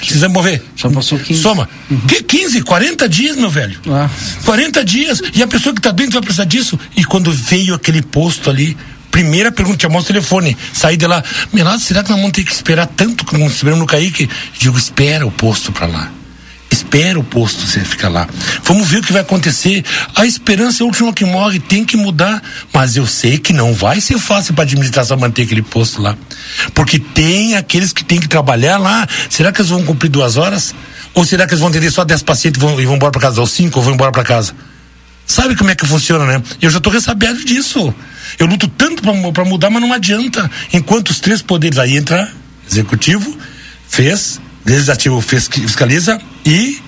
Exame 0.02 0.34
mover? 0.34 0.62
Já 0.76 0.90
passou 0.90 1.18
15. 1.18 1.40
Soma. 1.40 1.68
Uhum. 1.90 2.00
Que 2.00 2.22
15? 2.22 2.62
40 2.62 3.08
dias, 3.08 3.36
meu 3.36 3.50
velho. 3.50 3.78
Ah. 3.88 4.08
40 4.44 4.84
dias. 4.84 5.22
E 5.34 5.42
a 5.42 5.46
pessoa 5.46 5.74
que 5.74 5.80
tá 5.80 5.90
doente 5.90 6.12
vai 6.12 6.22
precisar 6.22 6.44
disso. 6.44 6.78
E 6.96 7.04
quando 7.04 7.30
veio 7.30 7.74
aquele 7.74 8.02
posto 8.02 8.50
ali, 8.50 8.76
Primeira 9.14 9.52
pergunta, 9.52 9.88
mostra 9.88 10.10
o 10.10 10.14
telefone. 10.16 10.56
Saí 10.72 10.96
de 10.96 11.06
lá. 11.06 11.22
Melado, 11.52 11.78
será 11.78 12.02
que 12.02 12.10
nós 12.10 12.18
vamos 12.18 12.32
ter 12.32 12.42
que 12.42 12.52
esperar 12.52 12.84
tanto 12.84 13.24
como 13.24 13.46
esperamos 13.46 13.78
no 13.78 13.86
Kaique? 13.86 14.28
Digo, 14.58 14.76
espera 14.76 15.24
o 15.24 15.30
posto 15.30 15.70
para 15.70 15.86
lá. 15.86 16.10
Espera 16.68 17.16
o 17.16 17.22
posto 17.22 17.64
você 17.64 17.78
ficar 17.78 18.08
lá. 18.08 18.28
Vamos 18.64 18.88
ver 18.88 18.98
o 18.98 19.02
que 19.04 19.12
vai 19.12 19.22
acontecer. 19.22 19.84
A 20.16 20.26
esperança 20.26 20.82
é 20.82 20.84
a 20.84 20.86
última 20.86 21.12
que 21.12 21.24
morre, 21.24 21.60
tem 21.60 21.84
que 21.84 21.96
mudar. 21.96 22.42
Mas 22.72 22.96
eu 22.96 23.06
sei 23.06 23.38
que 23.38 23.52
não 23.52 23.72
vai 23.72 24.00
ser 24.00 24.18
fácil 24.18 24.52
para 24.52 24.64
a 24.64 24.66
administração 24.66 25.16
manter 25.16 25.42
aquele 25.42 25.62
posto 25.62 26.02
lá. 26.02 26.16
Porque 26.74 26.98
tem 26.98 27.54
aqueles 27.54 27.92
que 27.92 28.04
têm 28.04 28.18
que 28.18 28.26
trabalhar 28.26 28.78
lá. 28.78 29.06
Será 29.30 29.52
que 29.52 29.60
eles 29.60 29.70
vão 29.70 29.84
cumprir 29.84 30.08
duas 30.08 30.36
horas? 30.36 30.74
Ou 31.14 31.24
será 31.24 31.46
que 31.46 31.52
eles 31.52 31.60
vão 31.60 31.68
atender 31.68 31.92
só 31.92 32.04
dez 32.04 32.20
pacientes 32.20 32.60
e 32.60 32.66
vão, 32.66 32.80
e 32.80 32.84
vão 32.84 32.96
embora 32.96 33.12
para 33.12 33.20
casa? 33.20 33.40
Ou 33.40 33.46
cinco, 33.46 33.78
ou 33.78 33.84
vão 33.84 33.94
embora 33.94 34.10
para 34.10 34.24
casa? 34.24 34.52
Sabe 35.24 35.54
como 35.54 35.70
é 35.70 35.76
que 35.76 35.86
funciona, 35.86 36.26
né? 36.26 36.42
Eu 36.60 36.68
já 36.68 36.78
estou 36.78 36.92
ressabiado 36.92 37.44
disso. 37.44 37.94
Eu 38.38 38.46
luto 38.46 38.68
tanto 38.68 39.02
para 39.32 39.44
mudar, 39.44 39.70
mas 39.70 39.80
não 39.80 39.92
adianta. 39.92 40.50
Enquanto 40.72 41.10
os 41.10 41.20
três 41.20 41.42
poderes 41.42 41.78
aí 41.78 41.96
entra 41.96 42.30
executivo, 42.68 43.36
fez, 43.88 44.40
legislativo 44.64 45.20
fez, 45.20 45.48
fiscaliza 45.48 46.20
e 46.44 46.80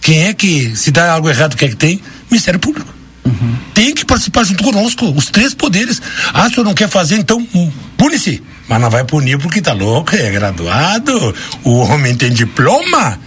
quem 0.00 0.24
é 0.24 0.34
que, 0.34 0.74
se 0.76 0.90
dá 0.90 1.12
algo 1.12 1.28
errado, 1.30 1.56
quem 1.56 1.68
é 1.68 1.70
que 1.70 1.76
tem? 1.76 2.00
Ministério 2.30 2.58
Público. 2.58 2.92
Uhum. 3.24 3.56
Tem 3.72 3.94
que 3.94 4.04
participar 4.04 4.42
junto 4.44 4.64
conosco, 4.64 5.06
os 5.10 5.26
três 5.26 5.54
poderes. 5.54 6.02
Ah, 6.34 6.46
o 6.46 6.50
senhor 6.50 6.64
não 6.64 6.74
quer 6.74 6.88
fazer, 6.88 7.16
então 7.16 7.46
hum, 7.54 7.70
pune-se. 7.96 8.42
Mas 8.68 8.80
não 8.80 8.90
vai 8.90 9.04
punir 9.04 9.38
porque 9.38 9.60
tá 9.60 9.72
louco, 9.72 10.14
é 10.16 10.30
graduado, 10.30 11.34
o 11.62 11.78
homem 11.78 12.16
tem 12.16 12.32
diploma. 12.32 13.18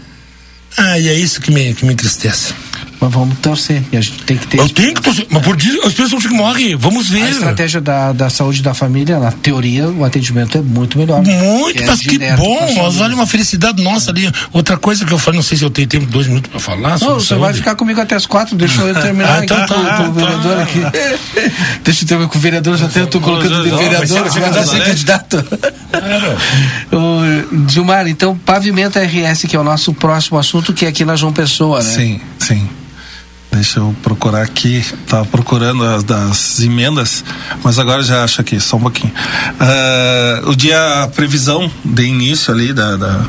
Ah, 0.77 0.99
e 0.99 1.07
é 1.07 1.13
isso 1.13 1.39
que 1.39 1.51
me, 1.51 1.73
que 1.73 1.85
me 1.85 1.93
entristece. 1.93 2.53
Mas 3.05 3.13
vamos 3.13 3.37
torcer. 3.37 3.83
E 3.91 3.97
a 3.97 4.01
gente 4.01 4.23
tem 4.23 4.35
que 4.35 4.47
ter. 4.47 4.59
Eu 4.59 4.67
tenho 4.67 4.95
que 4.95 5.01
torcer. 5.01 5.27
Mas 5.29 5.43
por 5.43 5.55
isso 5.61 5.79
as 5.85 5.93
pessoas 5.93 6.25
que 6.25 6.33
morrem. 6.33 6.75
Vamos 6.75 7.07
ver. 7.07 7.21
A 7.21 7.29
estratégia 7.29 7.79
da, 7.79 8.11
da 8.11 8.31
saúde 8.31 8.63
da 8.63 8.73
família, 8.73 9.19
na 9.19 9.31
teoria, 9.31 9.87
o 9.87 10.03
atendimento 10.03 10.57
é 10.57 10.61
muito 10.61 10.97
melhor. 10.97 11.21
Muito, 11.21 11.83
é 11.83 11.85
mas 11.85 12.01
que 12.01 12.17
bom. 12.17 12.73
Mas 12.75 12.99
olha 12.99 13.13
uma 13.13 13.27
felicidade 13.27 13.83
nossa 13.83 14.09
ali. 14.09 14.27
Outra 14.51 14.75
coisa 14.75 15.05
que 15.05 15.13
eu 15.13 15.19
falei, 15.19 15.37
não 15.37 15.43
sei 15.43 15.55
se 15.55 15.63
eu 15.63 15.69
tenho 15.69 15.87
tempo, 15.87 16.07
dois 16.07 16.25
minutos 16.25 16.49
para 16.49 16.59
falar. 16.59 16.97
Não, 16.97 16.97
você 16.97 17.27
saúde. 17.27 17.45
vai 17.45 17.53
ficar 17.53 17.75
comigo 17.75 18.01
até 18.01 18.15
as 18.15 18.25
quatro, 18.25 18.55
deixa 18.55 18.81
eu 18.81 18.95
terminar 18.95 19.29
ah, 19.35 19.37
aqui 19.37 19.47
tá, 19.47 19.67
com, 19.67 19.75
com, 19.75 20.09
o 20.09 20.13
vereador 20.13 20.59
aqui. 20.59 20.79
deixa 21.83 22.05
eu 22.05 22.07
ter 22.07 22.27
com 22.27 22.37
o 22.37 22.41
vereador, 22.41 22.77
já 22.77 22.87
tô 23.05 23.21
colocando 23.21 23.63
de 23.63 23.69
vereador, 23.69 24.31
já 24.31 24.65
ser 24.65 24.83
candidato. 24.83 25.45
Gilmar, 27.69 28.07
então, 28.07 28.35
pavimento 28.35 28.97
RS, 28.97 29.43
que 29.47 29.55
é 29.55 29.59
o 29.59 29.63
nosso 29.63 29.93
próximo 29.93 30.39
assunto, 30.39 30.73
que 30.73 30.85
é 30.85 30.87
aqui 30.87 31.05
na 31.05 31.15
João 31.15 31.31
Pessoa, 31.31 31.83
né? 31.83 31.91
Sim, 31.91 32.19
sim. 32.39 32.67
Deixa 33.55 33.79
eu 33.79 33.95
procurar 34.03 34.41
aqui. 34.41 34.79
Estava 34.79 35.25
procurando 35.25 35.81
as 35.85 36.03
das 36.03 36.59
emendas, 36.59 37.23
mas 37.63 37.79
agora 37.79 38.03
já 38.03 38.21
acho 38.21 38.41
aqui, 38.41 38.59
só 38.59 38.75
um 38.75 38.81
pouquinho. 38.81 39.13
Uh, 39.13 40.49
o 40.49 40.55
dia, 40.55 41.03
a 41.03 41.07
previsão 41.07 41.71
de 41.83 42.03
início 42.03 42.53
ali 42.53 42.73
da. 42.73 42.97
da 42.97 43.25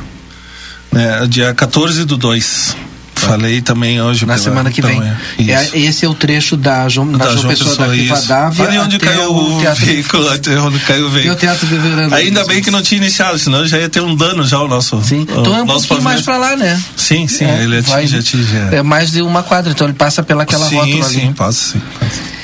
né, 0.91 1.27
dia 1.29 1.55
14 1.55 2.05
do 2.05 2.17
2 2.17 2.86
Falei 3.27 3.61
também 3.61 4.01
hoje. 4.01 4.27
Na 4.27 4.39
semana 4.39 4.71
que 4.71 4.81
vem. 4.81 5.03
É, 5.39 5.79
esse 5.79 6.05
é 6.05 6.09
o 6.09 6.15
trecho 6.15 6.57
da 6.57 6.89
João, 6.89 7.11
da 7.13 7.25
João, 7.27 7.37
João 7.39 7.49
Pessoa, 7.49 7.71
Pessoa 7.71 7.89
da 7.89 7.95
Rivadavia. 7.95 8.67
Ali 8.67 8.79
onde 8.79 8.99
caiu 8.99 9.31
o, 9.31 9.59
o 9.59 9.75
veículo, 9.75 10.29
até 10.29 10.59
onde 10.59 10.79
caiu 10.81 11.07
o 11.07 11.11
veículo. 11.11 11.35
o 11.35 11.39
teatro 11.39 11.67
de 11.67 11.77
verão. 11.77 12.15
Ainda 12.15 12.45
bem 12.45 12.63
que 12.63 12.71
não 12.71 12.83
tinha 12.83 13.01
iniciado, 13.01 13.39
senão 13.39 13.67
já 13.67 13.79
ia 13.79 13.89
ter 13.89 14.01
um 14.01 14.15
dano 14.15 14.45
já 14.45 14.61
o 14.61 14.69
nosso. 14.69 15.01
Sim, 15.03 15.23
então 15.23 15.57
é 15.57 15.63
um 15.63 15.67
pouquinho 15.67 16.03
mais 16.03 16.23
pra 16.23 16.37
lá, 16.37 16.57
né? 16.57 16.81
Sim, 16.97 17.27
sim, 17.29 17.45
é, 17.45 17.63
ele 17.63 17.79
atinge, 17.79 18.19
atinge. 18.19 18.57
É. 18.73 18.77
é 18.77 18.83
mais 18.83 19.11
de 19.11 19.23
uma 19.23 19.43
quadra, 19.43 19.73
então 19.73 19.87
ele 19.87 19.97
passa 19.97 20.23
pelaquela 20.23 20.69
sim, 20.69 20.77
rótula 20.77 21.07
ali. 21.07 21.21
Sim, 21.21 21.33
passa 21.33 21.73
sim. 21.73 21.83
Passa. 22.01 22.37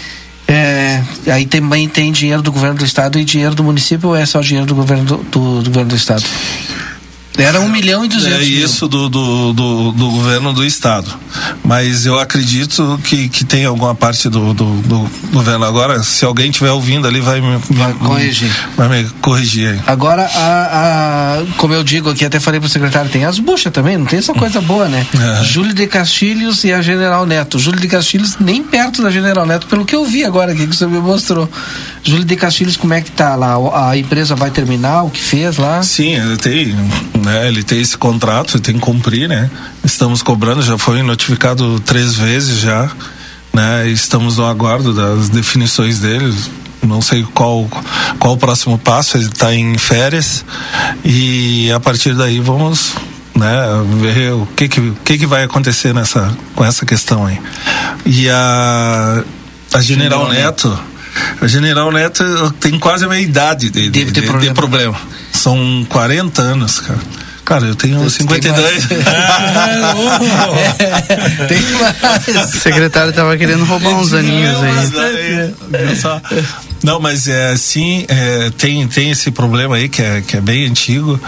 É, 0.52 1.02
aí 1.28 1.46
também 1.46 1.88
tem 1.88 2.12
dinheiro 2.12 2.42
do 2.42 2.52
governo 2.52 2.76
do 2.76 2.84
estado 2.84 3.18
e 3.18 3.24
dinheiro 3.24 3.54
do 3.54 3.64
município 3.64 4.10
ou 4.10 4.16
é 4.16 4.26
só 4.26 4.40
dinheiro 4.40 4.66
do 4.66 4.74
governo 4.74 5.04
do, 5.04 5.16
do, 5.16 5.62
do 5.62 5.70
governo 5.70 5.88
do 5.88 5.96
estado? 5.96 6.24
Era 7.38 7.60
um 7.60 7.68
milhão 7.68 8.04
e 8.04 8.08
duzentos 8.08 8.40
É 8.40 8.42
isso 8.42 8.86
do, 8.86 9.08
do, 9.08 9.52
do, 9.52 9.92
do, 9.92 10.10
governo 10.10 10.52
do 10.52 10.64
estado. 10.64 11.10
Mas 11.64 12.04
eu 12.04 12.18
acredito 12.18 13.00
que, 13.04 13.28
que 13.28 13.44
tem 13.44 13.64
alguma 13.64 13.94
parte 13.94 14.28
do, 14.28 14.52
do, 14.52 14.64
do 14.82 15.10
governo. 15.32 15.64
Agora, 15.64 16.02
se 16.02 16.24
alguém 16.24 16.50
estiver 16.50 16.70
ouvindo 16.70 17.06
ali, 17.06 17.20
vai 17.20 17.40
me, 17.40 17.58
vai 17.70 17.92
corrigir. 17.94 18.50
Vai 18.76 18.88
me 18.88 19.08
corrigir 19.22 19.68
aí. 19.70 19.80
Agora, 19.86 20.24
a, 20.34 21.38
a, 21.38 21.44
como 21.56 21.72
eu 21.72 21.82
digo 21.82 22.10
aqui, 22.10 22.24
até 22.24 22.38
falei 22.38 22.60
pro 22.60 22.68
secretário, 22.68 23.10
tem 23.10 23.24
as 23.24 23.38
buchas 23.38 23.72
também, 23.72 23.96
não 23.96 24.06
tem 24.06 24.18
essa 24.18 24.34
coisa 24.34 24.60
boa, 24.60 24.88
né? 24.88 25.06
É. 25.40 25.44
Júlio 25.44 25.72
de 25.72 25.86
Castilhos 25.86 26.64
e 26.64 26.72
a 26.72 26.82
General 26.82 27.24
Neto. 27.24 27.58
Júlio 27.58 27.80
de 27.80 27.88
Castilhos 27.88 28.36
nem 28.38 28.62
perto 28.62 29.02
da 29.02 29.10
General 29.10 29.46
Neto, 29.46 29.66
pelo 29.66 29.84
que 29.84 29.96
eu 29.96 30.04
vi 30.04 30.24
agora 30.24 30.52
aqui 30.52 30.66
que 30.66 30.76
você 30.76 30.86
me 30.86 30.98
mostrou. 30.98 31.48
Júlio 32.04 32.24
de 32.24 32.36
Castilhos, 32.36 32.76
como 32.76 32.92
é 32.92 33.00
que 33.00 33.10
tá 33.10 33.34
lá? 33.36 33.56
A 33.88 33.96
empresa 33.96 34.34
vai 34.34 34.50
terminar 34.50 35.04
o 35.04 35.10
que 35.10 35.20
fez 35.20 35.56
lá? 35.56 35.82
Sim, 35.82 36.16
tem 36.40 36.74
né? 37.22 37.48
Ele 37.48 37.62
tem 37.62 37.80
esse 37.80 37.96
contrato, 37.96 38.56
ele 38.56 38.62
tem 38.62 38.74
que 38.74 38.80
cumprir, 38.80 39.28
né? 39.28 39.50
Estamos 39.84 40.22
cobrando, 40.22 40.62
já 40.62 40.76
foi 40.76 41.02
notificado 41.02 41.80
três 41.80 42.14
vezes 42.14 42.58
já, 42.58 42.90
né? 43.52 43.88
Estamos 43.88 44.36
no 44.36 44.46
aguardo 44.46 44.92
das 44.92 45.28
definições 45.28 46.00
dele. 46.00 46.34
Não 46.82 47.00
sei 47.00 47.24
qual 47.34 47.68
qual 48.18 48.34
o 48.34 48.36
próximo 48.36 48.76
passo. 48.76 49.16
Ele 49.16 49.26
está 49.26 49.54
em 49.54 49.78
férias 49.78 50.44
e 51.04 51.70
a 51.70 51.78
partir 51.78 52.14
daí 52.14 52.40
vamos 52.40 52.92
né, 53.34 53.56
ver 54.00 54.32
o 54.32 54.46
que 54.56 54.68
que, 54.68 54.92
que 55.04 55.18
que 55.18 55.26
vai 55.26 55.44
acontecer 55.44 55.94
nessa 55.94 56.36
com 56.56 56.64
essa 56.64 56.84
questão 56.84 57.26
aí. 57.26 57.38
E 58.04 58.28
a 58.28 59.22
a 59.72 59.80
General, 59.80 60.26
General 60.26 60.28
Neto, 60.28 60.68
Neto 60.68 60.92
a 61.40 61.46
General 61.46 61.92
Neto 61.92 62.54
tem 62.58 62.78
quase 62.78 63.04
a 63.04 63.08
minha 63.08 63.20
idade 63.20 63.70
de, 63.70 63.88
de, 63.88 64.04
de, 64.04 64.22
problema. 64.22 64.54
problema. 64.54 65.00
São 65.32 65.86
40 65.88 66.42
anos, 66.42 66.80
cara. 66.80 67.00
Cara, 67.44 67.66
eu 67.66 67.74
tenho 67.74 68.08
52. 68.08 68.86
Tem 68.86 68.98
é, 68.98 69.02
tem 71.48 71.60
mais. 71.72 72.54
O 72.54 72.60
secretário 72.60 73.10
estava 73.10 73.36
querendo 73.36 73.64
roubar 73.64 73.90
uns 73.90 74.12
aninhos 74.12 74.56
aí. 74.62 75.52
Não, 76.84 77.00
mas 77.00 77.26
é 77.28 77.50
assim, 77.50 78.04
é, 78.08 78.50
tem, 78.56 78.86
tem 78.88 79.10
esse 79.10 79.30
problema 79.30 79.76
aí 79.76 79.88
que 79.88 80.02
é, 80.02 80.20
que 80.20 80.36
é 80.36 80.40
bem 80.40 80.66
antigo, 80.66 81.20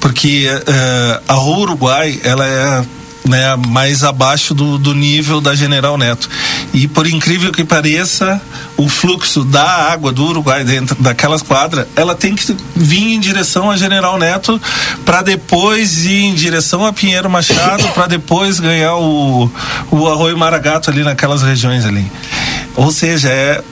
porque 0.00 0.46
é, 0.48 1.20
a 1.28 1.40
Uruguai, 1.40 2.20
ela 2.24 2.46
é 2.46 2.84
né, 3.24 3.56
mais 3.56 4.02
abaixo 4.02 4.54
do, 4.54 4.78
do 4.78 4.94
nível 4.94 5.40
da 5.40 5.54
General 5.54 5.96
Neto. 5.96 6.28
E 6.72 6.88
por 6.88 7.06
incrível 7.06 7.52
que 7.52 7.64
pareça, 7.64 8.40
o 8.76 8.88
fluxo 8.88 9.44
da 9.44 9.64
água 9.92 10.12
do 10.12 10.24
Uruguai 10.24 10.64
dentro 10.64 10.96
daquelas 11.00 11.42
quadras, 11.42 11.86
ela 11.94 12.14
tem 12.14 12.34
que 12.34 12.56
vir 12.74 13.14
em 13.14 13.20
direção 13.20 13.70
a 13.70 13.76
General 13.76 14.18
Neto 14.18 14.60
para 15.04 15.22
depois 15.22 16.04
ir 16.06 16.24
em 16.24 16.34
direção 16.34 16.84
a 16.84 16.92
Pinheiro 16.92 17.28
Machado 17.28 17.86
para 17.88 18.06
depois 18.06 18.58
ganhar 18.58 18.96
o, 18.96 19.50
o 19.90 20.08
Arroio 20.08 20.36
Maragato 20.38 20.90
ali 20.90 21.02
naquelas 21.02 21.42
regiões 21.42 21.84
ali. 21.84 22.10
Ou 22.76 22.90
seja, 22.90 23.28
é 23.28 23.62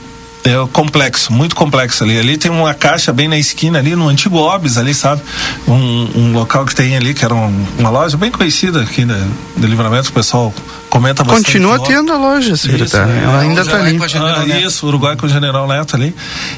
é 0.49 0.67
complexo, 0.71 1.31
muito 1.31 1.55
complexo 1.55 2.03
ali. 2.03 2.17
Ali 2.17 2.37
tem 2.37 2.51
uma 2.51 2.73
caixa 2.73 3.13
bem 3.13 3.27
na 3.27 3.37
esquina 3.37 3.79
ali, 3.79 3.95
no 3.95 4.07
antigo 4.07 4.37
Obis 4.37 4.77
ali, 4.77 4.93
sabe? 4.93 5.21
Um, 5.67 6.09
um 6.15 6.33
local 6.33 6.65
que 6.65 6.75
tem 6.75 6.95
ali, 6.97 7.13
que 7.13 7.23
era 7.23 7.33
um, 7.33 7.65
uma 7.77 7.89
loja 7.89 8.17
bem 8.17 8.31
conhecida 8.31 8.81
aqui 8.81 9.05
da, 9.05 9.19
do 9.55 9.67
livramento, 9.67 10.09
o 10.09 10.13
pessoal 10.13 10.53
comenta 10.89 11.23
bastante. 11.23 11.45
Continua 11.45 11.77
no- 11.77 11.83
tendo 11.85 12.11
a 12.11 12.17
loja, 12.17 12.55
secretário. 12.57 13.13
Isso, 13.15 13.23
Ela 13.23 13.37
é, 13.43 13.47
ainda 13.47 13.61
está 13.61 13.73
Uruguai 13.73 13.89
ali. 13.89 13.97
com 13.99 14.03
a 14.03 14.07
General 14.07 14.45
Neto. 14.47 14.67
isso, 14.67 14.87
Uruguai 14.87 15.15
com 15.15 15.25
o 15.25 15.29
General 15.29 15.67
Neto 15.67 15.95
ali. 15.95 16.15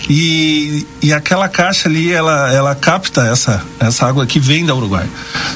E, 0.10 0.86
e 1.02 1.14
aquela 1.14 1.48
caixa 1.48 1.88
ali, 1.88 2.12
ela, 2.12 2.52
ela 2.54 2.76
capta 2.76 3.22
essa, 3.28 3.64
essa 3.80 4.06
água 4.08 4.26
que 4.26 4.40
vem 4.40 4.66
da 4.66 4.74
Uruguai. 4.76 5.06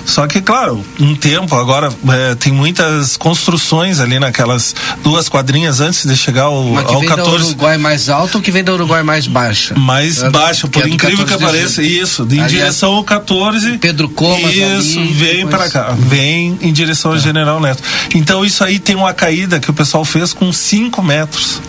Só 0.06 0.28
que, 0.28 0.42
claro, 0.42 0.84
um 1.00 1.16
tempo, 1.16 1.56
agora 1.56 1.92
é, 2.10 2.36
tem 2.36 2.52
muitas 2.54 3.18
construções 3.18 4.00
ali 4.00 4.20
naquelas 4.20 4.76
duas 5.04 5.28
quadrinhas 5.30 5.80
antes 5.82 6.06
de 6.06 6.16
chegar 6.16 6.44
ao, 6.44 6.64
Mas 6.66 6.86
que 6.88 6.94
ao 6.94 7.00
vem 7.00 7.10
da 7.10 7.16
14. 7.16 7.46
Uruguai 7.46 7.78
mais 7.78 8.10
alta 8.10 8.38
ou 8.38 8.44
que 8.44 8.52
vem 8.52 8.64
da 8.64 8.74
Uruguai 8.74 9.04
mais 9.04 9.28
baixa? 9.28 9.76
Mais 9.76 10.22
É, 10.24 10.30
baixa, 10.30 10.68
por 10.68 10.84
é 10.84 10.90
incrível 10.90 11.26
que 11.26 11.32
14 11.32 11.38
de 11.38 11.46
pareça, 11.60 11.82
isso, 11.84 12.24
em 12.30 12.46
direção 12.48 12.94
ao 12.94 13.04
14. 13.04 13.78
Pedro 13.78 14.10
Comas 14.10 14.54
Isso, 14.54 15.00
ali, 15.00 15.14
vem 15.14 15.46
depois- 15.46 15.56
para 15.56 15.70
cá, 15.70 15.96
vem 15.98 16.58
em 16.62 16.74
direção 16.74 17.12
ao 17.12 17.18
General 17.18 17.60
Neto. 17.60 17.82
Então 18.14 18.44
isso 18.46 18.64
aí 18.66 18.80
tem 18.80 18.96
uma 18.96 19.14
caída 19.14 19.60
que 19.60 19.70
o 19.70 19.74
pessoal 19.74 20.04
fez 20.04 20.34
com 20.34 20.52
5 20.52 21.02
metros. 21.02 21.62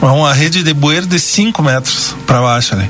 É 0.00 0.04
Uma 0.04 0.32
rede 0.32 0.62
de 0.62 0.74
bueiro 0.74 1.06
de 1.06 1.18
5 1.18 1.62
metros 1.62 2.14
para 2.26 2.40
baixo 2.40 2.74
ali. 2.74 2.88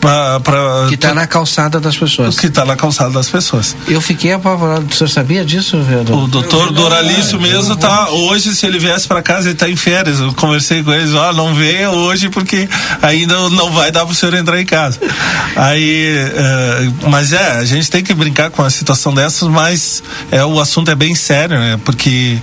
Pra, 0.00 0.40
pra, 0.40 0.86
Que 0.88 0.96
está 0.96 1.14
na 1.14 1.26
calçada 1.26 1.80
das 1.80 1.96
pessoas. 1.96 2.38
que 2.38 2.50
tá 2.50 2.64
na 2.64 2.76
calçada 2.76 3.10
das 3.10 3.28
pessoas. 3.28 3.74
Eu 3.88 4.00
fiquei 4.00 4.32
apavorado. 4.32 4.86
O 4.90 4.94
senhor 4.94 5.08
sabia 5.08 5.44
disso, 5.44 5.80
vereador? 5.82 6.24
O 6.24 6.26
doutor 6.26 6.72
Doralício 6.72 7.40
mesmo 7.40 7.76
tá 7.76 8.10
hoje, 8.10 8.54
se 8.54 8.66
ele 8.66 8.78
viesse 8.78 9.08
para 9.08 9.22
casa, 9.22 9.48
ele 9.48 9.56
tá 9.56 9.68
em 9.68 9.76
férias. 9.76 10.20
Eu 10.20 10.34
conversei 10.34 10.82
com 10.82 10.92
eles, 10.92 11.14
ó, 11.14 11.32
não 11.32 11.54
venha 11.54 11.90
hoje 11.90 12.28
porque 12.28 12.68
ainda 13.00 13.48
não 13.50 13.70
vai 13.70 13.90
dar 13.90 14.04
pro 14.04 14.14
senhor 14.14 14.34
entrar 14.34 14.60
em 14.60 14.66
casa. 14.66 15.00
Aí, 15.56 16.14
eh, 16.16 16.92
mas 17.08 17.32
é, 17.32 17.52
a 17.52 17.64
gente 17.64 17.90
tem 17.90 18.02
que 18.02 18.12
brincar 18.12 18.50
com 18.50 18.62
a 18.62 18.68
situação 18.68 19.14
dessas, 19.14 19.48
mas 19.48 20.02
é, 20.30 20.44
o 20.44 20.60
assunto 20.60 20.90
é 20.90 20.94
bem 20.94 21.14
sério, 21.14 21.58
né? 21.58 21.78
Porque 21.82 22.38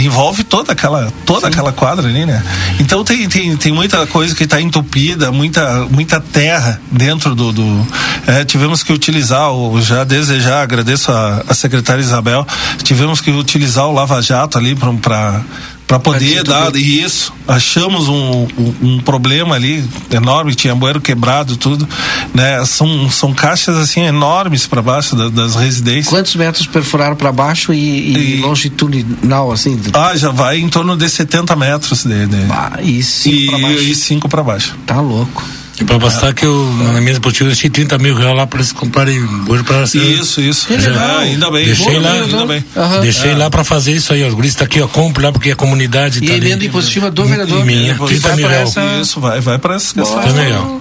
envolve 0.00 0.44
toda 0.44 0.72
aquela, 0.72 1.12
toda 1.24 1.48
aquela 1.48 1.72
quadra 1.72 2.08
ali, 2.08 2.24
né? 2.26 2.42
Então 2.78 3.04
tem, 3.04 3.28
tem, 3.28 3.56
tem 3.56 3.72
muita 3.72 4.06
coisa 4.06 4.34
que 4.34 4.44
está 4.44 4.60
entupida, 4.60 5.30
muita, 5.30 5.86
muita 5.90 6.20
terra 6.20 6.80
dentro 6.90 7.34
do. 7.34 7.52
do 7.52 7.86
é, 8.26 8.44
tivemos 8.44 8.82
que 8.82 8.92
utilizar, 8.92 9.52
o, 9.52 9.80
já 9.80 10.04
desde 10.04 10.40
já 10.40 10.62
agradeço 10.62 11.12
a, 11.12 11.44
a 11.48 11.54
secretária 11.54 12.00
Isabel, 12.00 12.46
tivemos 12.82 13.20
que 13.20 13.30
utilizar 13.30 13.86
o 13.86 13.92
Lava 13.92 14.20
Jato 14.22 14.58
ali 14.58 14.74
para 14.74 15.42
para 15.90 15.98
poder 15.98 16.44
dar 16.44 16.74
isso. 16.76 17.32
Achamos 17.48 18.08
um, 18.08 18.46
um, 18.56 18.74
um 18.80 19.00
problema 19.00 19.56
ali 19.56 19.84
enorme 20.12 20.54
tinha 20.54 20.72
bueiro 20.72 21.00
quebrado 21.00 21.56
tudo 21.56 21.88
né? 22.32 22.64
São 22.64 23.10
são 23.10 23.34
caixas 23.34 23.76
assim 23.76 24.02
enormes 24.02 24.68
para 24.68 24.80
baixo 24.80 25.16
da- 25.16 25.28
das 25.28 25.56
residências. 25.56 26.06
Quantos 26.06 26.36
metros 26.36 26.64
perfuraram 26.64 27.16
para 27.16 27.32
baixo 27.32 27.74
e, 27.74 28.12
e, 28.12 28.40
longitudinal, 28.40 29.50
assim? 29.50 29.80
ah 29.92 30.16
já 30.16 30.30
vai 30.30 30.58
em 30.60 30.68
torno 30.68 30.96
de 30.96 31.08
70 31.08 31.56
metros 31.56 32.04
de, 32.04 32.26
de... 32.26 32.36
e 32.84 33.02
cinco 33.02 33.48
pra 33.48 33.58
baixo. 33.58 33.82
e 33.82 33.94
para 34.28 34.42
baixo. 34.44 34.76
Tá 34.86 35.00
louco 35.00 35.42
E 35.80 35.84
pra 35.84 35.98
bastar 35.98 36.34
que 36.34 36.44
eu, 36.44 36.72
na 36.92 37.00
minha 37.00 37.12
esportiva, 37.12 37.44
eu 37.44 37.52
deixei 37.52 37.70
30 37.70 37.96
mil 37.98 38.14
reais 38.14 38.36
lá 38.36 38.46
pra 38.46 38.58
eles 38.58 38.70
comprarem 38.70 39.18
hoje 39.48 39.62
pra 39.64 39.82
Isso, 39.84 40.40
isso. 40.40 40.66
Ah, 40.98 41.20
ainda 41.20 41.50
bem. 41.50 41.64
Deixei 41.64 41.86
Boa, 41.98 42.00
lá, 42.00 42.12
ainda 42.12 42.46
bem. 42.46 42.64
deixei 43.00 43.30
É. 43.30 43.34
lá 43.36 43.48
pra 43.50 43.64
fazer 43.64 43.92
isso 43.92 44.12
aí. 44.12 44.22
Os 44.24 44.34
guris 44.34 44.54
tá 44.54 44.64
aqui, 44.64 44.80
ó, 44.80 44.86
compre 44.86 45.24
lá 45.24 45.32
porque 45.32 45.50
a 45.50 45.56
comunidade 45.56 46.18
E 46.22 46.26
tá 46.26 46.34
ali. 46.34 46.46
emenda 46.46 46.64
impositiva 46.66 47.10
do 47.10 47.24
vereador. 47.24 47.64
Minha, 47.64 47.94
Vai 47.94 48.08
30 48.08 48.36
mil 48.36 48.46
reais. 48.48 48.68
essa- 48.76 49.00
Isso, 49.00 49.20
vai, 49.20 49.40
vai 49.40 49.58
para 49.58 49.74
essas 49.76 49.92
questões. 49.92 50.24
Tá 50.26 50.32
legal. 50.32 50.80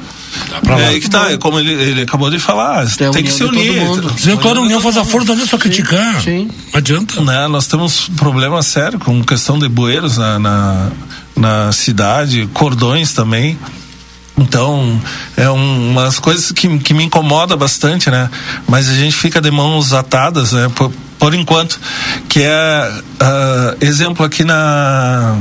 É 0.80 0.86
aí 0.86 1.00
que 1.00 1.10
tá, 1.10 1.32
é 1.32 1.38
como 1.38 1.60
ele, 1.60 1.72
ele 1.74 2.02
acabou 2.04 2.30
de 2.30 2.38
falar, 2.38 2.86
tem, 2.96 3.12
que 3.12 3.20
união 3.20 3.36
se 3.36 3.44
unir. 3.46 4.20
Se 4.20 4.30
eu 4.30 4.38
quero 4.38 4.62
união, 4.62 4.80
faz 4.80 4.96
a 4.98 5.04
força, 5.04 5.34
não 5.34 5.44
é 5.44 5.48
só 5.48 5.58
criticar. 5.58 6.22
Sim. 6.22 6.50
Não 6.72 6.78
adianta. 6.78 7.20
Né, 7.22 7.48
nós 7.48 7.66
temos 7.66 8.10
problema 8.16 8.62
sério 8.62 9.00
com 9.00 9.24
questão 9.24 9.58
de 9.58 9.68
bueiros 9.68 10.18
na, 10.18 10.38
na, 10.38 10.88
na 11.36 11.72
cidade, 11.72 12.48
cordões 12.54 13.12
também. 13.14 13.58
Então, 14.40 15.02
é 15.36 15.50
um, 15.50 15.92
umas 15.92 16.18
coisas 16.18 16.52
que, 16.52 16.80
que 16.80 16.94
me 16.94 17.04
incomoda 17.04 17.58
bastante, 17.58 18.10
né? 18.10 18.30
Mas 18.68 18.90
a 18.90 18.94
gente 18.94 19.16
fica 19.16 19.42
de 19.42 19.52
mãos 19.52 19.94
atadas, 19.94 20.54
né? 20.54 20.72
Por, 20.74 20.92
por 21.20 21.34
enquanto. 21.36 21.80
Que 22.30 22.44
é 22.44 22.92
ah, 23.20 23.76
exemplo 23.82 24.26
aqui 24.26 24.46
na, 24.46 25.38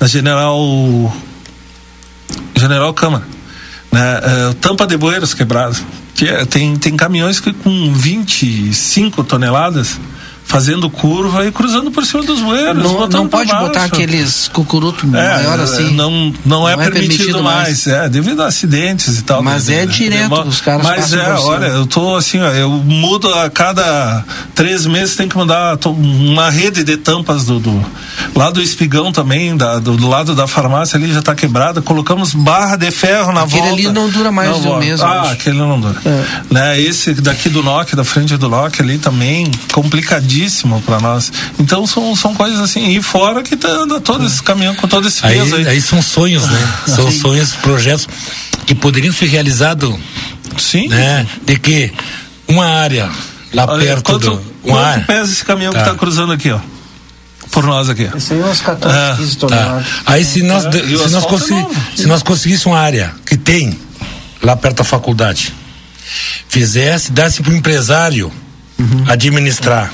na 0.00 0.06
General 0.06 0.58
General 2.56 2.92
Câmara. 2.92 3.24
Né? 3.92 4.20
Eh, 4.22 4.54
tampa 4.60 4.86
de 4.86 4.96
bueiros 4.96 5.32
quebrados. 5.32 5.82
Que 6.14 6.26
é- 6.28 6.44
tem, 6.44 6.76
tem 6.76 6.96
caminhões 6.96 7.38
que 7.40 7.52
com 7.52 7.94
25 7.94 9.22
toneladas 9.24 9.98
fazendo 10.48 10.88
curva 10.90 11.46
e 11.46 11.52
cruzando 11.52 11.90
por 11.90 12.04
cima 12.04 12.22
dos 12.24 12.40
bueiros. 12.40 12.82
Não, 12.82 13.06
não 13.06 13.28
pode 13.28 13.52
botar 13.54 13.84
aqueles 13.84 14.48
cucuruto 14.48 15.06
É, 15.06 15.08
maior 15.36 15.60
assim. 15.60 15.92
Não, 15.94 16.32
não, 16.44 16.66
é, 16.68 16.74
Não 16.74 16.82
é 16.82 16.90
permitido, 16.90 17.16
permitido 17.18 17.42
mais, 17.42 17.86
é, 17.86 18.08
devido 18.08 18.42
a 18.42 18.46
acidentes 18.46 19.18
e 19.18 19.22
tal. 19.22 19.42
Mas 19.42 19.66
de- 19.66 19.74
é 19.74 19.84
direto, 19.86 20.42
de- 20.42 20.48
os 20.48 20.60
caras 20.60 20.84
Mas 20.86 21.12
é, 21.12 21.32
olha, 21.34 21.66
eu 21.66 21.86
tô 21.86 22.16
assim, 22.16 22.40
ó, 22.40 22.48
eu 22.50 22.70
mudo 22.70 23.32
a 23.34 23.50
cada 23.50 24.24
três 24.54 24.86
meses, 24.86 25.14
tem 25.16 25.28
que 25.28 25.36
to- 25.80 25.90
uma 25.92 26.48
rede 26.50 26.82
de 26.82 26.96
tampas 26.96 27.44
do, 27.44 27.60
do 27.60 27.84
lá 28.34 28.50
do 28.50 28.62
espigão 28.62 29.12
também, 29.12 29.54
da, 29.56 29.78
do, 29.78 29.96
do 29.96 30.08
lado 30.08 30.34
da 30.34 30.46
farmácia 30.46 30.96
ali 30.96 31.12
já 31.12 31.20
tá 31.20 31.34
quebrada, 31.34 31.82
colocamos 31.82 32.32
barra 32.32 32.76
de 32.76 32.90
ferro 32.90 33.32
na 33.32 33.42
Aquele 33.42 33.60
volta. 33.60 33.74
ali 33.74 33.92
não 33.92 34.08
dura 34.08 34.32
mais 34.32 34.48
Não 34.50 34.60
de 34.60 34.66
um 34.66 34.70
volta. 34.70 35.04
Ah, 35.04 35.20
acho. 35.22 35.32
aquele 35.32 35.58
não 35.58 35.78
dura. 35.78 35.96
É. 36.06 36.24
Né, 36.50 36.80
esse 36.80 37.12
daqui 37.14 37.48
do 37.50 37.62
NOC, 37.62 37.94
da 37.94 38.04
frente 38.04 38.36
do 38.38 38.48
NOC 38.48 38.80
ali 38.80 38.96
também, 38.98 39.50
complicadíssimo 40.38 40.80
para 40.82 41.00
nós. 41.00 41.32
Então 41.58 41.86
são, 41.86 42.14
são 42.14 42.34
coisas 42.34 42.60
assim, 42.60 42.90
e 42.96 43.02
fora 43.02 43.42
que 43.42 43.56
tá 43.56 43.68
anda 43.68 44.00
todo 44.00 44.24
esse 44.26 44.42
caminhão 44.42 44.74
com 44.74 44.86
todo 44.86 45.06
esse 45.08 45.20
peso 45.22 45.56
aí. 45.56 45.62
Aí, 45.62 45.68
aí 45.74 45.80
são 45.82 46.00
sonhos, 46.00 46.46
né? 46.46 46.68
São 46.86 47.10
Sim. 47.10 47.18
sonhos, 47.20 47.52
projetos 47.56 48.08
que 48.66 48.74
poderiam 48.74 49.12
ser 49.12 49.26
realizados, 49.26 49.94
Sim. 50.56 50.88
né? 50.88 51.26
De 51.44 51.58
que 51.58 51.92
uma 52.46 52.66
área 52.66 53.10
lá 53.52 53.66
Olha, 53.68 53.84
perto 53.84 54.12
quanto, 54.12 54.30
do... 54.30 54.36
quanto 54.36 54.48
Uma 54.64 54.80
área, 54.86 55.04
pesa 55.04 55.32
esse 55.32 55.44
caminhão 55.44 55.72
Tá. 55.72 55.82
que 55.84 55.90
tá 55.90 55.94
cruzando 55.96 56.32
aqui, 56.32 56.50
ó? 56.50 56.58
Por 57.50 57.64
nós 57.64 57.88
aqui. 57.88 58.08
Esse 58.14 58.34
aí 58.34 58.40
é 58.40 58.44
uns 58.44 58.60
14, 58.60 58.96
Ah, 58.96 59.14
15 59.16 59.36
Tá. 59.36 59.46
toneladas. 59.46 59.86
Aí 60.06 60.24
se 60.24 60.42
nós, 60.42 60.66
É, 60.66 60.70
se, 60.72 60.92
nós 61.12 61.14
é 61.24 61.28
consegui- 61.28 61.66
se 61.96 62.06
nós 62.06 62.22
conseguíssemos 62.22 62.66
uma 62.76 62.78
área 62.78 63.14
que 63.24 63.36
tem 63.38 63.78
lá 64.42 64.54
perto 64.54 64.76
da 64.78 64.84
faculdade, 64.84 65.54
fizesse, 66.48 67.10
desse 67.10 67.42
para 67.42 67.52
o 67.52 67.56
empresário 67.56 68.30
Uhum. 68.78 69.04
administrar, 69.08 69.92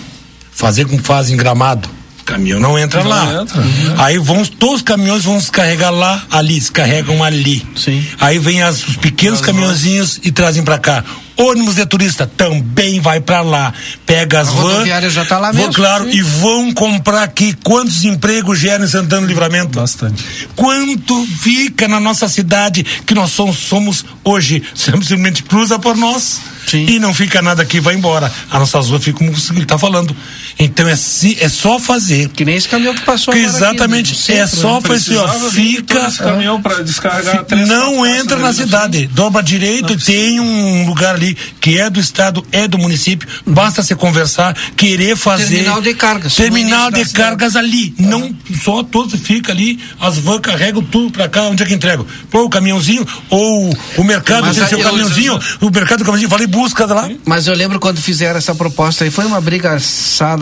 fazer 0.54 0.84
como 0.86 1.02
fazem 1.02 1.34
em 1.34 1.36
gramado, 1.36 1.88
o 2.20 2.24
caminhão 2.24 2.58
não 2.58 2.78
entra 2.78 3.02
Não 3.02 3.10
lá. 3.10 3.42
entra, 3.42 3.60
uhum. 3.60 3.94
Aí 3.98 4.16
vão, 4.18 4.44
todos 4.44 4.76
os 4.76 4.82
caminhões 4.82 5.24
vão 5.24 5.38
se 5.40 5.50
carregar 5.50 5.90
lá, 5.90 6.22
ali, 6.30 6.58
se 6.60 6.72
carregam 6.72 7.22
ali. 7.22 7.66
Sim. 7.76 8.02
Aí 8.18 8.38
vem 8.38 8.62
as- 8.62 8.86
os 8.88 8.96
pequenos 8.96 9.40
caminhãozinhos 9.42 10.20
e 10.22 10.32
trazem 10.32 10.62
para 10.62 10.78
cá. 10.78 11.04
Ônibus 11.36 11.74
de 11.74 11.84
turista 11.84 12.30
também 12.36 13.00
vai 13.00 13.20
para 13.20 13.40
lá. 13.42 13.74
Pega 14.06 14.40
as 14.40 14.48
A 14.48 14.52
vans. 14.52 14.62
rodoviária 14.62 15.10
já 15.10 15.24
tá 15.24 15.36
lá 15.36 15.50
vão, 15.50 15.62
mesmo, 15.62 15.74
Claro, 15.74 16.04
sim. 16.04 16.16
e 16.16 16.22
vão 16.22 16.72
comprar 16.72 17.24
aqui. 17.24 17.52
Quantos 17.64 18.04
empregos 18.04 18.56
geram 18.56 18.84
em 18.84 18.88
Santana 18.88 19.22
do 19.22 19.26
Livramento? 19.26 19.76
Bastante. 19.78 20.24
Quanto 20.54 21.26
fica 21.40 21.88
na 21.88 21.98
nossa 21.98 22.28
cidade 22.28 22.84
que 23.04 23.14
nós 23.14 23.32
somos, 23.32 23.56
somos 23.58 24.04
hoje? 24.22 24.62
Simplesmente 24.76 25.42
cruza 25.42 25.76
por 25.76 25.96
nós. 25.96 26.40
Sim. 26.68 26.86
E 26.88 26.98
não 27.00 27.12
fica 27.12 27.42
nada 27.42 27.62
aqui, 27.62 27.80
vai 27.80 27.96
embora. 27.96 28.32
A 28.48 28.58
nossa 28.60 28.78
rua 28.78 29.00
fica 29.00 29.18
como 29.18 29.30
ele 29.30 29.62
está 29.62 29.76
falando. 29.76 30.16
Então 30.58 30.88
é, 30.88 30.94
si- 30.96 31.36
é 31.40 31.48
só 31.48 31.78
fazer. 31.78 32.28
Que 32.28 32.44
nem 32.44 32.54
esse 32.56 32.68
caminhão 32.68 32.94
que 32.94 33.02
passou 33.02 33.34
Que 33.34 33.40
agora 33.44 33.56
aqui, 33.56 33.66
exatamente. 33.74 34.10
no 34.10 34.16
centro, 34.16 34.42
é 34.42 34.46
só 34.46 34.74
né? 34.80 34.80
fazer, 34.88 35.16
ó. 35.16 35.26
Vir 35.26 35.82
todo 35.82 35.98
Fica. 35.98 36.06
esse 36.08 36.18
caminhão 36.18 36.62
para 36.62 36.82
descarregar 36.82 37.44
três, 37.44 37.66
Não 37.68 37.96
quatro 37.96 38.14
entra 38.14 38.36
na 38.38 38.52
cidade, 38.52 39.06
dobra 39.08 39.42
direito 39.42 39.92
e 39.92 39.96
tem 39.96 40.38
um 40.40 40.86
lugar 40.86 41.16
ali 41.16 41.36
que 41.60 41.78
é 41.78 41.90
do 41.90 41.98
estado, 41.98 42.44
é 42.52 42.68
do 42.68 42.78
município. 42.78 43.28
Basta 43.46 43.82
se 43.82 43.94
conversar, 43.96 44.54
querer 44.76 45.16
fazer. 45.16 45.46
Terminal 45.56 45.80
de 45.82 45.94
cargas. 45.94 46.34
Terminal 46.34 46.90
de 46.90 47.04
cargas 47.10 47.56
ali. 47.56 47.94
Não 47.98 48.34
só 48.62 48.82
todos 48.82 49.18
fica 49.20 49.50
ali, 49.52 49.78
as 50.00 50.18
vans 50.18 50.40
carregam 50.40 50.82
tudo 50.82 51.10
pra 51.10 51.28
cá, 51.28 51.42
onde 51.44 51.62
é 51.62 51.66
que 51.66 51.74
entregam? 51.74 52.06
Pô, 52.30 52.44
o 52.44 52.48
caminhãozinho, 52.50 53.06
ou 53.28 53.76
o 53.96 54.04
mercado 54.04 54.46
Mas 54.46 54.56
tem 54.56 54.66
seu 54.68 54.78
eu- 54.78 54.84
caminhãozinho, 54.84 55.38
o 55.60 55.70
mercado 55.70 55.98
do 55.98 56.04
caminhãozinho, 56.04 56.30
falei, 56.30 56.46
busca 56.46 56.86
lá. 56.86 57.10
Mas 57.24 57.46
eu 57.46 57.54
lembro 57.54 57.80
quando 57.80 58.00
fizeram 58.00 58.38
essa 58.38 58.54
proposta 58.54 59.04
aí, 59.04 59.10
foi 59.10 59.24
uma 59.26 59.40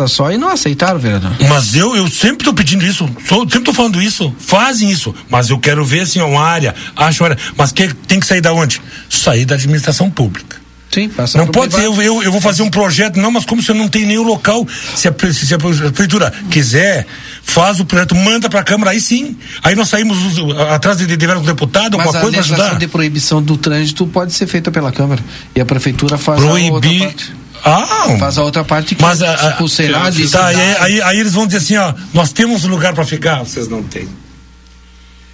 só 0.09 0.31
e 0.33 0.39
não 0.39 0.49
aceitaram, 0.51 0.99
vereador. 0.99 1.31
Mas 1.49 1.75
eu, 1.75 1.95
eu 1.97 2.09
sempre 2.09 2.45
tô 2.45 2.53
pedindo 2.55 2.85
isso, 2.85 3.09
sou, 3.29 3.41
sempre 3.43 3.63
tô 3.63 3.73
falando 3.73 4.01
isso, 4.01 4.35
fazem 4.39 4.91
isso, 4.91 5.15
mas 5.31 5.51
eu 5.51 5.59
quero 5.59 5.85
ver 5.85 6.01
assim, 6.01 6.21
uma 6.21 6.43
área, 6.45 6.75
acho 6.97 7.23
uma 7.23 7.31
área, 7.31 7.39
mas 7.57 7.73
que, 7.73 7.93
tem 7.95 8.21
que 8.21 8.27
sair 8.27 8.41
da 8.41 8.53
onde? 8.53 8.81
Sair 9.09 9.45
da 9.45 9.55
administração 9.55 10.11
pública. 10.11 10.61
Sim, 10.95 11.09
passa 11.09 11.39
Não 11.39 11.47
pode 11.47 11.75
ser, 11.75 11.85
eu, 11.87 12.03
eu, 12.03 12.23
eu 12.23 12.31
vou 12.31 12.39
fazer 12.39 12.63
um 12.63 12.69
projeto, 12.69 13.19
não, 13.19 13.31
mas 13.31 13.47
como 13.47 13.63
se 13.63 13.71
eu 13.71 13.75
não 13.75 13.89
tenho 13.89 14.07
nenhum 14.07 14.25
local, 14.25 14.69
se 14.95 15.09
a, 15.09 15.15
se 15.33 15.55
a 15.55 15.59
prefeitura 15.59 16.31
quiser 16.51 17.07
faz 17.43 17.81
o 17.81 17.85
projeto, 17.87 18.15
manda 18.15 18.51
para 18.51 18.61
a 18.61 18.63
Câmara, 18.63 18.91
aí 18.91 19.01
sim. 19.01 19.35
Aí 19.63 19.75
nós 19.75 19.89
saímos 19.89 20.19
os- 20.19 20.55
atrás 20.69 20.99
de, 20.99 21.07
de 21.07 21.17
diversos 21.17 21.47
deputados, 21.47 21.97
Mas 21.97 22.09
alguma 22.09 22.19
a 22.19 22.21
coisa 22.21 22.31
para 22.37 22.41
legislação 22.41 22.65
ajudar. 22.67 22.79
de 22.79 22.89
proibição 22.89 23.43
do 23.43 23.57
trânsito 23.57 24.07
pode 24.07 24.35
ser 24.35 24.47
feita 24.47 24.71
pela 24.71 24.93
Câmara. 24.93 25.23
E 25.57 25.63
a 25.63 25.65
prefeitura 25.65 26.19
faz 26.19 26.43
a 26.43 26.45
outra 26.45 26.69
Proibir. 26.69 27.01
parte. 27.01 27.33
Ah, 27.65 28.17
Faz 28.19 28.39
a 28.39 28.43
outra 28.43 28.65
parte 28.65 28.95
que 28.95 29.03
mas 29.03 29.23
a, 29.23 29.33
a, 29.33 29.53
tipo, 29.53 29.69
sei 29.69 29.89
lá, 29.89 30.11
de 30.11 30.29
tá, 30.29 30.47
aí, 30.47 30.77
aí, 30.81 31.03
aí 31.03 31.21
eles 31.21 31.33
vão 31.33 31.47
dizer 31.47 31.59
assim, 31.59 31.77
ó, 31.77 31.95
nós 32.13 32.33
temos 32.33 32.65
lugar 32.65 32.93
para 32.93 33.05
ficar, 33.05 33.39
vocês 33.41 33.69
não 33.69 33.83
têm. 33.83 34.09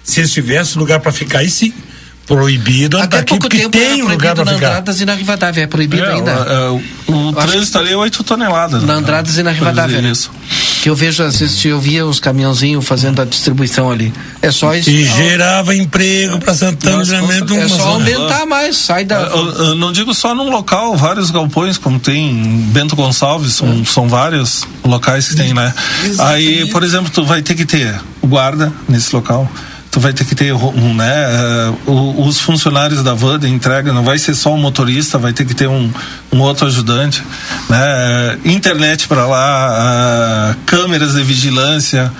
Se 0.03 0.21
eles 0.21 0.31
tivessem 0.31 0.77
lugar 0.77 0.99
para 0.99 1.11
ficar, 1.11 1.39
aí 1.39 1.49
sim. 1.49 1.73
Proibido 2.29 2.99
Até 2.99 3.17
daqui 3.17 3.29
pouco 3.31 3.49
tempo 3.49 3.69
tem 3.71 3.83
era 3.85 4.05
um 4.05 4.07
lugar 4.07 4.35
na. 4.35 4.51
Andradas 4.51 5.01
e 5.01 5.05
na 5.05 5.15
Rivadavia. 5.15 5.63
É 5.63 5.67
proibido 5.67 6.03
É, 6.05 6.13
ainda. 6.13 6.71
o, 6.71 6.83
o, 7.07 7.31
o 7.31 7.39
Acho 7.39 7.47
trânsito 7.47 7.79
ali 7.79 7.91
é 7.91 7.97
8 7.97 8.23
toneladas. 8.23 8.83
Na 8.83 8.93
né? 8.93 8.99
Andradas 8.99 9.35
e 9.39 9.41
na 9.41 9.49
Rivadavia. 9.49 9.99
né? 9.99 10.11
Isso. 10.11 10.29
Que 10.83 10.89
eu 10.89 10.95
vejo, 10.95 11.23
às 11.23 11.39
vezes, 11.39 11.65
eu 11.65 11.79
via 11.79 12.05
os 12.05 12.19
caminhãozinhos 12.19 12.85
fazendo 12.87 13.19
a 13.21 13.25
distribuição 13.25 13.91
ali. 13.91 14.13
É 14.43 14.51
só 14.51 14.75
isso. 14.75 14.91
E 14.91 15.03
gerava 15.05 15.75
emprego 15.75 16.39
para 16.39 16.53
Santana 16.53 17.01
Livramento. 17.01 17.53
É 17.55 17.67
só 17.67 17.89
aumentar 17.93 18.45
mais. 18.45 18.77
Sai 18.77 19.03
da. 19.05 19.15
Eu, 19.21 19.51
eu 19.51 19.75
não 19.75 19.91
digo 19.91 20.13
só 20.13 20.35
num 20.35 20.51
local, 20.51 20.95
vários 20.95 21.31
galpões, 21.31 21.79
como 21.79 21.99
tem 21.99 22.29
em 22.29 22.61
Bento 22.61 22.95
Gonçalves, 22.95 23.53
são, 23.53 23.83
são 23.83 24.07
vários 24.07 24.65
locais 24.85 25.27
que 25.27 25.35
tem, 25.35 25.51
né? 25.53 25.73
Aí, 26.19 26.69
por 26.69 26.83
exemplo, 26.83 27.09
tu 27.11 27.25
vai 27.25 27.41
ter 27.41 27.55
que 27.55 27.65
ter 27.65 27.99
o 28.21 28.27
guarda 28.27 28.71
nesse 28.87 29.15
local. 29.15 29.51
Tu 29.91 29.99
vai 29.99 30.13
ter 30.13 30.23
que 30.23 30.35
ter 30.35 30.53
né, 30.53 31.73
o- 31.87 32.27
os 32.27 32.39
funcionários 32.39 33.01
da 33.03 33.15
van 33.15 33.39
de 33.39 33.47
entrega, 33.49 33.91
não 33.91 34.03
vai 34.03 34.19
ser 34.19 34.35
só 34.35 34.53
o 34.53 34.57
motorista, 34.57 35.17
vai 35.17 35.33
ter 35.33 35.45
que 35.45 35.55
ter 35.55 35.67
um, 35.67 35.91
um 36.31 36.39
outro 36.41 36.67
ajudante, 36.67 37.23
né? 37.67 37.77
eh, 37.81 38.37
Internet 38.45 39.07
para 39.07 39.25
lá, 39.25 39.67
ah, 40.51 40.55
câmeras 40.67 41.13
de 41.15 41.23
vigilância, 41.23 42.11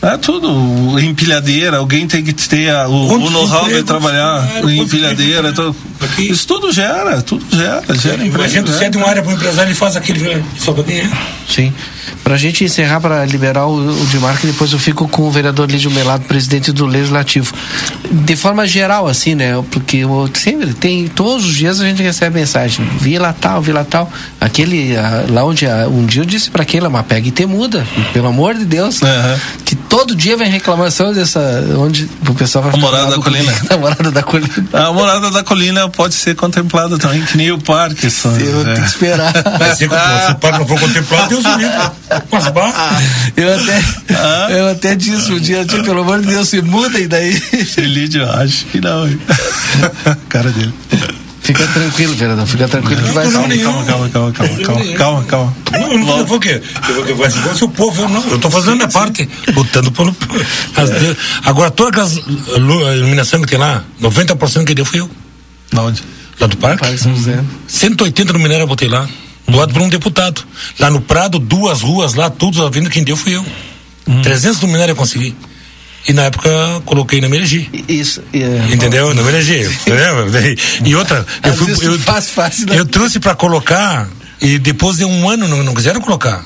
é 0.00 0.16
tudo, 0.16 0.98
empilhadeira, 1.00 1.76
alguém 1.78 2.06
tem 2.06 2.24
que 2.24 2.32
ter 2.32 2.70
a- 2.70 2.88
o, 2.88 3.12
o 3.26 3.30
know-how 3.30 3.68
de 3.68 3.82
trabalhar 3.82 4.48
É, 4.56 4.60
em 4.62 4.80
empilhadeira, 4.80 5.52
tudo. 5.52 5.76
Isso 6.18 6.46
tudo 6.46 6.72
gera, 6.72 7.20
tudo 7.20 7.44
gera, 7.54 7.82
gera 8.00 8.22
A 8.22 8.26
emprego. 8.26 8.48
gente 8.48 8.70
né? 8.70 8.78
cede 8.78 8.96
uma 8.96 9.06
área 9.08 9.22
para 9.22 9.32
o 9.32 9.34
empresário 9.34 9.70
e 9.70 9.74
faz 9.74 9.96
aquele. 9.96 10.42
Só 10.56 10.72
para 10.72 10.90
é. 10.92 11.10
Sim. 12.08 12.16
Pra 12.24 12.36
gente 12.36 12.64
encerrar, 12.64 13.00
para 13.00 13.24
liberar 13.24 13.66
o, 13.66 13.76
o 13.76 14.06
Dimarco, 14.06 14.46
depois 14.46 14.72
eu 14.72 14.78
fico 14.78 15.08
com 15.08 15.22
o 15.22 15.30
vereador 15.30 15.70
Lídio 15.70 15.90
Melado, 15.90 16.24
presidente 16.24 16.72
do 16.72 16.86
Legislativo. 16.86 17.52
De 18.10 18.36
forma 18.36 18.66
geral, 18.66 19.06
assim, 19.06 19.34
né? 19.34 19.62
Porque 19.70 19.98
eu 19.98 20.30
sempre 20.34 20.72
tem, 20.74 21.08
todos 21.08 21.44
os 21.44 21.54
dias 21.54 21.80
a 21.80 21.84
gente 21.84 22.02
recebe 22.02 22.38
mensagem, 22.38 22.84
vila 23.00 23.34
tal, 23.38 23.60
vila 23.62 23.84
tal. 23.84 24.10
Aquele, 24.40 24.96
ah, 24.96 25.24
lá 25.28 25.44
onde, 25.44 25.66
ah, 25.66 25.88
um 25.88 26.04
dia 26.06 26.22
eu 26.22 26.26
disse 26.26 26.50
para 26.50 26.62
aquele, 26.62 26.88
mas 26.88 27.06
pega 27.06 27.28
e 27.28 27.30
te 27.30 27.46
muda, 27.46 27.86
pelo 28.12 28.28
amor 28.28 28.54
de 28.54 28.64
Deus. 28.64 29.02
Aham. 29.02 29.38
Que 29.64 29.74
todo 29.74 30.14
dia 30.14 30.36
vem 30.36 30.48
reclamação 30.50 31.12
dessa, 31.12 31.40
onde 31.78 32.08
o 32.26 32.34
pessoal 32.34 32.64
vai 32.64 32.72
A 32.72 32.76
ficar 32.76 32.86
morada 32.86 33.10
da 33.16 33.22
colina. 33.22 33.52
A 33.70 33.76
morada 33.76 34.10
da 34.10 34.22
colina. 34.22 34.54
A 34.72 34.92
morada 34.92 35.30
da 35.30 35.42
colina 35.42 35.88
pode 35.88 36.14
ser 36.14 36.34
contemplada 36.34 36.98
também, 36.98 37.22
que 37.24 37.36
nem 37.36 37.50
o 37.52 37.58
parque. 37.58 38.10
Só, 38.10 38.30
Eu 38.30 38.52
vou 38.52 38.64
ter 38.64 38.74
que 38.74 38.80
é. 38.80 38.84
esperar. 38.84 39.32
Mas 39.58 39.78
se 39.78 39.86
o 39.86 39.90
se 39.90 40.32
o 40.32 40.34
parque 40.36 40.58
não 40.58 40.66
for 40.66 40.78
contemplado, 40.80 41.28
Deus 41.28 41.44
o 41.44 41.56
livre. 41.56 41.90
Mas 42.32 42.48
bah, 42.48 43.00
Eu 43.36 43.54
até, 43.54 44.58
eu 44.58 44.68
até 44.68 44.94
disse 44.96 45.32
um 45.32 45.38
dia, 45.38 45.64
tio, 45.64 45.82
pelo 45.82 46.00
amor 46.00 46.20
de 46.20 46.28
Deus, 46.28 46.48
se 46.48 46.60
mudem 46.62 47.06
daí. 47.08 47.40
Lídio, 47.78 48.22
eu 48.22 48.30
acho 48.32 48.64
que 48.66 48.80
não. 48.80 49.08
Cara 50.28 50.50
dele. 50.50 50.72
Fica 51.42 51.66
tranquilo, 51.68 52.14
vereador, 52.14 52.46
fica 52.46 52.68
tranquilo 52.68 53.00
que 53.02 53.10
vai. 53.12 53.26
Calma, 53.30 53.48
calma, 53.56 53.84
calma, 53.84 54.08
calma, 54.10 54.32
calma, 54.32 54.84
calma, 54.98 55.24
calma. 55.24 55.56
Não, 55.72 55.92
eu 55.92 55.98
não 55.98 56.26
vou 56.26 56.36
o 56.36 56.40
quê? 56.40 56.60
Eu 56.88 56.94
vou- 56.94 57.06
eu 57.06 57.16
vou 57.16 57.54
se 57.54 57.64
o 57.64 57.68
povo, 57.70 58.02
eu 58.02 58.08
não. 58.10 58.22
Eu 58.28 58.38
tô 58.38 58.50
fazendo 58.50 58.72
a 58.72 58.76
minha 58.76 58.88
parte, 58.88 59.26
lutando 59.54 59.90
pelo. 59.90 60.14
Agora, 61.44 61.70
todas 61.70 61.90
aquelas 62.18 62.26
lu- 62.58 62.92
iluminação 62.92 63.40
que 63.40 63.46
tem 63.48 63.58
lá, 63.58 63.82
90% 64.00 64.66
que 64.66 64.74
deu 64.74 64.84
fui 64.84 65.00
eu. 65.00 65.10
Da 65.72 65.82
onde? 65.82 66.02
Lá 66.38 66.46
do 66.46 66.56
parque. 66.58 66.80
Parque 66.82 66.98
São 66.98 67.14
José. 67.16 67.42
180 67.66 68.32
luminárias 68.32 68.60
eu 68.62 68.66
botei 68.68 68.88
lá, 68.88 69.08
doado 69.48 69.72
por 69.72 69.82
um 69.82 69.88
deputado. 69.88 70.42
Lá 70.78 70.90
no 70.90 71.00
Prado, 71.00 71.38
duas 71.38 71.80
ruas 71.80 72.14
lá, 72.14 72.30
todos 72.30 72.60
a 72.60 72.68
venda, 72.68 72.90
quem 72.90 73.02
deu 73.02 73.16
fui 73.16 73.34
eu. 73.36 73.44
300 74.22 74.60
luminárias 74.60 74.90
eu 74.90 74.96
consegui. 74.96 75.34
E 76.06 76.12
na 76.12 76.22
época 76.22 76.50
coloquei 76.84 77.20
na 77.20 77.28
minha 77.28 77.40
elegi. 77.40 77.68
Isso. 77.88 78.22
é, 78.32 78.72
Entendeu? 78.72 79.12
Não 79.14 79.28
elegi. 79.28 79.64
entendeu? 79.64 80.26
E 80.84 80.94
outra, 80.94 81.26
eu, 81.44 81.54
fui, 81.54 81.86
eu, 81.86 81.98
faz 81.98 82.30
fácil, 82.30 82.66
né? 82.66 82.78
eu 82.78 82.86
trouxe 82.86 83.20
pra 83.20 83.34
colocar 83.34 84.08
e 84.40 84.58
depois 84.58 84.96
de 84.96 85.04
um 85.04 85.28
ano 85.28 85.46
não, 85.46 85.62
não 85.62 85.74
quiseram 85.74 86.00
colocar. 86.00 86.44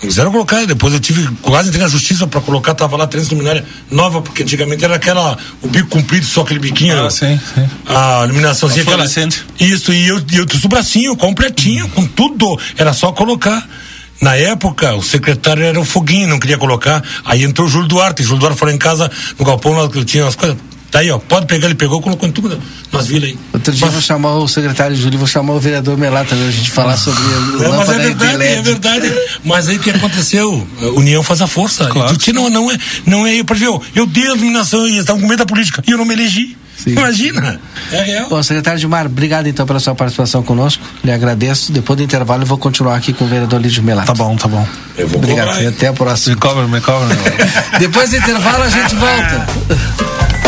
Quiseram 0.00 0.30
colocar, 0.30 0.64
depois 0.64 0.94
eu 0.94 1.00
tive 1.00 1.28
quase 1.42 1.70
entrei 1.70 1.82
na 1.82 1.88
justiça 1.88 2.24
pra 2.24 2.40
colocar, 2.40 2.72
tava 2.72 2.96
lá 2.96 3.06
três 3.06 3.30
luminárias 3.30 3.64
nova, 3.90 4.22
porque 4.22 4.44
antigamente 4.44 4.84
era 4.84 4.94
aquela, 4.94 5.36
o 5.60 5.66
bico 5.66 5.88
comprido, 5.88 6.24
só 6.24 6.42
aquele 6.42 6.60
biquinho. 6.60 7.04
Ah, 7.04 7.10
sim, 7.10 7.38
sim. 7.54 7.68
A 7.84 8.22
iluminaçãozinha 8.24 8.82
aquela. 8.82 9.04
Isso, 9.58 9.92
e 9.92 10.06
eu, 10.06 10.22
eu 10.32 10.46
trouxe 10.46 10.66
o 10.66 10.68
bracinho 10.68 11.16
completinho, 11.16 11.88
com 11.88 12.06
tudo. 12.06 12.56
Era 12.76 12.92
só 12.92 13.10
colocar. 13.10 13.68
Na 14.20 14.36
época, 14.36 14.94
o 14.94 15.02
secretário 15.02 15.64
era 15.64 15.80
o 15.80 15.84
Foguinho, 15.84 16.28
não 16.28 16.38
queria 16.38 16.58
colocar. 16.58 17.02
Aí 17.24 17.42
entrou 17.42 17.66
o 17.66 17.70
Júlio 17.70 17.88
Duarte. 17.88 18.22
Júlio 18.22 18.40
Duarte 18.40 18.58
foi 18.58 18.68
lá 18.68 18.74
em 18.74 18.78
casa, 18.78 19.10
no 19.38 19.44
galpão 19.44 19.72
lá 19.72 19.88
que 19.88 19.98
eu 19.98 20.04
tinha 20.04 20.26
as 20.26 20.36
coisas. 20.36 20.56
Tá 20.90 21.00
aí, 21.00 21.10
ó, 21.10 21.18
pode 21.18 21.46
pegar, 21.46 21.66
ele 21.66 21.74
pegou, 21.74 22.00
colocou 22.00 22.26
em 22.26 22.32
tudo 22.32 22.58
nas 22.90 23.06
vilas 23.06 23.28
aí. 23.28 23.38
Outro 23.52 23.72
dia 23.72 23.86
eu 23.86 23.90
vou 23.90 24.00
chamar 24.00 24.36
o 24.36 24.48
secretário 24.48 24.96
Júlio, 24.96 25.18
vou 25.18 25.28
chamar 25.28 25.52
o 25.52 25.60
vereador 25.60 25.98
Melá 25.98 26.24
também, 26.24 26.48
a 26.48 26.50
gente 26.50 26.70
falar 26.70 26.96
sobre 26.96 27.22
a 27.22 27.68
Não, 27.68 27.76
mas 27.76 27.88
é 27.90 27.98
verdade, 27.98 28.42
é 28.42 28.62
verdade. 28.62 29.14
Mas 29.44 29.68
aí 29.68 29.76
o 29.76 29.80
que 29.80 29.90
aconteceu? 29.90 30.66
A 30.80 30.86
União 30.98 31.22
faz 31.22 31.42
a 31.42 31.46
força. 31.46 31.86
Claro. 31.88 32.16
Disse, 32.16 32.32
não, 32.32 32.48
não 32.48 32.70
é, 32.70 32.78
não 33.04 33.26
é 33.26 33.34
eu, 33.34 33.44
por 33.44 33.56
exemplo, 33.56 33.82
eu 33.94 34.06
dei 34.06 34.24
a 34.24 34.34
iluminação 34.34 34.86
e 34.86 34.92
eles 34.92 35.00
estavam 35.00 35.20
com 35.20 35.28
medo 35.28 35.38
da 35.38 35.46
política 35.46 35.82
e 35.86 35.90
eu 35.90 35.98
não 35.98 36.06
me 36.06 36.14
elegi. 36.14 36.56
Sim. 36.78 36.92
Imagina. 36.92 37.60
É 37.90 38.02
real. 38.02 38.28
Bom, 38.28 38.40
secretário 38.42 38.78
Gilmar, 38.78 39.06
obrigado 39.06 39.48
então 39.48 39.66
pela 39.66 39.80
sua 39.80 39.94
participação 39.96 40.42
conosco. 40.44 40.82
Lhe 41.04 41.10
agradeço. 41.10 41.72
Depois 41.72 41.96
do 41.96 42.04
intervalo 42.04 42.44
eu 42.44 42.46
vou 42.46 42.56
continuar 42.56 42.96
aqui 42.96 43.12
com 43.12 43.24
o 43.24 43.28
vereador 43.28 43.60
Lídio 43.60 43.82
Melá. 43.82 44.04
Tá 44.04 44.14
bom, 44.14 44.36
tá 44.36 44.46
bom. 44.46 44.66
Eu 44.96 45.08
vou 45.08 45.18
Obrigado. 45.18 45.48
cobrar, 45.48 45.62
E 45.64 45.66
até 45.66 45.88
a 45.88 45.92
próxima. 45.92 46.36
Me 46.36 46.40
cobra, 46.40 46.68
me 46.68 46.80
cobra. 46.80 47.16
Depois 47.80 48.10
do 48.10 48.16
intervalo 48.16 48.62
a 48.62 48.68
gente 48.68 48.94
volta. 48.94 49.46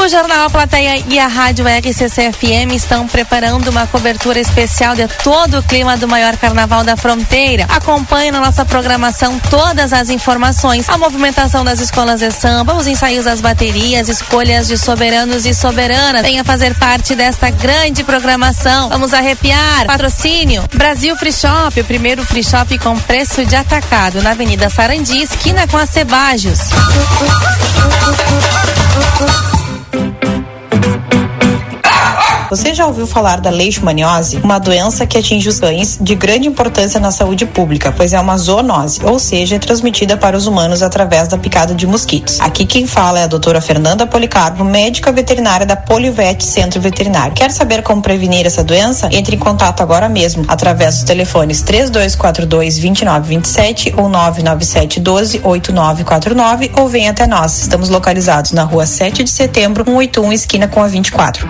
O 0.04 0.10
Jornal 0.10 0.50
Plateia 0.50 1.02
e 1.08 1.18
a 1.18 1.28
Rádio 1.28 1.66
RCC-FM 1.66 2.74
estão 2.76 3.08
preparando 3.08 3.70
uma 3.70 3.88
cobertura 3.88 4.38
especial 4.38 4.96
de 4.96 5.08
todo 5.24 5.60
o 5.60 5.64
clima 5.64 5.96
do 5.96 6.10
maior 6.10 6.36
carnaval 6.36 6.84
da 6.84 6.98
fronteira. 6.98 7.66
Acompanhe 7.70 8.30
na 8.30 8.42
nossa 8.42 8.66
programação 8.66 9.40
todas 9.50 9.94
as 9.94 10.10
informações, 10.10 10.90
a 10.90 10.98
movimentação 10.98 11.64
das 11.64 11.80
escolas 11.80 12.20
de 12.20 12.30
samba, 12.32 12.74
os 12.74 12.86
ensaios 12.86 13.24
das 13.24 13.40
baterias, 13.40 14.10
escolhas 14.10 14.68
de 14.68 14.78
soberanos 14.78 15.46
e 15.46 15.54
soberanas. 15.54 16.24
Venha 16.24 16.44
fazer 16.44 16.76
parte 16.76 17.16
desta 17.16 17.50
grande 17.50 18.04
programação. 18.04 18.90
Vamos 18.90 19.14
arrepiar. 19.14 19.86
Patrocínio 19.86 20.66
Brasil 20.74 21.16
Free 21.16 21.32
Shop, 21.32 21.80
o 21.80 21.86
primeiro 21.86 22.26
free 22.26 22.44
shop 22.44 22.78
com 22.80 23.00
preço 23.00 23.46
de 23.46 23.56
atacado 23.56 24.22
na 24.22 24.32
Avenida 24.32 24.70
Sarandi, 24.70 25.22
esquina 25.22 25.66
com 25.66 25.78
a 25.78 25.86
Cebajos. 25.86 26.60
Thank 29.94 30.24
you. 30.24 30.33
Você 32.54 32.72
já 32.72 32.86
ouviu 32.86 33.08
falar 33.08 33.42
da 33.42 33.50
leishmaniose? 33.50 34.38
Uma 34.44 34.60
doença 34.60 35.08
que 35.08 35.18
atinge 35.18 35.50
os 35.50 35.60
cães 35.60 35.98
de 36.00 36.14
grande 36.14 36.48
importância 36.48 37.00
na 37.00 37.10
saúde 37.10 37.48
pública, 37.48 37.92
pois 37.92 38.14
é 38.14 38.20
uma 38.20 38.38
zoonose, 38.38 39.04
ou 39.04 39.18
seja, 39.18 39.56
é 39.56 39.60
transmitida 39.60 40.16
para 40.18 40.38
os 40.38 40.46
humanos 40.46 40.84
através 40.84 41.28
da 41.28 41.36
picada 41.36 41.74
de 41.74 41.88
mosquitos. 41.88 42.40
Aqui 42.40 42.64
quem 42.68 42.86
fala 42.86 43.22
é 43.22 43.24
a 43.24 43.28
doutora 43.28 43.60
Fernanda 43.60 44.06
Policarpo, 44.06 44.64
médica 44.64 45.12
veterinária 45.12 45.66
da 45.66 45.76
Polivet 45.76 46.46
Centro 46.46 46.80
Veterinário. 46.80 47.34
Quer 47.34 47.50
saber 47.50 47.82
como 47.82 48.04
prevenir 48.04 48.46
essa 48.46 48.64
doença? 48.64 49.10
Entre 49.12 49.36
em 49.36 49.40
contato 49.40 49.82
agora 49.82 50.08
mesmo 50.08 50.46
através 50.48 50.98
dos 50.98 51.06
telefones 51.06 51.64
3242 51.64 52.78
2927 52.78 53.96
ou 53.98 54.08
997 54.08 55.00
12 55.00 55.42
8949 55.44 56.72
ou 56.78 56.88
venha 56.88 57.10
até 57.10 57.26
nós. 57.26 57.62
Estamos 57.62 57.90
localizados 57.90 58.52
na 58.52 58.62
rua 58.62 58.86
7 58.86 59.24
de 59.24 59.32
setembro, 59.32 59.84
181, 59.84 60.32
esquina 60.32 60.68
com 60.68 60.84
a 60.84 60.88
24. 60.88 61.50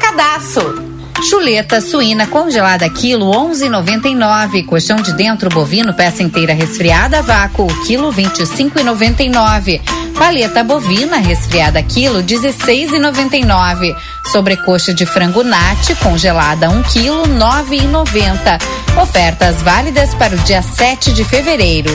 Chuleta 1.29 1.79
suína 1.79 2.25
congelada 2.25 2.89
quilo 2.89 3.31
11,99. 3.31 4.65
Colchão 4.65 4.97
de 4.97 5.13
dentro 5.13 5.49
bovino 5.49 5.93
peça 5.93 6.23
inteira 6.23 6.53
resfriada 6.53 7.21
vácuo 7.21 7.67
quilo 7.85 8.11
25,99. 8.11 9.81
Paleta 10.17 10.63
bovina 10.63 11.17
resfriada 11.17 11.81
quilo 11.83 12.23
16,99. 12.23 13.95
Sobrecoxa 14.31 14.93
de 14.93 15.05
frango 15.05 15.43
nati 15.43 15.93
congelada 15.95 16.69
1 16.69 16.83
quilo 16.83 17.23
9,90. 17.23 19.01
Ofertas 19.01 19.61
válidas 19.61 20.13
para 20.15 20.35
o 20.35 20.39
dia 20.39 20.61
7 20.61 21.13
de 21.13 21.23
fevereiro. 21.23 21.91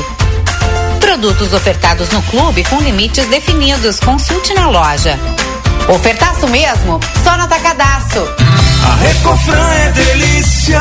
Produtos 1.00 1.52
ofertados 1.52 2.10
no 2.10 2.22
clube 2.22 2.62
com 2.64 2.80
limites 2.80 3.26
definidos. 3.28 3.98
Consulte 4.00 4.54
na 4.54 4.68
loja. 4.68 5.18
Ofertaço 5.88 6.48
mesmo? 6.48 6.98
Só 7.22 7.36
no 7.36 7.44
Atacadaço. 7.44 8.26
A 8.84 8.94
Recofran 8.96 9.72
é 9.72 9.92
delícia. 9.92 10.80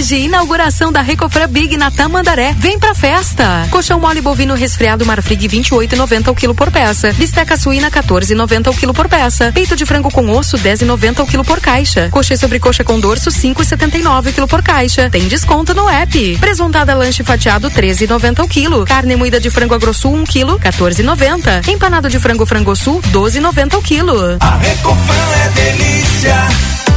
Hoje, 0.00 0.16
inauguração 0.16 0.90
da 0.90 1.02
Recofran 1.02 1.46
Big 1.46 1.76
na 1.76 1.90
Tamandaré. 1.90 2.54
Vem 2.56 2.78
pra 2.78 2.94
festa. 2.94 3.68
Colchão 3.70 4.00
mole 4.00 4.22
bovino 4.22 4.54
resfriado 4.54 5.04
Marfrig 5.04 5.46
28,90 5.46 6.28
o 6.28 6.34
quilo 6.34 6.54
por 6.54 6.70
peça. 6.70 7.12
Bisteca 7.12 7.54
suína 7.54 7.90
14,90 7.90 8.70
o 8.70 8.74
quilo 8.74 8.94
por 8.94 9.10
peça. 9.10 9.52
Peito 9.52 9.76
de 9.76 9.84
frango 9.84 10.10
com 10.10 10.26
osso 10.30 10.56
10,90 10.56 11.22
o 11.22 11.26
quilo 11.26 11.44
por 11.44 11.60
caixa. 11.60 12.08
Coxa 12.10 12.34
sobre 12.38 12.58
coxa 12.58 12.82
com 12.82 12.98
dorso 12.98 13.28
5,79 13.28 14.30
o 14.30 14.32
quilo 14.32 14.48
por 14.48 14.62
caixa. 14.62 15.10
Tem 15.10 15.28
desconto 15.28 15.74
no 15.74 15.86
app. 15.86 16.38
Presuntada 16.38 16.94
lanche 16.94 17.22
fatiado 17.22 17.70
13,90 17.70 18.42
o 18.42 18.48
quilo. 18.48 18.86
Carne 18.86 19.16
moída 19.16 19.38
de 19.38 19.50
frango 19.50 19.74
agrossul 19.74 20.14
1 20.14 20.24
quilo 20.24 20.58
14,90. 20.58 21.68
Empanado 21.68 22.08
de 22.08 22.18
frango 22.18 22.46
frangosul 22.46 23.02
12,90 23.12 23.74
o 23.76 23.82
quilo. 23.82 24.38
A 24.40 24.56
Recofran 24.56 25.28
é 25.44 25.48
delícia. 25.50 26.89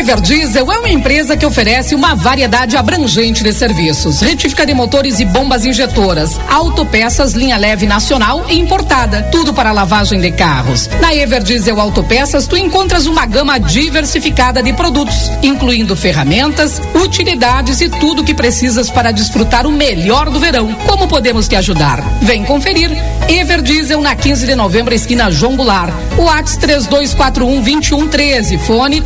Everdiesel 0.00 0.72
é 0.72 0.78
uma 0.78 0.88
empresa 0.88 1.36
que 1.36 1.44
oferece 1.44 1.94
uma 1.94 2.14
variedade 2.14 2.74
abrangente 2.74 3.44
de 3.44 3.52
serviços: 3.52 4.22
retífica 4.22 4.64
de 4.64 4.72
motores 4.72 5.20
e 5.20 5.26
bombas 5.26 5.66
injetoras, 5.66 6.40
autopeças 6.48 7.34
linha 7.34 7.58
leve 7.58 7.86
nacional 7.86 8.46
e 8.48 8.58
importada, 8.58 9.24
tudo 9.24 9.52
para 9.52 9.72
lavagem 9.72 10.18
de 10.18 10.32
carros. 10.32 10.88
Na 11.02 11.14
Everdiesel 11.14 11.78
Autopeças 11.78 12.46
tu 12.46 12.56
encontras 12.56 13.04
uma 13.04 13.26
gama 13.26 13.60
diversificada 13.60 14.62
de 14.62 14.72
produtos, 14.72 15.30
incluindo 15.42 15.94
ferramentas, 15.94 16.80
utilidades 16.94 17.82
e 17.82 17.90
tudo 17.90 18.24
que 18.24 18.32
precisas 18.32 18.88
para 18.88 19.12
desfrutar 19.12 19.66
o 19.66 19.70
melhor 19.70 20.30
do 20.30 20.40
verão. 20.40 20.72
Como 20.86 21.08
podemos 21.08 21.46
te 21.46 21.56
ajudar? 21.56 22.02
Vem 22.22 22.42
conferir. 22.42 22.90
Everdiesel 23.28 24.00
na 24.00 24.16
15 24.16 24.46
de 24.46 24.54
novembro, 24.54 24.94
esquina 24.94 25.30
João 25.30 25.56
Goulart. 25.56 25.92
WhatsApp 26.16 26.60
3241 26.60 27.60
2113, 27.60 28.58
fone 28.58 29.02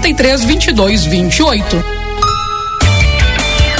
3243 0.00 0.74
2228. 0.74 1.84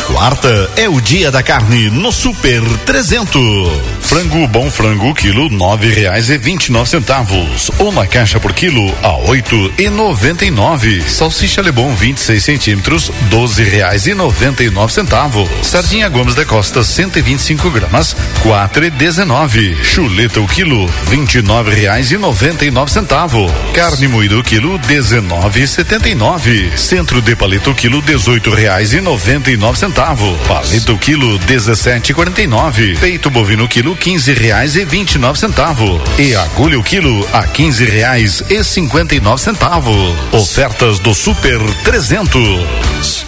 Quarta 0.07 0.71
é 0.77 0.89
o 0.89 1.01
dia 1.01 1.31
da 1.31 1.43
carne 1.43 1.91
no 1.91 2.11
Super 2.11 2.63
300. 2.85 3.98
Frango 4.09 4.47
bom 4.49 4.71
frango 4.71 5.13
quilo 5.15 5.51
nove 5.51 5.93
reais 5.93 6.31
e 6.31 6.39
vinte 6.39 6.69
e 6.69 6.73
nove 6.73 6.89
centavos. 6.89 7.71
Uma 7.79 8.07
caixa 8.07 8.41
por 8.41 8.55
quilo 8.55 8.91
a 9.03 9.15
oito 9.29 9.71
e 9.77 9.91
noventa 9.91 10.47
e 10.47 10.51
nove. 10.51 11.03
Salsicha 11.03 11.61
Lebon 11.61 11.95
26 11.95 12.43
centímetros 12.43 13.13
doze 13.29 13.63
reais 13.63 14.07
e 14.07 14.15
noventa 14.15 14.65
e 14.65 14.71
nove 14.71 14.95
centavos. 14.95 15.47
Sardinha 15.61 16.09
Gomes 16.09 16.35
da 16.35 16.47
Costa 16.47 16.83
125 16.83 17.69
gramas 17.69 18.17
quatro 18.43 18.87
e 18.87 18.91
dezenove. 18.91 19.77
Chuleta 19.95 20.41
o 20.41 20.47
quilo 20.49 20.87
vinte 21.11 21.37
e 21.37 21.43
nove 21.43 21.75
reais 21.75 22.11
e 22.11 22.17
noventa 22.17 22.65
e 22.65 22.71
nove 22.71 22.91
centavos. 22.91 23.53
Carne 23.75 24.09
moída 24.09 24.39
o 24.39 24.43
quilo 24.43 24.79
dezenove 24.79 25.61
e 25.61 25.67
setenta 25.67 26.09
e 26.09 26.15
nove. 26.15 26.73
Centro 26.79 27.21
de 27.21 27.37
paleta 27.37 27.69
o 27.69 27.75
quilo 27.75 28.01
dezoito 28.01 28.55
reais 28.55 28.95
e 28.95 29.03
noventa 29.03 29.51
e 29.51 29.57
nove 29.59 29.79
centavos 29.79 29.89
centavo. 29.89 30.39
Palito 30.47 30.97
quilo 30.97 31.39
17,49. 31.41 32.99
Peito 32.99 33.29
bovino 33.31 33.69
quilo 33.69 33.98
15 33.99 34.33
reais 34.33 34.77
e 34.77 34.85
29 34.85 35.39
centavos. 35.39 36.01
E 36.19 36.35
agulha 36.35 36.79
o 36.79 36.83
quilo 36.83 37.27
a 37.33 37.47
15 37.47 37.85
reais 37.85 38.43
e 38.49 38.63
59 38.63 39.43
centavos. 39.43 40.15
Ofertas 40.33 40.99
do 40.99 41.15
Super 41.15 41.61
300. 41.85 43.28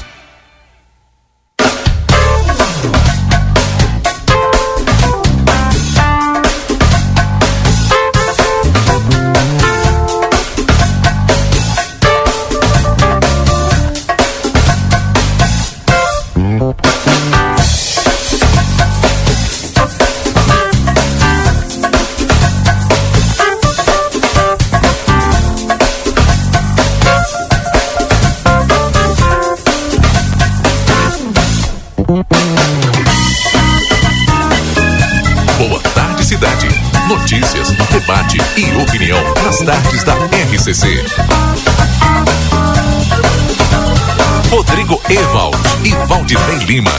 Lima. 46.67 46.93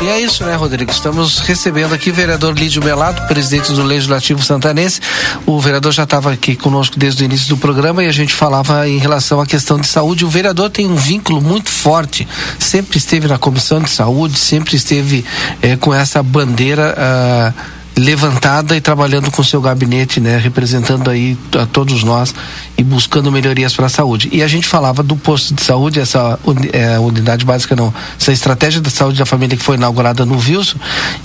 E 0.00 0.06
é 0.06 0.20
isso, 0.20 0.44
né, 0.44 0.54
Rodrigo? 0.54 0.90
Estamos 0.90 1.38
recebendo 1.38 1.94
aqui 1.94 2.10
o 2.10 2.14
vereador 2.14 2.52
Lídio 2.54 2.84
Melado, 2.84 3.26
presidente 3.26 3.72
do 3.72 3.82
Legislativo 3.82 4.42
Santanense. 4.42 5.00
O 5.46 5.58
vereador 5.58 5.92
já 5.92 6.02
estava 6.02 6.30
aqui 6.32 6.56
conosco 6.56 6.98
desde 6.98 7.22
o 7.22 7.24
início 7.24 7.48
do 7.48 7.56
programa 7.56 8.04
e 8.04 8.08
a 8.08 8.12
gente 8.12 8.34
falava 8.34 8.86
em 8.86 8.98
relação 8.98 9.40
à 9.40 9.46
questão 9.46 9.78
de 9.78 9.86
saúde. 9.86 10.24
O 10.24 10.28
vereador 10.28 10.68
tem 10.68 10.86
um 10.86 10.96
vínculo 10.96 11.40
muito 11.40 11.70
forte, 11.70 12.28
sempre 12.58 12.98
esteve 12.98 13.26
na 13.28 13.38
comissão 13.38 13.80
de 13.80 13.88
saúde, 13.88 14.38
sempre 14.38 14.76
esteve 14.76 15.24
eh, 15.62 15.76
com 15.76 15.94
essa 15.94 16.22
bandeira. 16.22 16.94
ah, 16.98 17.52
levantada 17.96 18.76
e 18.76 18.80
trabalhando 18.80 19.30
com 19.30 19.42
seu 19.44 19.60
gabinete, 19.60 20.20
né, 20.20 20.36
representando 20.36 21.08
aí 21.08 21.38
a 21.60 21.66
todos 21.66 22.02
nós 22.02 22.34
e 22.76 22.82
buscando 22.82 23.30
melhorias 23.30 23.74
para 23.74 23.86
a 23.86 23.88
saúde. 23.88 24.28
E 24.32 24.42
a 24.42 24.48
gente 24.48 24.66
falava 24.66 25.02
do 25.02 25.16
posto 25.16 25.54
de 25.54 25.62
saúde, 25.62 26.00
essa 26.00 26.38
eh, 26.72 26.98
unidade 26.98 27.44
básica 27.44 27.76
não, 27.76 27.94
essa 28.18 28.32
estratégia 28.32 28.80
da 28.80 28.90
saúde 28.90 29.18
da 29.18 29.26
família 29.26 29.56
que 29.56 29.62
foi 29.62 29.76
inaugurada 29.76 30.26
no 30.26 30.36
Wilson 30.36 30.76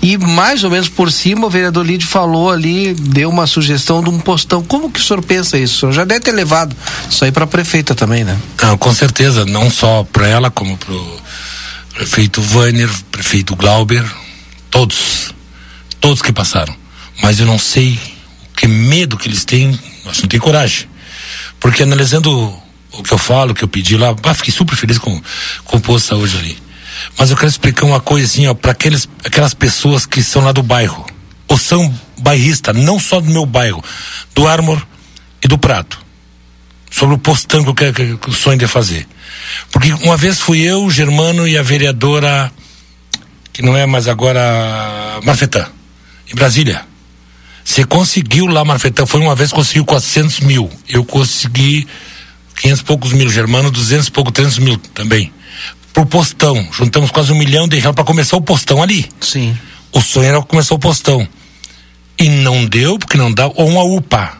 e 0.02 0.18
mais 0.18 0.64
ou 0.64 0.70
menos 0.70 0.88
por 0.88 1.12
cima 1.12 1.48
o 1.48 1.50
vereador 1.50 1.86
Lídio 1.86 2.08
falou 2.08 2.52
ali, 2.52 2.94
deu 2.94 3.30
uma 3.30 3.48
sugestão 3.48 4.04
de 4.04 4.10
um 4.10 4.20
postão. 4.20 4.64
Como 4.64 4.92
que 4.92 5.00
o 5.00 5.04
senhor 5.04 5.24
pensa 5.24 5.58
isso? 5.58 5.78
O 5.78 5.80
senhor 5.80 5.92
já 5.94 6.06
deve 6.06 6.20
ter 6.20 6.32
levado 6.32 6.76
isso 7.10 7.26
aí 7.26 7.32
para 7.32 7.46
a 7.46 7.48
prefeita 7.48 7.96
também, 7.96 8.24
né? 8.24 8.38
Não, 8.62 8.78
com 8.78 8.94
certeza, 8.94 9.46
não 9.46 9.70
só 9.72 10.04
para 10.04 10.28
ela, 10.28 10.52
como 10.52 10.78
para 10.78 10.94
o 10.94 11.20
prefeito 11.96 12.42
Vanner, 12.42 12.90
prefeito 13.12 13.56
Glauber, 13.56 14.06
todos, 14.70 15.34
todos 16.00 16.22
que 16.22 16.32
passaram. 16.32 16.76
Mas 17.22 17.40
eu 17.40 17.46
não 17.46 17.60
sei 17.60 18.00
o 18.52 18.56
que 18.56 18.68
medo 18.68 19.18
que 19.18 19.28
eles 19.28 19.46
têm, 19.46 19.78
nós 20.06 20.22
não 20.22 20.28
tem 20.28 20.40
coragem. 20.40 20.88
Porque 21.60 21.84
analisando 21.84 22.32
o 22.92 23.04
que 23.04 23.12
eu 23.12 23.18
falo, 23.18 23.52
o 23.52 23.56
que 23.56 23.64
eu 23.64 23.68
pedi 23.68 23.98
lá, 23.98 24.16
ah, 24.24 24.34
fiquei 24.34 24.54
super 24.54 24.76
feliz 24.76 24.98
com, 24.98 25.22
com 25.66 25.78
o 25.78 25.82
posto 25.82 26.06
de 26.06 26.10
saúde 26.10 26.38
ali. 26.38 26.58
Mas 27.18 27.30
eu 27.30 27.38
quero 27.38 27.50
explicar 27.50 27.86
uma 27.86 28.00
coisa 28.00 28.26
assim, 28.26 28.54
para 28.56 28.72
aquelas 28.72 29.54
pessoas 29.54 30.06
que 30.06 30.22
são 30.22 30.44
lá 30.44 30.52
do 30.52 30.64
bairro, 30.64 31.06
ou 31.48 31.58
são 31.58 31.94
bairristas, 32.18 32.76
não 32.76 33.00
só 33.00 33.20
do 33.20 33.30
meu 33.30 33.46
bairro, 33.46 33.84
do 34.36 34.48
Armor 34.48 34.86
e 35.44 35.48
do 35.48 35.58
Prato 35.58 36.10
sobre 36.90 37.16
o 37.16 37.18
postão 37.18 37.64
que 37.64 37.70
eu 37.70 37.76
quero 37.76 38.18
que, 38.18 38.32
sonho 38.32 38.58
de 38.58 38.68
fazer. 38.68 39.08
Porque 39.72 39.94
uma 39.94 40.18
vez 40.18 40.40
fui 40.40 40.62
eu, 40.62 40.84
o 40.84 40.92
Germano 40.92 41.48
e 41.48 41.58
a 41.58 41.62
vereadora, 41.62 42.52
que 43.54 43.62
não 43.62 43.78
é 43.78 43.86
mais 43.86 44.08
agora, 44.08 45.20
Marfetã, 45.24 45.68
em 46.32 46.36
Brasília. 46.36 46.86
Você 47.64 47.84
conseguiu 47.84 48.48
lá, 48.48 48.66
Marfetã, 48.66 49.06
foi 49.06 49.20
uma 49.22 49.36
vez, 49.36 49.52
conseguiu 49.52 49.86
400 49.86 50.40
mil. 50.40 50.70
Eu 50.88 51.06
consegui 51.06 51.88
500 52.58 52.82
e 52.82 52.84
poucos 52.84 53.14
mil, 53.14 53.30
Germano, 53.30 53.70
200 53.70 54.08
e 54.08 54.12
pouco, 54.12 54.32
300 54.32 54.60
mil 54.60 54.78
também. 54.94 55.32
Por 55.94 56.06
postão. 56.06 56.68
Juntamos 56.72 57.12
quase 57.12 57.32
um 57.32 57.38
milhão 57.38 57.68
de 57.68 57.78
reais 57.78 57.94
para 57.94 58.04
começar 58.04 58.38
o 58.38 58.42
postão 58.42 58.82
ali. 58.82 59.08
Sim. 59.22 59.58
O 59.92 60.02
sonho 60.02 60.28
era 60.28 60.42
começar 60.42 60.76
o 60.76 60.80
postão. 60.80 61.28
E 62.18 62.28
não 62.28 62.66
deu, 62.66 62.98
porque 63.00 63.18
não 63.18 63.32
dá, 63.32 63.48
ou 63.48 63.68
uma 63.68 63.84
UPA. 63.84 64.38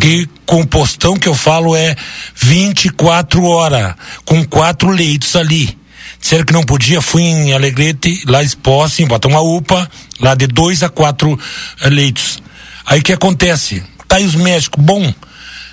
Que 0.00 0.26
com 0.46 0.62
o 0.62 0.66
postão 0.66 1.16
que 1.16 1.28
eu 1.28 1.34
falo 1.34 1.76
é 1.76 1.94
24 2.34 3.44
horas, 3.44 3.94
com 4.24 4.44
quatro 4.44 4.90
leitos 4.90 5.36
ali. 5.36 5.78
Disseram 6.22 6.44
que 6.44 6.52
não 6.52 6.62
podia, 6.62 7.02
fui 7.02 7.22
em 7.24 7.52
Alegrete, 7.52 8.22
lá 8.28 8.44
exposto, 8.44 9.04
botar 9.06 9.26
uma 9.26 9.40
UPA, 9.40 9.90
lá 10.20 10.36
de 10.36 10.46
dois 10.46 10.84
a 10.84 10.88
quatro 10.88 11.36
eh, 11.80 11.90
leitos. 11.90 12.40
Aí 12.86 13.00
o 13.00 13.02
que 13.02 13.12
acontece? 13.12 13.82
Tá 14.06 14.16
aí 14.16 14.24
os 14.24 14.36
médicos, 14.36 14.82
bom, 14.82 15.12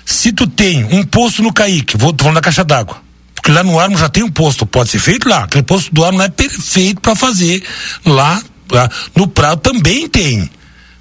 se 0.04 0.32
tu 0.32 0.48
tem 0.48 0.84
um 0.92 1.04
posto 1.04 1.40
no 1.40 1.52
Caique, 1.52 1.96
vou 1.96 2.12
tô 2.12 2.24
falando 2.24 2.34
da 2.34 2.40
caixa 2.40 2.64
d'água, 2.64 3.00
porque 3.32 3.52
lá 3.52 3.62
no 3.62 3.78
Armo 3.78 3.96
já 3.96 4.08
tem 4.08 4.24
um 4.24 4.30
posto, 4.30 4.66
pode 4.66 4.90
ser 4.90 4.98
feito 4.98 5.28
lá, 5.28 5.44
aquele 5.44 5.62
posto 5.62 5.94
do 5.94 6.04
Armo 6.04 6.18
não 6.18 6.24
é 6.24 6.28
perfeito 6.28 7.00
para 7.00 7.14
fazer 7.14 7.62
lá, 8.04 8.42
lá, 8.72 8.90
no 9.14 9.28
Prado 9.28 9.60
também 9.60 10.08
tem, 10.08 10.50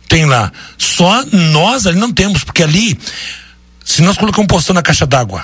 tem 0.08 0.28
lá, 0.28 0.52
só 0.78 1.26
nós 1.32 1.88
ali 1.88 1.98
não 1.98 2.14
temos, 2.14 2.44
porque 2.44 2.62
ali, 2.62 3.00
se 3.84 4.04
nós 4.04 4.16
colocamos 4.16 4.44
um 4.44 4.48
postão 4.48 4.76
na 4.76 4.84
caixa 4.84 5.08
d'água, 5.08 5.44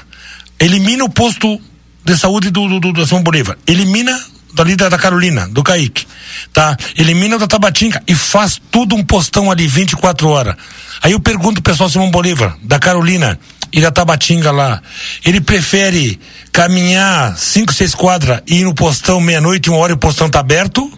elimina 0.60 1.04
o 1.04 1.10
posto 1.10 1.60
de 2.06 2.18
saúde 2.18 2.52
do, 2.52 2.68
do, 2.68 2.80
do, 2.80 2.94
da 2.94 3.06
São 3.06 3.22
Bolívar, 3.22 3.58
elimina 3.66 4.18
dali 4.54 4.76
da, 4.76 4.88
da 4.88 4.98
Carolina, 4.98 5.48
do 5.50 5.62
Kaique, 5.62 6.08
tá? 6.54 6.78
Elimina 6.98 7.38
da 7.38 7.46
Tabatinga 7.46 8.02
e 8.08 8.16
faz 8.16 8.60
tudo 8.72 8.96
um 8.96 9.04
postão 9.04 9.52
ali 9.52 9.68
24 9.68 10.30
horas. 10.30 10.56
Aí 11.02 11.12
eu 11.12 11.20
pergunto 11.20 11.62
pro 11.62 11.74
pessoal 11.74 11.90
Simão 11.90 12.10
Bolívar, 12.10 12.56
da 12.64 12.80
Carolina 12.80 13.38
e 13.74 13.82
da 13.82 13.92
Tabatinga 13.92 14.52
lá, 14.52 14.82
ele 15.26 15.42
prefere 15.42 16.18
caminhar 16.54 17.38
cinco, 17.38 17.74
seis 17.74 17.94
quadras 17.94 18.42
e 18.48 18.62
ir 18.62 18.64
no 18.64 18.74
postão 18.74 19.20
meia-noite, 19.20 19.70
uma 19.70 19.80
hora 19.80 19.92
e 19.92 19.96
o 19.96 19.98
postão 19.98 20.30
tá 20.30 20.40
aberto? 20.40 20.90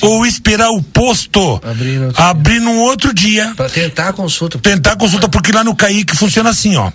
Ou 0.00 0.24
esperar 0.24 0.70
o 0.70 0.80
posto 0.80 1.60
Abrir 1.64 1.98
no 1.98 2.12
abrir 2.16 2.60
num 2.60 2.78
outro 2.78 3.12
dia. 3.12 3.52
Para 3.56 3.68
tentar 3.68 4.08
a 4.10 4.12
consulta. 4.12 4.56
Tentar 4.60 4.92
a 4.92 4.96
consulta, 4.96 5.28
porque 5.28 5.50
lá 5.50 5.64
no 5.64 5.74
Kaique 5.74 6.16
funciona 6.16 6.50
assim, 6.50 6.76
ó. 6.76 6.92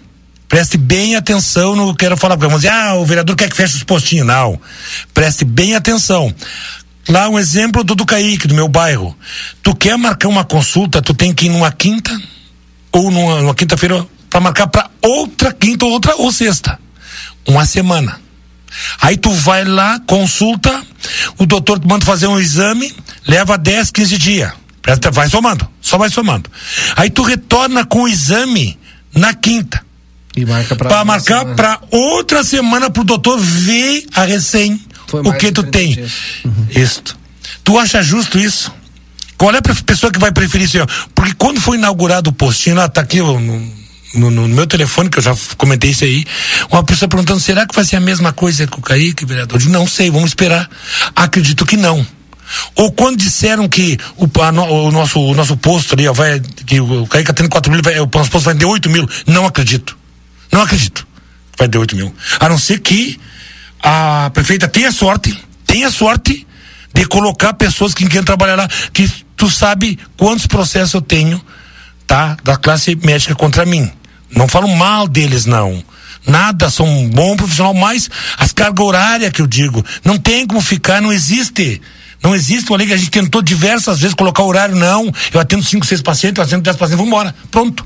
Preste 0.47 0.77
bem 0.77 1.15
atenção 1.15 1.75
no 1.75 1.85
que 1.87 1.89
eu 1.89 1.95
quero 1.95 2.17
falar, 2.17 2.35
porque 2.37 2.47
vamos 2.47 2.61
dizer, 2.61 2.73
ah, 2.73 2.95
o 2.95 3.05
vereador 3.05 3.35
quer 3.35 3.49
que 3.49 3.55
feche 3.55 3.75
os 3.75 3.83
postinhos. 3.83 4.25
Não. 4.25 4.59
Preste 5.13 5.43
bem 5.43 5.75
atenção. 5.75 6.33
Lá 7.09 7.29
um 7.29 7.37
exemplo 7.37 7.83
do 7.83 8.05
Kaique, 8.05 8.47
do 8.47 8.55
meu 8.55 8.67
bairro. 8.67 9.17
Tu 9.61 9.75
quer 9.75 9.97
marcar 9.97 10.27
uma 10.27 10.43
consulta, 10.43 11.01
tu 11.01 11.13
tem 11.13 11.33
que 11.33 11.45
ir 11.45 11.49
numa 11.49 11.71
quinta 11.71 12.17
ou 12.91 13.11
numa, 13.11 13.41
numa 13.41 13.55
quinta-feira 13.55 14.05
para 14.29 14.39
marcar 14.39 14.67
para 14.67 14.89
outra 15.01 15.53
quinta 15.53 15.85
ou 15.85 15.91
outra 15.91 16.15
ou 16.15 16.31
sexta. 16.31 16.79
Uma 17.45 17.65
semana. 17.65 18.19
Aí 19.01 19.17
tu 19.17 19.31
vai 19.31 19.63
lá, 19.63 19.99
consulta, 20.01 20.83
o 21.37 21.45
doutor 21.45 21.79
te 21.79 21.87
manda 21.87 22.05
fazer 22.05 22.27
um 22.27 22.39
exame, 22.39 22.93
leva 23.25 23.57
10, 23.57 23.91
15 23.91 24.17
dias. 24.17 24.51
Vai 25.11 25.29
somando, 25.29 25.67
só 25.81 25.97
vai 25.97 26.09
somando. 26.09 26.49
Aí 26.95 27.09
tu 27.09 27.21
retorna 27.21 27.85
com 27.85 28.03
o 28.03 28.07
exame 28.07 28.77
na 29.13 29.33
quinta. 29.33 29.86
E 30.37 30.45
marca 30.45 30.75
pra. 30.75 30.89
Pra 30.89 31.05
marcar 31.05 31.45
pra 31.55 31.79
outra 31.91 32.43
semana 32.43 32.89
pro 32.89 33.03
doutor 33.03 33.39
ver 33.39 34.05
a 34.13 34.23
recém 34.23 34.79
o 35.11 35.33
que 35.33 35.51
tu 35.51 35.63
30 35.63 35.63
tem. 35.63 35.93
dias. 35.93 36.11
Isto. 36.69 37.17
Tu 37.63 37.77
acha 37.77 38.01
justo 38.01 38.37
isso? 38.39 38.71
Qual 39.37 39.53
é 39.53 39.57
a 39.57 39.61
pessoa 39.61 40.11
que 40.11 40.19
vai 40.19 40.31
preferir 40.31 40.65
isso? 40.65 40.77
Porque 41.13 41.33
quando 41.37 41.61
foi 41.61 41.77
inaugurado 41.77 42.29
o 42.29 42.33
postinho, 42.33 42.75
lá 42.75 42.87
tá 42.89 43.01
aqui 43.01 43.19
no, 43.19 43.39
no- 43.39 44.31
no 44.31 44.47
meu 44.47 44.65
telefone, 44.65 45.09
que 45.09 45.19
eu 45.19 45.23
já 45.23 45.35
comentei 45.57 45.91
isso 45.91 46.03
aí, 46.03 46.25
uma 46.71 46.83
pessoa 46.83 47.07
perguntando, 47.07 47.39
será 47.39 47.65
que 47.67 47.75
vai 47.75 47.85
ser 47.85 47.97
a 47.97 47.99
mesma 47.99 48.33
coisa 48.33 48.65
com 48.65 48.79
o 48.79 48.81
Kaique, 48.81 49.25
vereador? 49.25 49.55
Eu 49.55 49.59
digo, 49.59 49.71
não 49.71 49.85
sei, 49.85 50.09
vamos 50.09 50.29
esperar. 50.31 50.67
Acredito 51.15 51.65
que 51.65 51.77
não. 51.77 52.05
Ou 52.75 52.91
quando 52.91 53.17
disseram 53.17 53.67
que 53.67 53.97
o, 54.15 54.27
a 54.41 54.49
o 54.71 54.91
nosso, 54.91 55.19
o 55.19 55.35
nosso 55.35 55.55
posto 55.57 55.93
ali, 55.93 56.07
ó, 56.07 56.13
vai, 56.13 56.39
que 56.39 56.79
o 56.79 57.05
Kaique 57.05 57.27
tá 57.27 57.33
tendo 57.33 57.49
4 57.49 57.71
mil, 57.71 57.81
vai, 57.83 57.99
o 57.99 58.09
nosso 58.11 58.31
posto 58.31 58.45
vai 58.45 58.55
ter 58.55 58.65
8 58.65 58.89
mil. 58.89 59.07
Não 59.27 59.45
acredito. 59.45 59.97
Não 60.57 60.63
acredito. 60.63 61.05
Vai 61.55 61.69
ter 61.69 61.77
8 61.77 61.95
mil. 61.95 62.11
A 62.39 62.49
não 62.49 62.57
ser 62.57 62.79
que 62.79 63.19
a 63.79 64.31
prefeita 64.33 64.67
tenha 64.67 64.91
sorte, 64.91 65.39
tenha 65.67 65.91
sorte 65.91 66.47
de 66.91 67.05
colocar 67.05 67.53
pessoas 67.53 67.93
que 67.93 68.07
querem 68.07 68.23
trabalhar 68.23 68.55
lá, 68.55 68.67
que 68.91 69.07
tu 69.35 69.51
sabe 69.51 69.99
quantos 70.17 70.47
processos 70.47 70.95
eu 70.95 71.01
tenho, 71.01 71.39
tá? 72.07 72.35
Da 72.43 72.57
classe 72.57 72.95
médica 72.95 73.35
contra 73.35 73.67
mim. 73.67 73.91
Não 74.35 74.47
falo 74.47 74.67
mal 74.67 75.07
deles, 75.07 75.45
não. 75.45 75.83
Nada, 76.25 76.71
são 76.71 76.87
um 76.87 77.07
bom 77.07 77.37
profissional, 77.37 77.75
mas 77.75 78.09
as 78.35 78.51
cargas 78.51 78.83
horárias 78.83 79.31
que 79.31 79.43
eu 79.43 79.47
digo, 79.47 79.85
não 80.03 80.17
tem 80.17 80.47
como 80.47 80.59
ficar, 80.59 81.03
não 81.03 81.13
existe. 81.13 81.79
Não 82.23 82.33
existe 82.33 82.67
uma 82.71 82.79
lei 82.79 82.87
que 82.87 82.93
a 82.93 82.97
gente 82.97 83.11
tentou 83.11 83.43
diversas 83.43 83.99
vezes 83.99 84.15
colocar 84.15 84.41
horário, 84.41 84.75
não. 84.75 85.13
Eu 85.31 85.39
atendo 85.39 85.63
5, 85.63 85.85
6 85.85 86.01
pacientes, 86.01 86.39
eu 86.39 86.43
atendo 86.43 86.63
10 86.63 86.77
pacientes, 86.77 86.97
vamos 86.97 87.13
embora. 87.13 87.35
Pronto. 87.51 87.85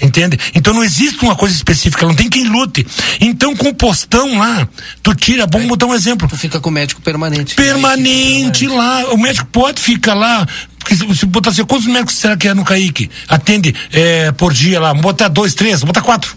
Entende? 0.00 0.38
Então 0.54 0.72
não 0.72 0.84
existe 0.84 1.22
uma 1.24 1.34
coisa 1.34 1.54
específica, 1.54 2.06
não 2.06 2.14
tem 2.14 2.28
quem 2.28 2.44
lute. 2.44 2.86
Então 3.20 3.54
com 3.56 3.68
o 3.68 3.74
postão 3.74 4.38
lá, 4.38 4.68
tu 5.02 5.12
tira, 5.14 5.46
vamos 5.50 5.66
botar 5.66 5.86
um 5.86 5.94
exemplo. 5.94 6.28
Tu 6.28 6.36
fica 6.36 6.60
com 6.60 6.68
o 6.68 6.72
médico 6.72 7.00
permanente. 7.02 7.56
Permanente 7.56 8.66
lá. 8.68 9.12
O 9.12 9.16
médico 9.16 9.46
pode 9.50 9.80
ficar 9.80 10.14
lá. 10.14 10.46
Porque 10.78 10.94
se, 10.94 11.26
botar 11.26 11.50
assim, 11.50 11.64
quantos 11.64 11.86
médicos 11.86 12.14
será 12.14 12.36
que 12.36 12.46
é 12.48 12.54
no 12.54 12.64
Kaique? 12.64 13.10
Atende 13.28 13.74
eh, 13.92 14.32
por 14.32 14.52
dia 14.52 14.80
lá. 14.80 14.94
Botar 14.94 15.28
dois, 15.28 15.54
três, 15.54 15.82
botar 15.82 16.00
quatro. 16.02 16.36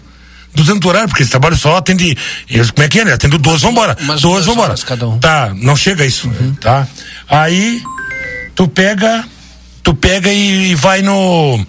200 0.54 0.86
horário, 0.86 1.08
porque 1.08 1.22
esse 1.22 1.30
trabalho 1.30 1.56
só 1.56 1.76
atende. 1.76 2.16
eles- 2.50 2.70
Como 2.70 2.84
é 2.84 2.88
que 2.88 3.00
é, 3.00 3.04
né? 3.06 3.12
Atende 3.14 3.38
12, 3.38 3.62
vambora. 3.62 3.96
umas 4.00 4.20
12, 4.20 4.44
duas 4.44 4.46
vambora. 4.56 4.74
cada 4.84 5.08
um. 5.08 5.18
Tá, 5.18 5.54
não 5.56 5.74
chega 5.74 6.02
a 6.02 6.06
isso, 6.06 6.30
tá? 6.60 6.86
Aí, 7.26 7.80
tu 8.54 8.68
pega, 8.68 9.24
tu 9.82 9.94
pega 9.94 10.30
e, 10.30 10.74
vai 10.74 11.00
no. 11.00 11.64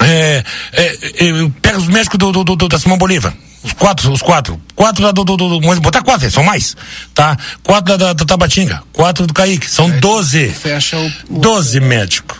É, 0.00 0.44
é, 0.72 0.84
é, 1.28 1.50
pega 1.60 1.78
os 1.78 1.86
médicos 1.88 2.18
do, 2.18 2.32
do, 2.32 2.44
do- 2.56 2.68
da 2.68 2.78
Simão 2.78 2.96
Bolívar. 2.98 3.34
Os 3.62 3.72
quatro, 3.74 4.10
os 4.10 4.22
quatro. 4.22 4.58
Quatro 4.74 5.04
lá 5.04 5.12
do, 5.12 5.22
do, 5.22 5.36
do, 5.36 5.60
vamos 5.60 5.78
botar 5.80 6.00
quatro, 6.02 6.30
são 6.30 6.42
mais, 6.42 6.74
tá? 7.12 7.36
Quatro 7.62 7.98
da, 7.98 8.06
da, 8.06 8.12
da 8.14 8.24
Tabatinga, 8.24 8.82
quatro 8.92 9.26
do 9.26 9.34
Kaique, 9.34 9.70
são 9.70 9.90
doze. 10.00 10.48
Fecha 10.48 10.96
o. 10.98 11.12
Doze 11.28 11.78
médicos. 11.80 12.38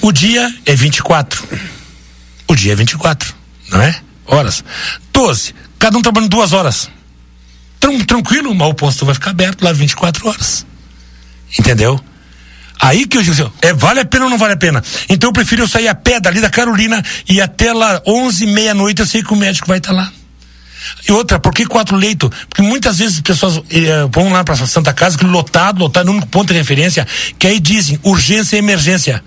O 0.00 0.12
dia 0.12 0.48
é 0.64 0.74
24. 0.76 1.44
O 2.46 2.54
dia 2.54 2.72
é 2.72 2.76
24, 2.76 3.34
não 3.70 3.80
é? 3.82 4.00
Horas. 4.26 4.62
12. 5.12 5.54
Cada 5.78 5.98
um 5.98 6.02
trabalhando 6.02 6.30
duas 6.30 6.52
horas. 6.52 6.88
Tran- 7.80 7.98
tranquilo, 8.04 8.54
mas 8.54 8.68
o 8.68 8.74
posto 8.74 9.04
vai 9.04 9.14
ficar 9.14 9.30
aberto 9.30 9.62
lá 9.64 9.72
24 9.72 10.28
horas. 10.28 10.64
Entendeu? 11.58 11.98
Aí 12.80 13.06
que 13.06 13.18
eu 13.18 13.22
digo 13.22 13.34
assim, 13.34 13.52
é, 13.60 13.72
vale 13.74 14.00
a 14.00 14.04
pena 14.04 14.24
ou 14.24 14.30
não 14.30 14.38
vale 14.38 14.54
a 14.54 14.56
pena? 14.56 14.82
Então 15.08 15.28
eu 15.28 15.32
prefiro 15.32 15.62
eu 15.62 15.68
sair 15.68 15.88
a 15.88 15.94
pé 15.94 16.18
dali 16.18 16.40
da 16.40 16.48
Carolina 16.48 17.04
e 17.28 17.40
até 17.40 17.72
lá 17.72 18.00
11 18.06 18.46
meia-noite 18.46 19.00
eu 19.00 19.06
sei 19.06 19.22
que 19.22 19.32
o 19.32 19.36
médico 19.36 19.68
vai 19.68 19.78
estar 19.78 19.92
lá. 19.92 20.10
E 21.06 21.12
outra, 21.12 21.38
por 21.38 21.52
que 21.52 21.66
quatro 21.66 21.94
leitos? 21.96 22.30
Porque 22.48 22.62
muitas 22.62 22.98
vezes 22.98 23.16
as 23.16 23.20
pessoas 23.20 23.60
eh, 23.70 24.08
vão 24.10 24.32
lá 24.32 24.42
para 24.42 24.56
Santa 24.66 24.94
Casa, 24.94 25.18
que 25.18 25.24
lotado, 25.24 25.78
lotado, 25.78 26.06
no 26.06 26.12
único 26.12 26.26
ponto 26.28 26.48
de 26.48 26.58
referência, 26.58 27.06
que 27.38 27.46
aí 27.46 27.60
dizem 27.60 27.98
urgência 28.02 28.56
e 28.56 28.58
emergência. 28.58 29.22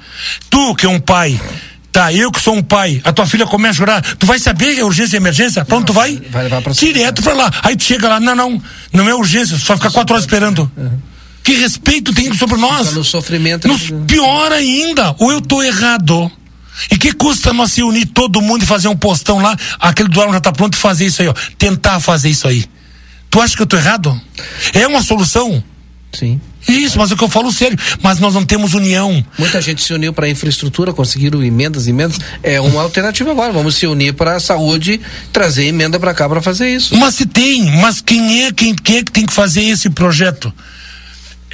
Tu, 0.50 0.76
que 0.76 0.88
é 0.88 0.90
um 0.90 1.00
pai, 1.00 1.40
tá, 1.92 2.12
eu 2.12 2.32
que 2.32 2.42
sou 2.42 2.56
um 2.56 2.64
pai, 2.64 3.02
a 3.04 3.14
tua 3.14 3.28
filha 3.28 3.46
começa 3.46 3.74
a 3.74 3.78
chorar, 3.78 4.02
tu 4.02 4.26
vai 4.26 4.40
saber 4.40 4.74
que 4.74 4.82
é 4.82 4.84
urgência 4.84 5.16
e 5.16 5.20
emergência? 5.20 5.64
Pra 5.64 5.78
onde 5.78 5.86
tu 5.86 5.94
vai? 5.94 6.20
Vai 6.32 6.44
levar 6.44 6.62
pra 6.62 6.74
Direto 6.74 7.22
pra 7.22 7.34
lá. 7.34 7.52
Aí 7.62 7.76
tu 7.76 7.84
chega 7.84 8.10
lá, 8.10 8.20
não, 8.20 8.36
não, 8.36 8.62
não 8.92 9.08
é 9.08 9.14
urgência, 9.14 9.58
só 9.58 9.76
ficar 9.76 9.92
quatro 9.92 10.16
horas 10.16 10.26
esperando. 10.26 10.70
Que 11.44 11.54
respeito 11.54 12.14
tem 12.14 12.34
sobre 12.34 12.58
nós? 12.58 12.88
Fica 12.88 13.00
no 13.00 13.04
sofrimento. 13.04 13.68
Nos 13.68 13.92
pior 14.08 14.52
ainda, 14.52 15.16
ou 15.20 15.32
eu 15.32 15.42
tô 15.42 15.62
errado. 15.62 16.32
E 16.90 16.98
que 16.98 17.12
custa 17.12 17.54
nós 17.54 17.72
se 17.72 17.84
unir 17.84 18.08
todo 18.08 18.42
mundo 18.42 18.64
e 18.64 18.66
fazer 18.66 18.88
um 18.88 18.96
postão 18.96 19.40
lá, 19.40 19.56
aquele 19.80 20.10
do 20.10 20.20
já 20.20 20.40
tá 20.40 20.52
pronto 20.52 20.74
e 20.74 20.78
fazer 20.78 21.06
isso 21.06 21.22
aí, 21.22 21.28
ó. 21.28 21.34
Tentar 21.58 22.00
fazer 22.00 22.30
isso 22.30 22.48
aí. 22.48 22.66
Tu 23.30 23.42
acha 23.42 23.56
que 23.56 23.62
eu 23.62 23.68
tô 23.68 23.78
errado? 23.78 24.20
É 24.74 24.88
uma 24.88 25.04
solução? 25.04 25.64
Sim. 26.12 26.40
Isso, 26.68 26.98
mas 26.98 27.12
é 27.12 27.14
o 27.14 27.18
que 27.18 27.24
eu 27.24 27.30
falo 27.30 27.52
sério. 27.52 27.78
Mas 28.02 28.20
nós 28.20 28.34
não 28.34 28.46
temos 28.46 28.74
união. 28.74 29.24
Muita 29.38 29.60
gente 29.60 29.82
se 29.84 29.94
uniu 29.94 30.14
para 30.14 30.30
infraestrutura, 30.30 30.94
conseguiram 30.94 31.44
emendas, 31.44 31.88
emendas. 31.88 32.18
É 32.42 32.62
uma 32.62 32.82
alternativa 32.82 33.32
agora. 33.32 33.52
Vamos 33.52 33.76
se 33.76 33.86
unir 33.86 34.14
para 34.14 34.36
a 34.36 34.40
saúde, 34.40 35.02
trazer 35.32 35.66
emenda 35.66 36.00
para 36.00 36.14
cá 36.14 36.30
para 36.30 36.42
fazer 36.42 36.74
isso. 36.74 36.96
Mas 36.96 37.16
se 37.16 37.26
tem, 37.26 37.66
mas 37.82 38.02
quem 38.02 38.46
é, 38.46 38.52
quem, 38.52 38.74
quem 38.74 38.98
é 38.98 39.04
que 39.04 39.12
tem 39.12 39.26
que 39.26 39.34
fazer 39.34 39.64
esse 39.64 39.90
projeto? 39.90 40.54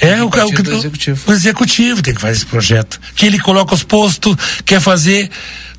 É 0.01 0.23
o, 0.23 0.29
o, 0.29 0.77
executivo. 0.77 1.21
o 1.27 1.33
executivo 1.33 2.01
tem 2.01 2.13
que 2.13 2.21
fazer 2.21 2.37
esse 2.37 2.45
projeto. 2.45 2.99
Que 3.15 3.25
ele 3.25 3.39
coloca 3.39 3.73
os 3.73 3.83
postos, 3.83 4.35
quer 4.65 4.79
fazer. 4.79 5.29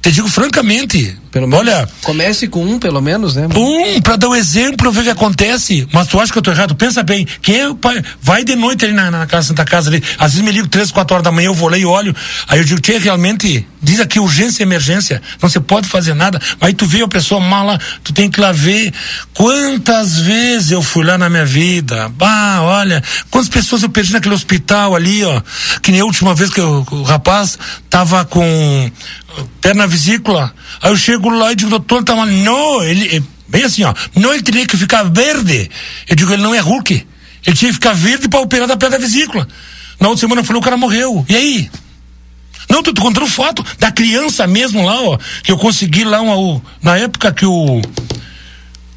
Te 0.01 0.11
digo 0.11 0.29
francamente, 0.29 1.19
olha, 1.57 1.89
Comece 2.03 2.49
com 2.49 2.65
um, 2.65 2.79
pelo 2.79 3.01
menos, 3.01 3.37
né? 3.37 3.47
Um, 3.55 4.01
pra 4.01 4.17
dar 4.17 4.29
um 4.29 4.35
exemplo, 4.35 4.91
ver 4.91 5.01
o 5.01 5.05
que 5.05 5.11
acontece. 5.11 5.87
Mas 5.93 6.09
tu 6.09 6.19
acha 6.19 6.33
que 6.33 6.39
eu 6.39 6.43
tô 6.43 6.51
errado? 6.51 6.75
Pensa 6.75 7.03
bem. 7.03 7.27
Quem 7.41 7.57
é 7.61 7.69
o 7.69 7.75
pai? 7.75 8.03
Vai 8.21 8.43
de 8.45 8.57
noite 8.57 8.85
ali 8.85 8.95
na, 8.95 9.11
na 9.11 9.27
casa, 9.27 9.49
Santa 9.49 9.65
Casa 9.65 9.89
ali. 9.91 10.03
Às 10.19 10.33
vezes 10.33 10.45
me 10.45 10.51
ligo 10.53 10.67
três, 10.69 10.91
quatro 10.91 11.15
horas 11.15 11.25
da 11.25 11.31
manhã, 11.31 11.47
eu 11.47 11.55
vou 11.55 11.69
lá 11.69 11.79
e 11.79 11.85
olho. 11.85 12.15
Aí 12.49 12.59
eu 12.59 12.65
digo, 12.65 12.81
tia, 12.81 12.99
realmente, 12.99 13.67
diz 13.83 14.01
aqui 14.01 14.19
urgência 14.19 14.63
e 14.63 14.67
emergência. 14.67 15.23
Não 15.41 15.49
se 15.49 15.61
pode 15.61 15.89
fazer 15.89 16.15
nada. 16.15 16.41
Aí 16.61 16.75
tu 16.75 16.85
vê 16.87 17.03
a 17.03 17.09
pessoa 17.09 17.41
mala, 17.41 17.79
tu 18.03 18.13
tem 18.13 18.29
que 18.31 18.41
ir 18.41 18.43
lá 18.43 18.51
ver. 18.53 18.93
Quantas 19.35 20.19
vezes 20.19 20.71
eu 20.73 20.83
fui 20.83 21.05
lá 21.05 21.17
na 21.17 21.31
minha 21.31 21.47
vida? 21.47 22.09
Bah, 22.11 22.61
olha, 22.63 23.03
quantas 23.31 23.49
pessoas 23.49 23.83
eu 23.83 23.89
perdi 23.89 24.13
naquele 24.13 24.35
hospital 24.35 24.95
ali, 24.97 25.25
ó. 25.25 25.41
Que 25.81 25.93
nem 25.93 26.01
a 26.01 26.05
última 26.05 26.35
vez 26.35 26.51
que 26.51 26.61
eu- 26.61 26.85
o 26.91 27.03
rapaz 27.03 27.59
tava 27.89 28.25
com 28.25 28.91
perna 29.61 29.87
vesícula. 29.87 30.53
Aí 30.83 30.91
eu 30.91 30.97
chego 30.97 31.20
lá 31.29 31.53
e 31.53 31.57
digo, 31.57 31.71
doutor, 31.71 32.03
tá 32.03 32.15
mal. 32.15 32.27
Não, 32.27 32.83
ele, 32.83 33.17
é 33.17 33.23
bem 33.49 33.65
assim, 33.65 33.83
ó. 33.85 33.95
Não, 34.15 34.33
ele 34.33 34.43
teria 34.43 34.67
que 34.67 34.77
ficar 34.77 35.03
verde. 35.03 35.71
Eu 36.09 36.17
digo, 36.17 36.33
ele 36.33 36.43
não 36.43 36.55
é 36.55 36.61
Hulk. 36.61 37.07
Ele 37.47 37.57
tinha 37.57 37.69
que 37.69 37.75
ficar 37.75 37.93
verde 37.93 38.29
para 38.29 38.41
operar 38.41 38.67
da 38.67 38.77
perna 38.77 38.99
vesícula. 38.99 39.47
Na 39.99 40.09
outra 40.09 40.21
semana 40.21 40.41
eu 40.41 40.45
falei, 40.45 40.61
o 40.61 40.65
cara 40.65 40.77
morreu. 40.77 41.25
E 41.29 41.37
aí? 41.37 41.71
Não, 42.71 42.83
tô 42.83 42.95
contando 42.95 43.27
foto 43.27 43.65
da 43.79 43.91
criança 43.91 44.47
mesmo 44.47 44.85
lá, 44.87 45.03
ó. 45.03 45.19
Que 45.43 45.51
eu 45.51 45.59
consegui 45.59 46.05
lá, 46.05 46.21
uma, 46.21 46.63
na 46.83 46.97
época 46.97 47.33
que 47.33 47.45
o. 47.45 47.83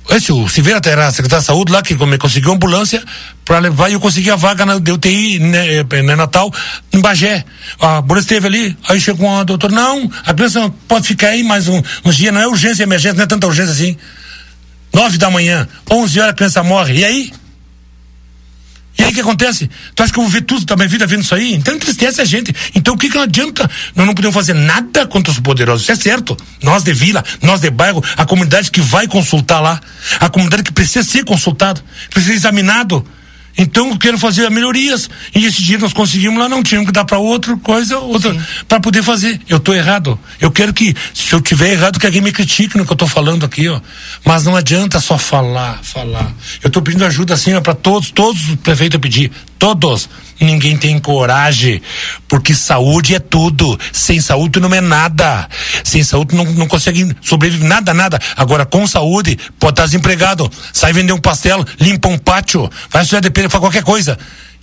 Esse, 0.10 0.32
o 0.34 0.48
Silveira 0.50 0.82
era 0.86 1.12
secretário 1.12 1.42
de 1.42 1.48
saúde 1.48 1.72
lá, 1.72 1.82
que 1.82 1.96
come- 1.96 2.18
conseguiu 2.18 2.52
ambulância 2.52 3.02
para 3.46 3.60
levar 3.60 3.90
e 3.90 3.94
eu 3.94 4.00
consegui 4.00 4.30
a 4.30 4.36
vaga 4.36 4.66
na 4.66 4.78
de 4.78 4.92
UTI, 4.92 5.40
né, 5.40 5.78
eh, 5.78 6.02
né, 6.04 6.16
Natal, 6.16 6.54
em 6.92 7.00
Bagé. 7.00 7.44
A 7.80 7.98
ambulância 7.98 8.26
esteve 8.36 8.48
ali, 8.48 8.78
aí 8.90 9.00
chegou 9.00 9.28
uma 9.28 9.46
doutora, 9.46 9.74
não, 9.74 10.12
a 10.26 10.34
criança 10.34 10.72
pode 10.88 11.08
ficar 11.08 11.30
aí 11.30 11.44
mais 11.44 11.68
um, 11.68 11.82
uns 12.04 12.18
dias, 12.18 12.34
não 12.34 12.42
é 12.42 12.48
urgência, 12.48 12.84
emergência, 12.84 13.16
não 13.18 13.24
é 13.24 13.28
tanta 13.28 13.48
urgência 13.48 13.72
assim. 13.72 13.98
Nove 14.94 15.18
da 15.18 15.30
manhã, 15.30 15.68
onze 15.90 16.20
horas 16.20 16.32
a 16.34 16.36
criança 16.36 16.62
morre, 16.64 17.00
e 17.00 17.06
aí? 17.06 17.34
E 18.98 19.04
aí 19.04 19.10
o 19.10 19.14
que 19.14 19.22
acontece? 19.22 19.70
Tu 19.96 20.04
acha 20.04 20.14
que 20.14 20.20
eu 20.20 20.24
vou 20.24 20.32
ver 20.32 20.42
tudo 20.42 20.66
da 20.66 20.76
minha 20.76 20.88
vida 20.88 21.08
vendo 21.08 21.24
isso 21.24 21.34
aí? 21.34 21.54
Então 21.54 21.74
entristece 21.74 22.22
a 22.22 22.26
gente. 22.26 22.54
Então 22.76 22.94
o 22.94 22.98
que 22.98 23.10
que 23.10 23.16
não 23.16 23.24
adianta? 23.24 23.70
Nós 23.96 24.06
não 24.06 24.14
podemos 24.14 24.36
fazer 24.36 24.54
nada 24.54 25.08
contra 25.08 25.32
os 25.32 25.40
poderosos. 25.40 25.84
Isso 25.84 25.92
é 25.92 25.96
certo. 25.96 26.38
Nós 26.62 26.84
de 26.84 26.94
vila, 26.94 27.24
nós 27.42 27.60
de 27.60 27.72
bairro, 27.72 28.04
a 28.16 28.26
comunidade 28.26 28.70
que 28.70 28.82
vai 28.82 29.08
consultar 29.08 29.60
lá, 29.60 29.82
a 30.20 30.30
comunidade 30.30 30.64
que 30.64 30.72
precisa 30.72 31.04
ser 31.04 31.24
consultado, 31.26 31.82
precisa 32.10 32.34
ser 32.34 32.38
examinado. 32.38 33.06
Então 33.58 33.90
eu 33.90 33.98
quero 33.98 34.18
fazer 34.18 34.50
melhorias. 34.50 35.10
E 35.34 35.46
esse 35.46 35.62
dia 35.62 35.78
nós 35.78 35.94
conseguimos 35.94 36.40
lá, 36.40 36.50
não 36.50 36.64
tínhamos 36.64 36.88
que 36.88 36.94
dar 36.94 37.06
para 37.06 37.18
outra 37.20 37.56
coisa, 37.58 38.00
outra, 38.00 38.36
para 38.68 38.80
poder 38.80 39.04
fazer. 39.04 39.40
Eu 39.48 39.60
tô 39.60 39.74
errado. 39.74 40.20
Eu 40.40 40.52
quero 40.52 40.74
que, 40.74 40.96
se 41.14 41.34
eu 41.34 41.42
tiver 41.42 41.72
errado, 41.74 42.00
que 42.00 42.06
alguém 42.06 42.22
me 42.22 42.32
critique 42.32 42.78
no 42.78 42.86
que 42.86 42.92
eu 42.92 42.98
tô 42.98 43.08
falando 43.08 43.46
aqui, 43.46 43.68
ó. 43.68 43.80
Mas 44.26 44.44
não 44.44 44.56
adianta 44.56 45.00
só 45.00 45.18
falar, 45.18 45.80
falar. 45.84 46.32
Eu 46.64 46.70
tô 46.70 46.82
pedindo 46.82 47.06
ajuda 47.06 47.34
assim, 47.36 47.60
para 47.62 47.76
todos, 47.76 48.12
todos 48.12 48.50
os 48.50 48.56
prefeitos 48.56 48.96
eu 48.96 49.00
pedi. 49.00 49.32
todos. 49.60 50.10
Ninguém 50.40 50.78
tem 50.78 51.00
coragem, 51.00 51.82
porque 52.28 52.54
saúde 52.54 53.16
é 53.16 53.20
tudo. 53.20 53.80
Sem 53.92 54.20
saúde 54.20 54.60
não 54.60 54.74
é 54.74 54.82
nada. 54.82 55.48
Sem 55.84 56.04
saúde 56.04 56.36
não, 56.36 56.44
não 56.46 56.68
consegue 56.68 57.16
sobreviver 57.22 57.68
nada, 57.68 57.94
nada. 57.94 58.20
Agora 58.36 58.66
com 58.66 58.86
saúde, 58.88 59.38
pode 59.60 59.74
estar 59.74 59.86
desempregado, 59.86 60.50
sai 60.72 60.94
vender 60.94 61.14
um 61.14 61.20
pastel, 61.20 61.64
limpa 61.80 62.10
um 62.10 62.18
pátio, 62.18 62.70
vai 62.90 63.04
estudar 63.04 63.22
depende, 63.22 63.50
faz 63.50 63.62
qualquer 63.62 63.84
coisa. 63.84 64.18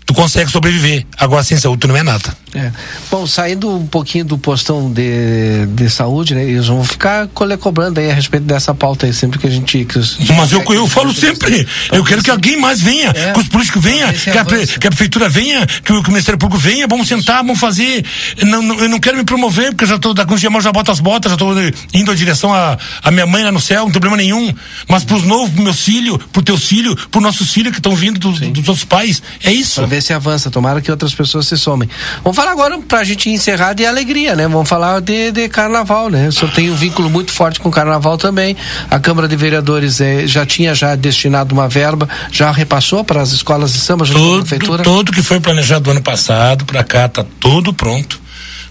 Tu 0.06 0.14
consegue 0.14 0.50
sobreviver. 0.50 1.06
Agora 1.16 1.42
sem 1.44 1.56
saúde 1.56 1.80
tu 1.82 1.88
não 1.88 1.96
é 1.96 2.02
nada. 2.02 2.36
É. 2.52 2.72
Bom, 3.08 3.28
saindo 3.28 3.70
um 3.76 3.86
pouquinho 3.86 4.24
do 4.24 4.36
postão 4.36 4.92
de, 4.92 5.66
de 5.68 5.88
saúde, 5.88 6.34
né? 6.34 6.42
Eles 6.44 6.66
vão 6.66 6.82
ficar 6.82 7.28
cole- 7.28 7.56
cobrando 7.56 8.00
aí 8.00 8.10
a 8.10 8.14
respeito 8.14 8.42
dessa 8.44 8.74
pauta 8.74 9.06
aí, 9.06 9.12
sempre 9.14 9.38
que 9.38 9.46
a 9.46 9.50
gente. 9.50 9.84
Que 9.84 9.98
os- 10.00 10.18
Mas 10.36 10.50
eu, 10.50 10.64
eu 10.72 10.88
falo 10.88 11.14
sempre, 11.14 11.64
eu 11.92 12.02
quero 12.02 12.24
que 12.24 12.30
alguém 12.30 12.58
mais 12.58 12.80
venha, 12.80 13.10
É. 13.14 13.32
que 13.32 13.38
os 13.38 13.46
políticos 13.46 13.80
venham, 13.80 14.12
que, 14.12 14.30
a 14.30 14.44
que 14.80 14.86
a 14.88 14.90
prefeitura 14.90 15.28
venha, 15.28 15.64
que 15.64 15.92
o, 15.92 16.02
que 16.02 16.08
o 16.08 16.12
Ministério 16.12 16.38
Público 16.38 16.60
venha, 16.60 16.88
vamos 16.88 17.06
sentar, 17.06 17.36
vamos 17.44 17.60
fazer. 17.60 18.04
Não, 18.44 18.60
não- 18.60 18.80
eu 18.80 18.88
não 18.88 18.98
quero 18.98 19.16
me 19.16 19.22
promover, 19.24 19.70
porque 19.70 19.84
eu 19.84 19.88
já 19.88 19.94
estou, 19.94 20.12
daqui 20.12 20.34
uns 20.34 20.40
dias 20.40 20.52
mais 20.52 20.64
já 20.64 20.72
boto 20.72 20.90
as 20.90 20.98
botas, 20.98 21.30
já 21.30 21.34
estou 21.36 21.54
indo 21.94 22.12
em 22.12 22.16
direção 22.16 22.52
a, 22.52 22.76
a 23.00 23.10
minha 23.12 23.26
mãe 23.26 23.44
lá 23.44 23.52
no 23.52 23.60
céu, 23.60 23.84
não 23.84 23.92
tem 23.92 24.00
problema 24.00 24.16
nenhum. 24.16 24.52
Mas 24.88 25.04
pros 25.04 25.22
novos, 25.22 25.50
pros 25.50 25.62
meus 25.62 25.80
filhos, 25.84 26.18
pro 26.32 26.42
teus 26.42 26.64
filhos, 26.64 26.96
pros 27.12 27.22
nossos 27.22 27.52
filhos 27.52 27.70
que 27.70 27.78
estão 27.78 27.94
vindo 27.94 28.18
do- 28.18 28.32
do- 28.32 28.50
dos 28.50 28.68
outros 28.68 28.84
pais, 28.84 29.22
é 29.44 29.52
isso. 29.52 29.80
Ver 29.90 30.00
se 30.00 30.12
avança, 30.12 30.50
tomara 30.50 30.80
que 30.80 30.88
outras 30.90 31.12
pessoas 31.12 31.48
se 31.48 31.58
somem. 31.58 31.88
Vamos 32.22 32.36
falar 32.36 32.52
agora 32.52 32.78
pra 32.86 33.02
gente 33.02 33.28
encerrar 33.28 33.72
de 33.72 33.84
alegria, 33.84 34.36
né? 34.36 34.46
Vamos 34.46 34.68
falar 34.68 35.00
de, 35.00 35.32
de 35.32 35.48
carnaval, 35.48 36.08
né? 36.08 36.28
O 36.28 36.32
senhor 36.32 36.52
tem 36.52 36.70
um 36.70 36.76
vínculo 36.76 37.10
muito 37.10 37.32
forte 37.32 37.58
com 37.58 37.68
o 37.68 37.72
carnaval 37.72 38.16
também. 38.16 38.56
A 38.88 39.00
Câmara 39.00 39.26
de 39.26 39.34
Vereadores 39.34 40.00
eh, 40.00 40.28
já 40.28 40.46
tinha 40.46 40.72
já 40.76 40.94
destinado 40.94 41.52
uma 41.52 41.68
verba, 41.68 42.08
já 42.30 42.52
repassou 42.52 43.02
para 43.02 43.20
as 43.20 43.32
escolas 43.32 43.72
de 43.72 43.78
samba 43.80 44.04
a 44.04 44.08
Tudo, 44.08 44.38
prefeitura? 44.46 44.82
tudo 44.84 45.10
que 45.10 45.22
foi 45.22 45.40
planejado 45.40 45.80
do 45.84 45.90
ano 45.90 46.02
passado 46.02 46.64
pra 46.64 46.84
cá 46.84 47.08
tá 47.08 47.24
tudo 47.40 47.74
pronto. 47.74 48.20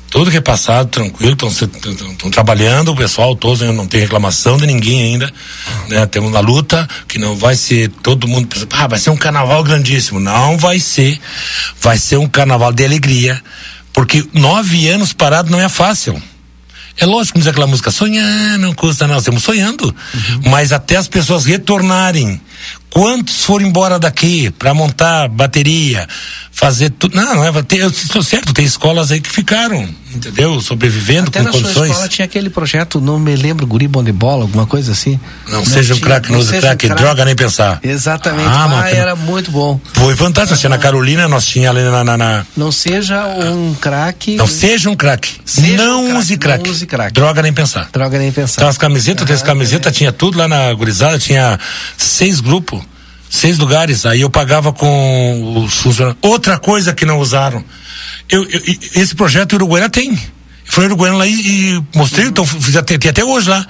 Tudo 0.10 0.30
repassado, 0.30 0.90
tranquilo, 0.90 1.34
estão 1.34 2.32
trabalhando, 2.32 2.92
o 2.92 2.96
pessoal, 2.96 3.36
todos, 3.36 3.62
não 3.62 3.86
tem 3.86 4.02
reclamação 4.02 4.58
de 4.58 4.66
ninguém 4.66 5.04
ainda. 5.04 5.32
Né? 5.88 6.06
Temos 6.08 6.32
na 6.32 6.40
luta, 6.40 6.88
que 7.08 7.20
não 7.20 7.36
vai 7.36 7.56
ser 7.56 7.90
todo 8.02 8.28
mundo 8.28 8.48
pensa, 8.48 8.68
ah, 8.72 8.88
vai 8.88 8.98
ser 8.98 9.12
um 9.12 9.18
carnaval 9.18 9.64
grandíssimo. 9.64 10.20
Não 10.20 10.58
vai 10.58 10.80
ser. 10.80 11.20
Vai 11.80 11.98
ser 11.98 12.18
um 12.18 12.28
carnaval 12.28 12.74
de 12.74 12.84
alegria. 12.84 13.42
Porque 13.94 14.28
nove 14.34 14.88
anos 14.90 15.14
parado 15.14 15.52
não 15.52 15.60
é 15.60 15.70
fácil. 15.70 16.22
É 16.98 17.06
lógico 17.06 17.36
que 17.36 17.40
diz 17.40 17.48
aquela 17.48 17.68
música, 17.68 17.92
sonhar 17.92 18.58
não 18.58 18.74
custa, 18.74 19.08
não, 19.08 19.18
estamos 19.18 19.44
sonhando. 19.44 19.96
Mas 20.46 20.74
até 20.74 20.98
as 20.98 21.08
pessoas 21.08 21.46
retornarem. 21.46 22.42
Quantos 22.90 23.46
foram 23.46 23.66
embora 23.68 24.00
daqui 24.00 24.50
para 24.52 24.74
montar 24.74 25.28
bateria, 25.30 26.08
fazer 26.52 26.90
tudo? 26.90 27.16
Não, 27.16 27.36
não 27.36 27.46
é. 27.46 27.62
Tem, 27.64 27.80
eu 27.80 27.90
estou 27.90 28.24
certo, 28.24 28.52
tem 28.54 28.66
escolas 28.66 29.12
aí 29.12 29.22
que 29.22 29.30
ficaram, 29.30 29.88
entendeu? 30.14 30.60
Sobrevivendo 30.60 31.28
Até 31.28 31.40
com 31.40 31.46
na 31.46 31.52
sua 31.52 31.62
condições. 31.62 31.90
escola 31.92 32.08
tinha 32.10 32.26
aquele 32.26 32.50
projeto, 32.50 33.00
não 33.00 33.20
me 33.20 33.36
lembro, 33.36 33.66
guri 33.68 33.88
bom 33.88 34.04
de 34.04 34.12
bola, 34.12 34.42
alguma 34.42 34.66
coisa 34.66 34.92
assim. 34.92 35.20
Não, 35.48 35.64
seja 35.64 35.94
um 35.94 36.00
craque, 36.00 36.32
não 36.32 36.40
use 36.40 36.56
um 36.58 36.60
craque, 36.60 36.90
droga 36.90 37.24
nem 37.26 37.36
pensar. 37.36 37.80
Exatamente, 37.84 38.48
Ah, 38.50 38.64
ah, 38.64 38.68
mas 38.68 38.90
que- 38.92 38.98
era 38.98 39.16
muito 39.16 39.52
bom. 39.52 39.80
Foi 39.94 40.16
fantástico. 40.16 40.54
Nós 40.54 40.60
tinha 40.60 40.70
na 40.72 40.78
Carolina, 40.80 41.28
nós 41.28 41.46
tinha 41.46 41.70
ali 41.70 41.84
na. 41.84 42.04
na- 42.04 42.18
na- 42.18 42.46
Não 42.58 42.72
seja 42.72 43.24
um 43.28 43.76
craque. 43.76 44.36
Não 44.36 44.48
seja 44.48 44.90
um 44.90 44.96
craque. 44.96 45.40
Não 45.78 46.06
um 46.06 46.18
use 46.18 46.36
craque. 46.38 46.66
não 46.66 46.72
use 46.72 46.86
craque. 46.88 47.14
Droga 47.14 47.42
nem 47.44 47.54
pensar. 47.54 47.88
Droga 47.94 48.18
nem 48.18 48.32
pensar. 48.32 48.62
Então 48.62 48.68
as 48.70 48.78
camisetas, 48.80 49.30
as 49.30 49.42
Ah, 49.44 49.46
camisetas, 49.46 49.96
tinha 49.96 50.12
tudo 50.12 50.40
lá 50.40 50.48
na 50.48 50.74
gurizada, 50.74 51.20
tinha 51.20 51.58
seis 51.96 52.40
grupos, 52.40 52.79
seis 53.30 53.58
lugares. 53.58 54.06
Aí 54.06 54.22
eu 54.22 54.30
pagava 54.30 54.74
com 54.74 55.64
os 55.64 55.74
funcionários. 55.76 56.18
Outra 56.22 56.58
coisa 56.58 56.94
que 56.94 57.06
não 57.06 57.20
usaram. 57.20 57.64
Eu, 58.30 58.44
eu- 58.50 58.62
esse 58.96 59.16
projeto 59.16 59.54
Uruguaiana 59.54 59.90
tem. 59.90 60.18
Foi 60.66 60.86
Uruguaiana 60.86 61.20
lá 61.20 61.28
e, 61.28 61.32
e 61.76 61.84
mostrei, 61.96 62.28
então 62.28 62.46
fiz 62.46 62.76
até, 62.76 62.96
até 62.96 63.24
hoje 63.24 63.50
lá. 63.50 63.66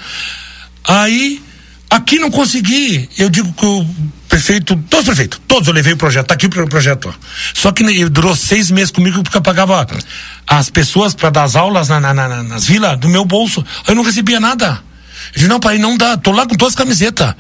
Aí, 0.86 1.41
aqui 1.89 2.20
não 2.20 2.30
consegui. 2.32 3.10
Eu 3.18 3.30
digo 3.30 3.51
que 3.53 3.66
o 3.66 3.86
prefeito, 4.28 4.76
todos 4.89 5.07
os 5.07 5.14
prefeitos, 5.16 5.41
todos 5.47 5.68
eu 5.68 5.74
levei 5.74 5.93
o 5.93 5.97
projeto, 5.97 6.28
tá 6.28 6.34
aqui 6.34 6.45
o 6.47 6.68
projeto. 6.68 7.10
ó. 7.10 7.14
Só 7.53 7.72
que 7.72 7.84
ele 7.84 8.10
durou 8.10 8.36
seis 8.36 8.70
meses 8.70 8.91
comigo 8.91 9.24
porque 9.24 9.38
eu 9.38 9.41
pagava 9.41 9.88
as 10.47 10.70
pessoas 10.70 11.14
para 11.14 11.30
dar 11.30 11.43
as 11.43 11.55
aulas 11.55 11.88
na- 11.89 11.99
na- 11.99 12.14
na- 12.14 12.43
nas 12.43 12.66
vilas 12.66 12.97
do 12.99 13.07
meu 13.10 13.24
bolso. 13.26 13.66
Eu 13.88 13.95
não 13.95 14.03
recebia 14.03 14.39
nada. 14.39 14.82
Eu 15.28 15.34
disse, 15.36 15.47
não, 15.47 15.59
pai, 15.59 15.78
não 15.78 15.97
dá, 15.97 16.17
tô 16.17 16.32
lá 16.32 16.45
com 16.45 16.55
todas 16.55 16.74
as 16.74 16.78
camisetas. 16.78 17.34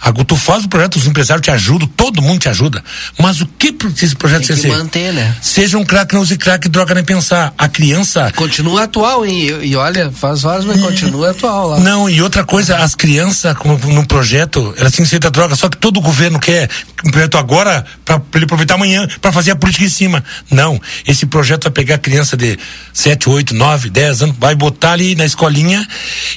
Agora, 0.00 0.24
tu 0.24 0.36
faz 0.36 0.64
o 0.64 0.68
projeto, 0.68 0.96
os 0.96 1.06
empresários 1.06 1.44
te 1.44 1.50
ajudam, 1.50 1.88
todo 1.88 2.20
mundo 2.22 2.40
te 2.40 2.48
ajuda. 2.48 2.82
Mas 3.18 3.40
o 3.40 3.46
que 3.46 3.74
esse 4.02 4.14
projeto 4.16 4.46
Tem 4.46 4.56
que 4.56 4.62
ser? 4.62 4.68
manter, 4.68 5.12
né? 5.12 5.34
Seja 5.40 5.78
um 5.78 5.84
craque, 5.84 6.14
não 6.14 6.22
use 6.22 6.36
craque, 6.36 6.68
droga 6.68 6.94
nem 6.94 7.04
pensar. 7.04 7.52
A 7.56 7.68
criança. 7.68 8.32
Continua 8.34 8.84
atual, 8.84 9.24
hein? 9.24 9.60
E, 9.62 9.68
e 9.68 9.76
olha, 9.76 10.10
faz 10.10 10.44
horas, 10.44 10.64
mas 10.64 10.80
continua 10.80 11.30
atual 11.30 11.68
lá. 11.68 11.80
Não, 11.80 12.08
e 12.08 12.20
outra 12.22 12.44
coisa, 12.44 12.76
as 12.78 12.94
crianças, 12.94 13.56
como 13.56 13.78
num 13.78 14.04
projeto, 14.04 14.74
elas 14.76 14.92
têm 14.92 15.04
que 15.04 15.10
ser 15.10 15.18
da 15.18 15.28
droga, 15.28 15.56
só 15.56 15.68
que 15.68 15.76
todo 15.76 16.00
governo 16.00 16.38
quer 16.38 16.68
um 17.04 17.10
projeto 17.10 17.38
agora 17.38 17.84
para 18.04 18.20
ele 18.34 18.44
aproveitar 18.44 18.74
amanhã 18.74 19.06
para 19.20 19.32
fazer 19.32 19.50
a 19.50 19.56
política 19.56 19.84
em 19.84 19.88
cima. 19.88 20.24
Não, 20.50 20.80
esse 21.06 21.26
projeto 21.26 21.64
vai 21.64 21.72
pegar 21.72 21.94
a 21.96 21.98
criança 21.98 22.36
de 22.36 22.58
7, 22.92 23.28
8, 23.28 23.54
9, 23.54 23.90
10 23.90 24.22
anos, 24.22 24.36
vai 24.38 24.54
botar 24.54 24.92
ali 24.92 25.14
na 25.14 25.24
escolinha 25.24 25.86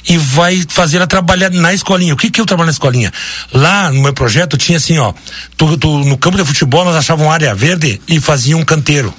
e 0.08 0.16
vai 0.16 0.62
fazer 0.68 0.89
ela 0.96 1.06
trabalhar 1.06 1.50
na 1.50 1.72
escolinha. 1.74 2.14
O 2.14 2.16
que 2.16 2.30
que 2.30 2.40
eu 2.40 2.46
trabalho 2.46 2.66
na 2.66 2.72
escolinha? 2.72 3.12
Lá 3.52 3.90
no 3.90 4.02
meu 4.02 4.12
projeto 4.12 4.56
tinha 4.56 4.78
assim, 4.78 4.98
ó, 4.98 5.12
tu, 5.56 5.76
tu- 5.76 6.04
no 6.04 6.16
campo 6.18 6.36
de 6.36 6.44
futebol 6.44 6.84
nós 6.84 6.96
achávamos 6.96 7.32
área 7.32 7.54
verde 7.54 8.00
e 8.08 8.20
fazia 8.20 8.56
um 8.56 8.64
canteiro, 8.64 9.12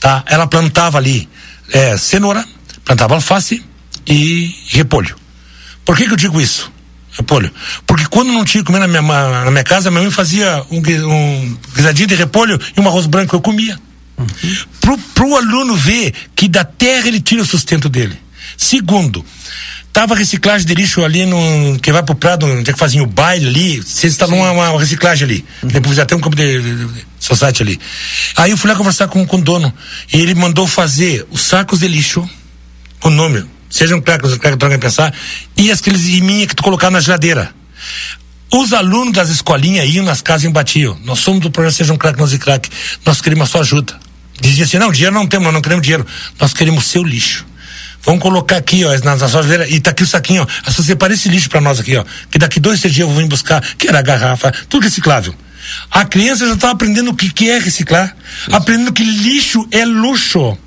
tá? 0.00 0.22
Ela 0.26 0.46
plantava 0.46 0.98
ali 0.98 1.28
é, 1.72 1.96
cenoura, 1.96 2.44
plantava 2.84 3.14
alface 3.14 3.62
e 4.06 4.54
repolho. 4.68 5.16
Por 5.84 5.96
que 5.96 6.06
que 6.06 6.12
eu 6.12 6.16
digo 6.16 6.40
isso? 6.40 6.72
Repolho. 7.12 7.52
Porque 7.86 8.06
quando 8.06 8.32
não 8.32 8.44
tinha 8.44 8.64
comida 8.64 8.86
na 8.86 9.00
minha, 9.02 9.44
na 9.44 9.50
minha 9.50 9.62
casa, 9.64 9.90
minha 9.90 10.02
mãe 10.02 10.10
fazia 10.10 10.64
um, 10.70 10.78
um 10.78 11.58
guisadinho 11.74 12.08
de 12.08 12.14
repolho 12.16 12.60
e 12.76 12.80
um 12.80 12.88
arroz 12.88 13.06
branco, 13.06 13.36
eu 13.36 13.40
comia. 13.40 13.78
Pro, 14.80 14.96
pro 15.14 15.36
aluno 15.36 15.74
ver 15.76 16.12
que 16.34 16.48
da 16.48 16.64
terra 16.64 17.06
ele 17.08 17.20
tira 17.20 17.42
o 17.42 17.46
sustento 17.46 17.88
dele. 17.88 18.18
Segundo, 18.56 19.24
tava 19.94 20.16
reciclagem 20.16 20.66
de 20.66 20.74
lixo 20.74 21.04
ali 21.04 21.24
no. 21.24 21.78
que 21.78 21.92
vai 21.92 22.02
pro 22.02 22.16
Prado, 22.16 22.44
onde 22.44 22.68
é 22.68 22.72
que 22.72 22.78
faziam 22.78 23.04
o 23.04 23.06
baile 23.06 23.46
ali, 23.46 23.80
você 23.80 24.08
instalou 24.08 24.36
uma, 24.36 24.50
uma 24.50 24.78
reciclagem 24.78 25.24
ali. 25.24 25.44
Depois 25.62 25.98
até 26.00 26.16
um 26.16 26.20
campo 26.20 26.34
de, 26.34 26.60
de, 26.60 26.86
de 26.86 27.06
society 27.20 27.62
ali. 27.62 27.80
Aí 28.36 28.50
eu 28.50 28.58
fui 28.58 28.68
lá 28.68 28.76
conversar 28.76 29.06
com, 29.06 29.24
com 29.24 29.36
o 29.36 29.40
dono. 29.40 29.72
E 30.12 30.20
ele 30.20 30.34
mandou 30.34 30.66
fazer 30.66 31.24
os 31.30 31.40
sacos 31.42 31.78
de 31.78 31.86
lixo 31.86 32.28
com 32.98 33.08
nome, 33.08 33.44
seja 33.70 33.94
um 33.94 34.00
craque, 34.00 34.26
droga 34.56 34.78
pensar, 34.78 35.14
e 35.56 35.70
aqueles 35.70 36.06
iminha 36.08 36.46
que 36.46 36.56
tu 36.56 36.62
colocar 36.62 36.90
na 36.90 37.00
geladeira. 37.00 37.54
Os 38.50 38.72
alunos 38.72 39.12
das 39.12 39.28
escolinhas 39.30 39.88
iam 39.88 40.04
nas 40.04 40.20
casas 40.20 40.44
e 40.44 40.48
batiam. 40.48 40.98
Nós 41.04 41.20
somos 41.20 41.40
do 41.40 41.50
projeto 41.50 41.74
Seja 41.74 41.92
um 41.92 41.96
Craque, 41.96 42.18
nós 42.18 42.32
e 42.32 42.38
craque. 42.38 42.68
Nós 43.04 43.20
queremos 43.20 43.48
a 43.48 43.50
sua 43.50 43.60
ajuda. 43.60 43.98
Dizia 44.40 44.64
assim, 44.64 44.78
não, 44.78 44.90
dinheiro 44.90 45.14
não 45.14 45.26
temos, 45.26 45.44
nós 45.44 45.54
não 45.54 45.60
queremos 45.60 45.82
dinheiro. 45.82 46.06
Nós 46.40 46.52
queremos 46.52 46.84
seu 46.84 47.02
lixo. 47.02 47.44
Vamos 48.04 48.20
colocar 48.20 48.56
aqui, 48.56 48.84
ó, 48.84 48.90
na, 48.98 49.16
na 49.16 49.28
sua 49.28 49.42
geladeira, 49.42 49.68
e 49.68 49.80
tá 49.80 49.90
aqui 49.90 50.02
o 50.02 50.06
saquinho, 50.06 50.46
ó. 50.66 50.70
Sua 50.70 50.84
separa 50.84 51.14
esse 51.14 51.28
lixo 51.28 51.48
pra 51.48 51.60
nós 51.60 51.80
aqui, 51.80 51.96
ó. 51.96 52.04
Que 52.30 52.38
daqui 52.38 52.60
dois, 52.60 52.80
três 52.80 52.94
dias 52.94 53.06
eu 53.06 53.12
vou 53.12 53.22
vir 53.22 53.28
buscar, 53.28 53.62
que 53.76 53.88
era 53.88 53.98
a 53.98 54.02
garrafa, 54.02 54.52
tudo 54.68 54.84
reciclável. 54.84 55.34
A 55.90 56.04
criança 56.04 56.46
já 56.46 56.56
tá 56.56 56.70
aprendendo 56.70 57.10
o 57.10 57.14
que, 57.14 57.30
que 57.30 57.50
é 57.50 57.58
reciclar, 57.58 58.14
aprendendo 58.52 58.92
que 58.92 59.02
lixo 59.02 59.66
é 59.70 59.84
luxo. 59.84 60.58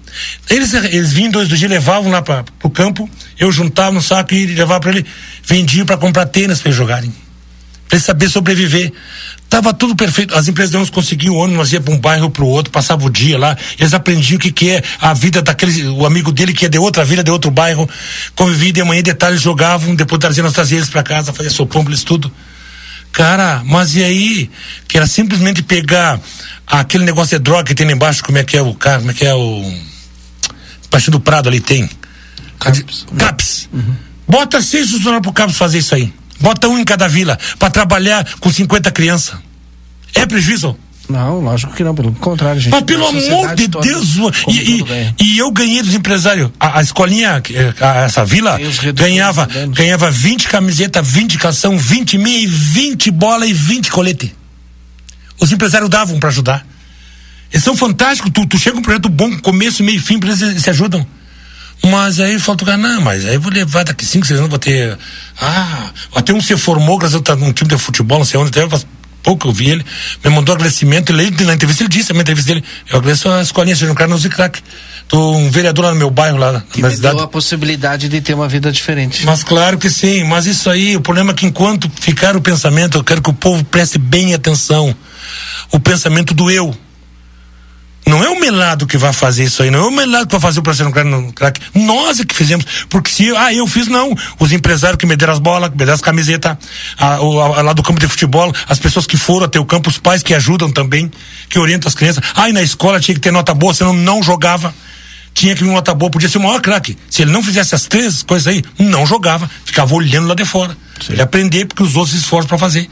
Eles, 0.49 0.73
eles 0.73 1.13
vinham 1.13 1.31
dois 1.31 1.47
do 1.47 1.55
dia, 1.55 1.67
levavam 1.67 2.11
lá 2.11 2.21
para 2.21 2.43
pro 2.43 2.69
campo, 2.69 3.09
eu 3.37 3.51
juntava 3.51 3.91
no 3.91 4.01
saco 4.01 4.33
e 4.33 4.47
levava 4.47 4.79
para 4.79 4.91
ele, 4.91 5.05
vendiam 5.43 5.85
para 5.85 5.97
comprar 5.97 6.25
tênis 6.25 6.59
para 6.59 6.69
eles 6.69 6.77
jogarem. 6.77 7.13
Para 7.87 7.97
eles 7.97 8.05
saber 8.05 8.29
sobreviver. 8.29 8.91
Tava 9.49 9.73
tudo 9.73 9.95
perfeito. 9.95 10.35
As 10.35 10.47
empresas 10.47 10.73
não 10.73 10.85
conseguiam 10.87 11.33
o 11.33 11.37
ônibus, 11.37 11.57
nós 11.57 11.73
ia 11.73 11.79
para 11.79 11.93
um 11.93 11.99
bairro 11.99 12.29
para 12.29 12.43
o 12.43 12.47
outro, 12.47 12.71
passava 12.71 13.05
o 13.05 13.09
dia 13.09 13.37
lá, 13.37 13.57
eles 13.79 13.93
aprendiam 13.93 14.37
o 14.37 14.39
que, 14.39 14.51
que 14.51 14.69
é 14.69 14.83
a 14.99 15.13
vida 15.13 15.41
daquele, 15.41 15.87
o 15.87 16.05
amigo 16.05 16.31
dele 16.31 16.53
que 16.53 16.65
é 16.65 16.69
de 16.69 16.77
outra 16.77 17.05
vila, 17.05 17.23
de 17.23 17.31
outro 17.31 17.49
bairro, 17.49 17.89
convivia 18.35 18.73
de 18.73 18.83
manhã, 18.83 19.01
de 19.01 19.13
tarde 19.13 19.35
eles 19.35 19.43
jogavam, 19.43 19.95
depois 19.95 20.19
traziam 20.19 20.43
nós 20.43 20.53
trazia 20.53 20.77
eles 20.77 20.89
para 20.89 21.01
casa, 21.01 21.31
fazia 21.31 21.49
sopão 21.49 21.83
pra 21.83 21.91
eles 21.91 22.03
tudo. 22.03 22.31
Cara, 23.11 23.63
mas 23.65 23.95
e 23.95 24.03
aí? 24.03 24.51
Que 24.87 24.97
era 24.97 25.07
simplesmente 25.07 25.63
pegar 25.63 26.19
aquele 26.67 27.03
negócio 27.03 27.37
de 27.37 27.43
droga 27.43 27.63
que 27.63 27.73
tem 27.73 27.85
lá 27.85 27.93
embaixo, 27.93 28.23
como 28.23 28.37
é 28.37 28.43
que 28.43 28.55
é 28.55 28.61
o 28.61 28.75
carro, 28.75 28.99
como 28.99 29.11
é 29.11 29.13
que 29.13 29.25
é 29.25 29.33
o. 29.33 29.73
Baixo 30.91 31.09
do 31.09 31.19
Prado 31.19 31.49
ali 31.49 31.59
tem. 31.59 31.89
Caps. 32.59 33.07
Caps. 33.17 33.69
Bota 34.27 34.61
seis 34.61 34.91
funcionários 34.91 35.23
pro 35.23 35.33
Caps 35.33 35.55
fazer 35.55 35.79
isso 35.79 35.95
aí. 35.95 36.13
Bota 36.39 36.67
um 36.67 36.77
em 36.77 36.83
cada 36.85 37.07
vila 37.07 37.37
para 37.57 37.69
trabalhar 37.69 38.25
com 38.39 38.51
50 38.51 38.91
crianças. 38.91 39.35
É 40.13 40.25
prejuízo? 40.25 40.77
Não, 41.09 41.39
lógico 41.39 41.73
que 41.73 41.83
não, 41.85 41.95
pelo 41.95 42.11
contrário, 42.13 42.59
gente. 42.59 42.71
Mas 42.71 42.83
pelo 42.83 43.07
amor 43.07 43.55
de 43.55 43.67
toda, 43.69 43.87
Deus, 43.87 44.17
e, 44.49 44.83
e- 45.23 45.37
eu 45.37 45.49
ganhei 45.51 45.81
dos 45.81 45.93
empresários. 45.93 46.49
A, 46.59 46.79
a 46.79 46.81
escolinha, 46.81 47.41
a- 47.79 47.95
essa 48.01 48.25
vila, 48.25 48.59
ganhava, 48.93 49.47
ganhava 49.73 50.11
20 50.11 50.49
camisetas, 50.49 51.07
20 51.07 51.37
calção, 51.37 51.77
20 51.77 52.17
meia, 52.17 52.39
e 52.43 52.47
20 52.47 53.09
bola 53.09 53.45
e 53.47 53.53
20 53.53 53.89
colete. 53.89 54.35
Os 55.39 55.49
empresários 55.51 55.89
davam 55.89 56.19
para 56.19 56.27
ajudar. 56.29 56.67
Eles 57.53 57.63
são 57.63 57.77
fantásticos, 57.77 58.29
tu, 58.33 58.45
tu 58.45 58.57
chega 58.57 58.77
um 58.77 58.81
projeto 58.81 59.07
bom, 59.07 59.37
começo, 59.39 59.81
meio 59.83 59.97
e 59.97 60.01
fim, 60.01 60.19
eles 60.21 60.61
se 60.61 60.69
ajudam. 60.69 61.07
Mas 61.85 62.19
aí 62.19 62.39
falta 62.39 62.63
o 62.63 62.67
cara, 62.67 62.77
não, 62.77 63.01
mas 63.01 63.25
aí 63.25 63.37
vou 63.37 63.51
levar 63.51 63.83
daqui 63.83 64.05
5, 64.05 64.25
6 64.25 64.39
anos, 64.39 64.49
vou 64.49 64.59
ter. 64.59 64.97
Ah, 65.39 65.91
até 66.15 66.33
um 66.33 66.41
se 66.41 66.57
formou, 66.57 66.97
graças 66.97 67.19
a 67.19 67.21
tá 67.21 67.35
num 67.35 67.53
time 67.53 67.69
de 67.69 67.77
futebol, 67.77 68.19
não 68.19 68.25
sei 68.25 68.39
onde, 68.39 68.49
até 68.49 68.67
faz 68.67 68.85
pouco 69.27 69.49
eu 69.49 69.51
vi 69.51 69.69
ele, 69.71 69.85
me 70.23 70.31
mandou 70.31 70.55
agradecimento, 70.55 71.11
ele 71.11 71.29
na 71.43 71.53
entrevista 71.53 71.83
ele 71.83 71.89
disse, 71.89 72.13
na 72.13 72.21
entrevista 72.21 72.53
dele, 72.53 72.63
eu 72.89 72.97
agradeço 72.97 73.29
a 73.29 73.41
escolinha, 73.41 73.75
seja 73.75 73.91
um 73.91 73.95
cara 73.95 74.09
no 74.09 74.17
Zicrac. 74.17 74.61
Tô 75.09 75.35
um 75.35 75.49
vereador 75.49 75.85
lá 75.85 75.91
no 75.91 75.97
meu 75.97 76.09
bairro, 76.09 76.37
lá 76.37 76.63
Que 76.71 76.81
na 76.81 76.89
me 76.89 76.95
cidade. 76.95 77.15
deu 77.15 77.23
a 77.25 77.27
possibilidade 77.27 78.09
de 78.09 78.21
ter 78.21 78.33
uma 78.33 78.47
vida 78.47 78.71
diferente. 78.71 79.25
Mas 79.25 79.43
claro 79.43 79.77
que 79.77 79.89
sim, 79.89 80.23
mas 80.25 80.45
isso 80.45 80.69
aí, 80.69 80.95
o 80.95 81.01
problema 81.01 81.31
é 81.31 81.33
que 81.33 81.45
enquanto 81.45 81.89
ficar 81.99 82.35
o 82.35 82.41
pensamento, 82.41 82.97
eu 82.97 83.03
quero 83.03 83.21
que 83.21 83.29
o 83.29 83.33
povo 83.33 83.63
preste 83.65 83.97
bem 83.97 84.33
atenção. 84.33 84.95
O 85.71 85.79
pensamento 85.79 86.33
do 86.33 86.49
eu. 86.49 86.75
Não 88.07 88.23
é 88.23 88.29
o 88.29 88.39
melado 88.39 88.87
que 88.87 88.97
vai 88.97 89.11
fazer 89.11 89.43
isso 89.43 89.61
aí, 89.61 89.69
não 89.69 89.79
é 89.79 89.87
o 89.87 89.91
melado 89.91 90.25
que 90.27 90.31
vai 90.31 90.41
fazer 90.41 90.59
o 90.59 90.63
processo 90.63 90.89
no 91.03 91.33
crack. 91.33 91.59
Nós 91.75 92.19
é 92.19 92.25
que 92.25 92.33
fizemos. 92.33 92.65
Porque 92.89 93.09
se, 93.09 93.29
ah, 93.35 93.53
eu 93.53 93.67
fiz, 93.67 93.87
não. 93.87 94.15
Os 94.39 94.51
empresários 94.51 94.97
que 94.97 95.05
me 95.05 95.15
deram 95.15 95.33
as 95.33 95.39
bolas, 95.39 95.69
que 95.69 95.75
me 95.75 95.79
deram 95.79 95.93
as 95.93 96.01
camisetas, 96.01 96.57
a, 96.97 97.19
o, 97.21 97.41
a- 97.41 97.61
lá 97.61 97.73
do 97.73 97.83
campo 97.83 97.99
de 97.99 98.07
futebol, 98.07 98.53
as 98.67 98.79
pessoas 98.79 99.05
que 99.05 99.17
foram 99.17 99.45
até 99.45 99.59
o 99.59 99.65
campo, 99.65 99.89
os 99.89 99.97
pais 99.97 100.23
que 100.23 100.33
ajudam 100.33 100.71
também, 100.71 101.11
que 101.49 101.59
orientam 101.59 101.87
as 101.89 101.95
crianças. 101.95 102.23
Ah, 102.35 102.49
e 102.49 102.53
na 102.53 102.61
escola 102.61 102.99
tinha 102.99 103.13
que 103.15 103.21
ter 103.21 103.31
nota 103.31 103.53
boa, 103.53 103.73
senão 103.73 103.93
não 103.93 104.23
jogava. 104.23 104.73
Tinha 105.33 105.53
que 105.53 105.63
vir 105.63 105.69
nota 105.69 105.93
boa, 105.93 106.09
podia 106.09 106.27
ser 106.27 106.39
o 106.39 106.41
maior 106.41 106.59
craque. 106.61 106.97
Se 107.11 107.21
ele 107.21 107.31
não 107.31 107.43
fizesse 107.43 107.75
as 107.75 107.83
três 107.85 108.23
coisas 108.23 108.47
aí, 108.47 108.63
não 108.79 109.05
jogava. 109.05 109.47
Ficava 109.65 109.93
olhando 109.93 110.27
lá 110.27 110.33
de 110.33 110.43
fora. 110.45 110.75
Ele 111.09 111.21
aprender 111.21 111.65
porque 111.65 111.83
os 111.83 111.95
outros 111.95 112.15
se 112.15 112.23
esforçam 112.23 112.47
para 112.47 112.57
fazer. 112.57 112.89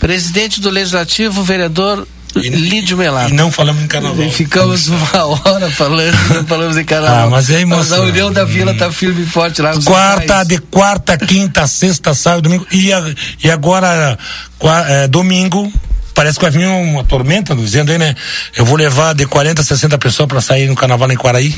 Presidente 0.00 0.60
do 0.60 0.68
Legislativo, 0.68 1.44
vereador 1.44 2.06
Lídio 2.40 2.96
Melado. 2.96 3.30
E 3.30 3.32
não 3.32 3.50
falamos 3.50 3.82
em 3.82 3.86
carnaval. 3.86 4.24
E 4.24 4.30
ficamos 4.30 4.88
uma 4.88 5.24
hora 5.24 5.70
falando, 5.70 6.16
não 6.34 6.44
falamos 6.46 6.76
em 6.76 6.84
carnaval. 6.84 7.26
Ah, 7.26 7.30
mas 7.30 7.50
aí, 7.50 7.64
Mas 7.64 7.92
a 7.92 8.00
União 8.00 8.32
da 8.32 8.44
Vila 8.44 8.74
tá 8.74 8.90
firme 8.92 9.22
e 9.22 9.26
forte 9.26 9.62
lá. 9.62 9.72
Quarta, 9.84 10.44
de 10.44 10.58
quarta, 10.58 11.16
quinta, 11.16 11.66
sexta, 11.66 12.14
sábado, 12.14 12.42
domingo. 12.42 12.66
E, 12.70 12.92
a- 12.92 13.14
e 13.42 13.50
agora, 13.50 14.18
qua- 14.58 14.84
é, 14.88 15.08
domingo, 15.08 15.72
parece 16.14 16.38
que 16.38 16.44
vai 16.44 16.50
vir 16.50 16.66
uma 16.66 17.04
tormenta, 17.04 17.54
dizendo 17.54 17.90
aí, 17.92 17.98
né? 17.98 18.14
Eu 18.56 18.64
vou 18.64 18.76
levar 18.76 19.14
de 19.14 19.26
40 19.26 19.62
a 19.62 19.64
60 19.64 19.98
pessoas 19.98 20.28
para 20.28 20.40
sair 20.40 20.66
no 20.68 20.74
carnaval 20.74 21.10
em 21.10 21.16
Quaraí. 21.16 21.54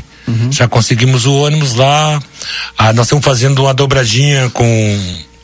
Já 0.50 0.68
conseguimos 0.68 1.24
o 1.26 1.32
ônibus 1.32 1.74
lá. 1.74 2.20
Ah, 2.76 2.92
nós 2.92 3.06
estamos 3.06 3.24
fazendo 3.24 3.62
uma 3.64 3.72
dobradinha 3.74 4.50
com 4.50 4.64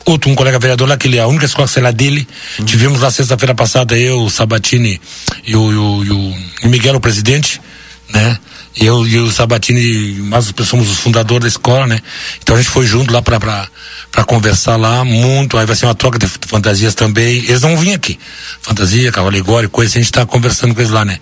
outro, 0.05 0.29
um 0.29 0.35
colega 0.35 0.59
vereador 0.59 0.87
lá, 0.87 0.95
que 0.97 1.07
ele 1.07 1.17
é 1.17 1.21
a 1.21 1.27
única 1.27 1.45
escola 1.45 1.67
sei 1.67 1.81
lá 1.83 1.91
dele. 1.91 2.27
Tivemos 2.65 3.01
lá 3.01 3.09
sexta-feira 3.11 3.53
passada, 3.55 3.97
eu, 3.97 4.21
o 4.21 4.29
Sabatini 4.29 5.01
e 5.45 5.55
o, 5.55 5.71
e 5.71 5.75
o, 5.75 6.03
e 6.05 6.11
o- 6.65 6.69
Miguel, 6.69 6.95
o 6.95 6.99
presidente, 6.99 7.59
né? 8.09 8.37
Eu 8.77 9.07
e 9.07 9.17
o 9.19 9.31
Sabatini, 9.31 10.15
nós 10.29 10.51
somos 10.65 10.89
os 10.89 10.97
fundadores 10.99 11.43
da 11.43 11.47
escola, 11.47 11.87
né? 11.87 11.97
Então 12.43 12.55
a 12.55 12.57
gente 12.59 12.69
foi 12.69 12.85
junto 12.85 13.11
lá 13.13 13.21
pra, 13.21 13.39
pra, 13.39 13.69
pra 14.11 14.23
conversar 14.25 14.75
lá, 14.75 15.05
muito. 15.05 15.57
Aí 15.57 15.65
vai 15.65 15.77
ser 15.77 15.85
uma 15.85 15.95
troca 15.95 16.19
de 16.19 16.27
fantasias 16.27 16.93
também. 16.93 17.37
Eles 17.37 17.61
não 17.61 17.69
vão 17.69 17.77
vir 17.77 17.93
aqui. 17.93 18.19
Fantasia, 18.61 19.13
cavalo 19.13 19.29
alegórico, 19.33 19.71
coisa, 19.75 19.97
a 19.97 20.01
gente 20.01 20.11
tá 20.11 20.25
conversando 20.25 20.75
com 20.75 20.81
eles 20.81 20.91
lá, 20.91 21.05
né? 21.05 21.19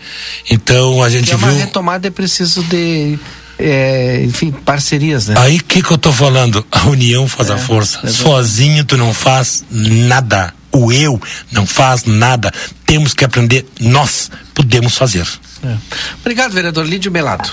Então 0.50 1.04
a 1.04 1.10
gente 1.12 1.26
Que 1.28 1.34
é 1.34 1.36
uma 1.36 1.50
viu. 1.52 1.60
retomada 1.60 2.08
é 2.08 2.12
preciso 2.12 2.64
de, 2.64 3.20
é, 3.58 4.24
enfim, 4.24 4.52
parcerias, 4.52 5.28
né? 5.28 5.36
Aí 5.38 5.60
que 5.60 5.82
que 5.82 5.92
eu 5.92 5.98
tô 5.98 6.12
falando? 6.12 6.66
A 6.72 6.88
união 6.88 7.28
faz 7.28 7.50
a 7.50 7.58
força. 7.58 8.08
Sozinho 8.10 8.84
tu 8.84 8.98
não 8.98 9.14
faz 9.14 9.64
nada. 9.70 10.54
O 10.74 10.92
eu 10.92 11.22
não 11.52 11.66
faz 11.66 12.04
nada. 12.06 12.52
Temos 12.86 13.14
que 13.14 13.24
aprender. 13.24 13.66
Nós 13.80 14.30
podemos 14.54 14.98
fazer. 14.98 15.26
É. 15.64 15.76
Obrigado, 16.20 16.52
vereador 16.52 16.86
Lídio 16.86 17.12
Melado. 17.12 17.50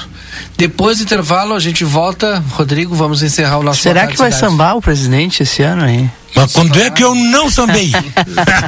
Depois 0.56 0.98
do 0.98 1.04
intervalo, 1.04 1.54
a 1.54 1.60
gente 1.60 1.84
volta. 1.84 2.42
Rodrigo, 2.50 2.94
vamos 2.94 3.22
encerrar 3.22 3.58
o 3.58 3.62
nosso 3.62 3.82
Será 3.82 4.06
que 4.06 4.16
vai 4.16 4.32
Cidade. 4.32 4.50
sambar 4.52 4.76
o 4.76 4.82
presidente 4.82 5.42
esse 5.44 5.62
ano 5.62 5.84
aí? 5.84 6.10
Mas 6.34 6.52
quando 6.52 6.80
é 6.80 6.90
que 6.90 7.02
eu 7.04 7.14
não 7.14 7.50
sambei? 7.50 7.92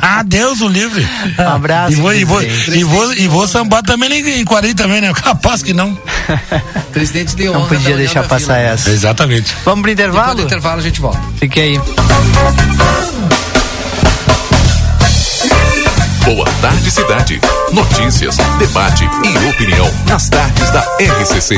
Ah, 0.05 0.23
Deus 0.23 0.61
o 0.61 0.69
livre. 0.69 1.07
Um 1.39 1.49
abraço. 1.49 1.93
E 1.93 1.97
vou, 1.97 2.15
e 2.15 2.25
vou, 2.25 2.43
e 2.43 2.85
vou, 2.85 3.15
e 3.15 3.29
vou 3.29 3.49
sambar 3.49 3.83
também 3.83 4.13
em, 4.13 4.41
em 4.41 4.45
Quaraí 4.45 4.75
também, 4.75 5.01
né? 5.01 5.13
Capaz 5.15 5.63
que 5.63 5.73
não. 5.73 5.97
Presidente 6.93 7.35
de 7.35 7.45
Não 7.47 7.55
honra 7.55 7.69
da 7.71 7.77
podia 7.77 7.97
deixar 7.97 8.25
passar 8.25 8.59
Vila. 8.59 8.69
essa. 8.75 8.91
Exatamente. 8.91 9.55
Vamos 9.65 9.83
pro 9.83 9.95
Depois 9.95 10.11
intervalo? 10.11 10.35
do 10.37 10.43
intervalo, 10.43 10.81
a 10.81 10.83
gente 10.83 11.01
volta. 11.01 11.21
Fique 11.39 11.61
aí. 11.61 11.81
Boa 16.25 16.45
tarde, 16.61 16.89
cidade. 16.89 17.41
Notícias, 17.73 18.37
debate 18.59 19.05
e 19.05 19.49
opinião 19.49 19.91
nas 20.07 20.29
tardes 20.29 20.71
da 20.71 20.81
RCC. 21.01 21.57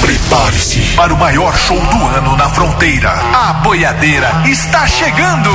Prepare-se 0.00 0.80
para 0.96 1.14
o 1.14 1.16
maior 1.16 1.56
show 1.56 1.78
do 1.78 2.06
ano 2.08 2.36
na 2.36 2.48
fronteira. 2.48 3.12
A 3.12 3.52
boiadeira 3.62 4.42
está 4.44 4.88
chegando. 4.88 5.50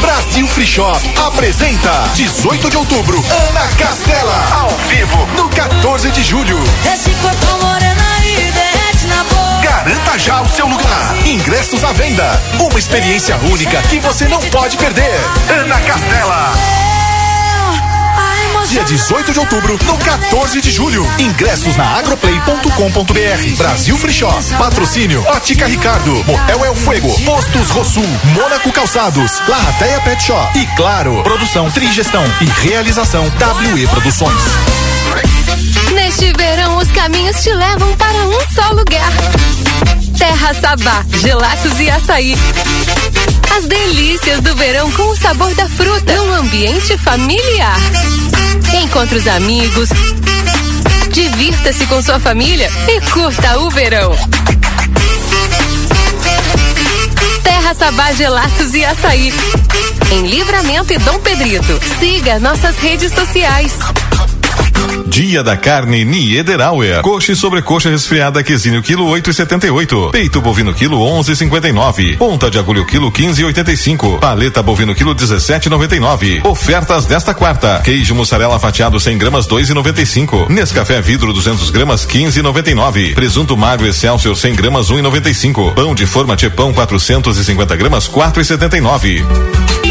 Brasil 0.00 0.46
Free 0.48 0.66
Shop 0.66 1.00
apresenta 1.26 1.90
18 2.14 2.70
de 2.70 2.76
outubro, 2.76 3.22
Ana 3.48 3.66
Castela, 3.78 4.46
ao 4.60 4.70
vivo, 4.88 5.26
no 5.36 5.48
14 5.48 6.10
de 6.10 6.22
julho. 6.22 6.58
Esse 6.92 7.10
corpo 7.14 7.64
moreno 7.64 8.00
aí 8.18 8.52
derrete 8.52 9.06
na 9.06 9.24
boca. 9.24 9.62
Garanta 9.62 10.18
já 10.18 10.42
o 10.42 10.48
seu 10.48 10.66
lugar. 10.66 11.14
Ingressos 11.26 11.82
à 11.84 11.92
venda. 11.92 12.42
Uma 12.60 12.78
experiência 12.78 13.36
única 13.50 13.80
que 13.82 13.98
você 14.00 14.26
não 14.28 14.40
pode 14.42 14.76
perder. 14.76 15.14
Ana 15.48 15.80
Castela. 15.80 16.95
Dia 18.68 18.82
18 18.82 19.32
de 19.32 19.38
outubro, 19.38 19.78
no 19.84 19.96
14 19.96 20.60
de 20.60 20.70
julho. 20.70 21.06
Ingressos 21.18 21.76
na 21.76 21.84
agroplay.com.br. 21.98 23.56
Brasil 23.56 23.96
Free 23.96 24.12
Shop. 24.12 24.42
Patrocínio 24.58 25.22
Ótica 25.28 25.66
Ricardo. 25.66 26.24
Motel 26.24 26.64
El 26.64 26.74
Fuego. 26.74 27.08
Postos 27.24 27.70
Rosul. 27.70 28.06
Mônaco 28.34 28.72
Calçados. 28.72 29.40
Larrateia 29.48 30.00
Pet 30.00 30.22
Shop. 30.22 30.58
E 30.58 30.66
claro, 30.76 31.22
produção 31.22 31.70
Trigestão 31.70 32.24
e 32.40 32.66
realização 32.66 33.24
WE 33.72 33.86
Produções. 33.86 34.42
Neste 35.94 36.32
verão, 36.32 36.78
os 36.78 36.90
caminhos 36.90 37.42
te 37.42 37.52
levam 37.52 37.96
para 37.96 38.26
um 38.26 38.40
só 38.52 38.72
lugar. 38.72 39.12
Terra 40.18 40.54
Sabá, 40.54 41.04
gelatos 41.20 41.78
e 41.78 41.88
açaí. 41.88 42.34
As 43.56 43.64
delícias 43.66 44.40
do 44.40 44.54
verão 44.56 44.90
com 44.92 45.04
o 45.04 45.16
sabor 45.16 45.54
da 45.54 45.68
fruta, 45.68 46.14
num 46.16 46.32
ambiente 46.34 46.98
familiar. 46.98 47.76
Encontre 48.74 49.18
os 49.18 49.26
amigos, 49.26 49.88
divirta-se 51.10 51.86
com 51.86 52.02
sua 52.02 52.18
família 52.18 52.70
e 52.88 53.00
curta 53.10 53.58
o 53.58 53.70
verão. 53.70 54.16
Terra 57.42 57.74
Sabá 57.74 58.12
Gelatos 58.12 58.74
e 58.74 58.84
Açaí. 58.84 59.32
Em 60.12 60.26
Livramento 60.26 60.92
e 60.92 60.98
Dom 60.98 61.18
Pedrito. 61.20 61.80
Siga 61.98 62.38
nossas 62.38 62.76
redes 62.78 63.12
sociais. 63.12 63.72
Dia 65.16 65.42
da 65.42 65.56
carne 65.56 66.04
Niederauer. 66.04 67.00
Coxa 67.00 67.32
e 67.32 67.36
sobrecoxa 67.36 67.88
resfriada 67.88 68.42
quesinho 68.42 68.82
quilo 68.82 69.06
8,78. 69.06 70.10
Peito 70.10 70.42
bovino 70.42 70.74
quilo 70.74 70.98
11,59. 70.98 72.18
Ponta 72.18 72.50
de 72.50 72.58
agulho 72.58 72.84
quilo 72.84 73.10
15,85. 73.10 74.18
Paleta 74.18 74.62
bovino 74.62 74.94
quilo 74.94 75.14
17,99. 75.14 76.44
Ofertas 76.44 77.06
desta 77.06 77.32
quarta. 77.32 77.80
Queijo 77.82 78.14
mussarela 78.14 78.58
fatiado 78.58 79.00
100 79.00 79.16
gramas 79.16 79.46
2,95. 79.46 80.50
Nescafé 80.50 81.00
vidro 81.00 81.32
200 81.32 81.70
gramas 81.70 82.06
15,99. 82.06 83.14
Presunto 83.14 83.56
magro 83.56 83.86
Excelsior 83.86 84.36
100 84.36 84.54
gramas 84.54 84.90
1,95. 84.90 85.74
Pão 85.74 85.94
de 85.94 86.04
forma 86.04 86.36
Tchepão 86.36 86.74
450 86.74 87.74
gramas 87.76 88.06
4,79. 88.06 89.24
Mineral 89.24 89.85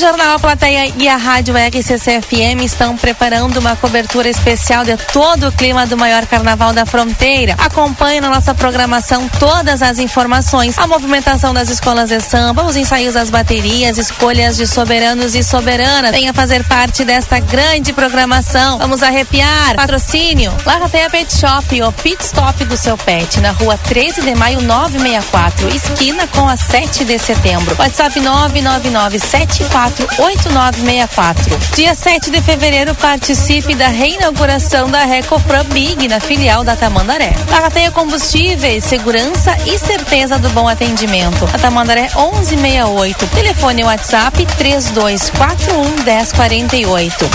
Jornal 0.00 0.36
A 0.36 0.38
Plateia 0.38 0.94
e 0.96 1.06
a 1.06 1.16
Rádio 1.18 1.54
RCC-FM 1.54 2.64
estão 2.64 2.96
preparando 2.96 3.58
uma 3.58 3.76
cobertura 3.76 4.30
especial 4.30 4.82
de 4.82 4.96
todo 4.96 5.48
o 5.48 5.52
clima 5.52 5.86
do 5.86 5.94
maior 5.94 6.24
carnaval 6.24 6.72
da 6.72 6.86
fronteira. 6.86 7.54
Acompanhe 7.58 8.18
na 8.18 8.30
nossa 8.30 8.54
programação 8.54 9.28
todas 9.38 9.82
as 9.82 9.98
informações, 9.98 10.78
a 10.78 10.86
movimentação 10.86 11.52
das 11.52 11.68
escolas 11.68 12.08
de 12.08 12.18
samba, 12.18 12.64
os 12.64 12.76
ensaios 12.76 13.12
das 13.12 13.28
baterias, 13.28 13.98
escolhas 13.98 14.56
de 14.56 14.66
soberanos 14.66 15.34
e 15.34 15.42
soberanas. 15.42 16.12
Venha 16.12 16.32
fazer 16.32 16.64
parte 16.64 17.04
desta 17.04 17.38
grande 17.38 17.92
programação. 17.92 18.78
Vamos 18.78 19.02
arrepiar. 19.02 19.74
Patrocínio. 19.76 20.50
Larrateia 20.64 21.10
Pet 21.10 21.30
Shop, 21.36 21.82
o 21.82 21.92
pit 21.92 22.24
stop 22.24 22.64
do 22.64 22.76
seu 22.76 22.96
pet, 22.96 23.38
na 23.40 23.50
rua 23.50 23.76
13 23.76 24.22
de 24.22 24.34
maio 24.34 24.62
964, 24.62 25.68
esquina 25.68 26.26
com 26.28 26.48
a 26.48 26.56
7 26.56 27.04
de 27.04 27.18
setembro. 27.18 27.76
WhatsApp 27.78 28.18
99974 28.18 29.89
8964. 30.18 31.58
Dia 31.74 31.94
7 31.94 32.30
de 32.30 32.40
fevereiro, 32.40 32.94
participe 32.94 33.74
da 33.74 33.88
reinauguração 33.88 34.90
da 34.90 35.04
Recofran 35.04 35.64
Big 35.66 36.08
na 36.08 36.20
filial 36.20 36.64
da 36.64 36.76
Tamandaré. 36.76 37.34
Barrateia 37.50 37.90
combustíveis, 37.90 38.84
segurança 38.84 39.56
e 39.66 39.78
certeza 39.78 40.38
do 40.38 40.48
bom 40.50 40.68
atendimento. 40.68 41.48
A 41.52 41.58
Tamandaré 41.58 42.08
1168. 42.14 43.26
Telefone 43.28 43.84
WhatsApp 43.84 44.46
3241 44.56 46.04
1048. 46.04 47.30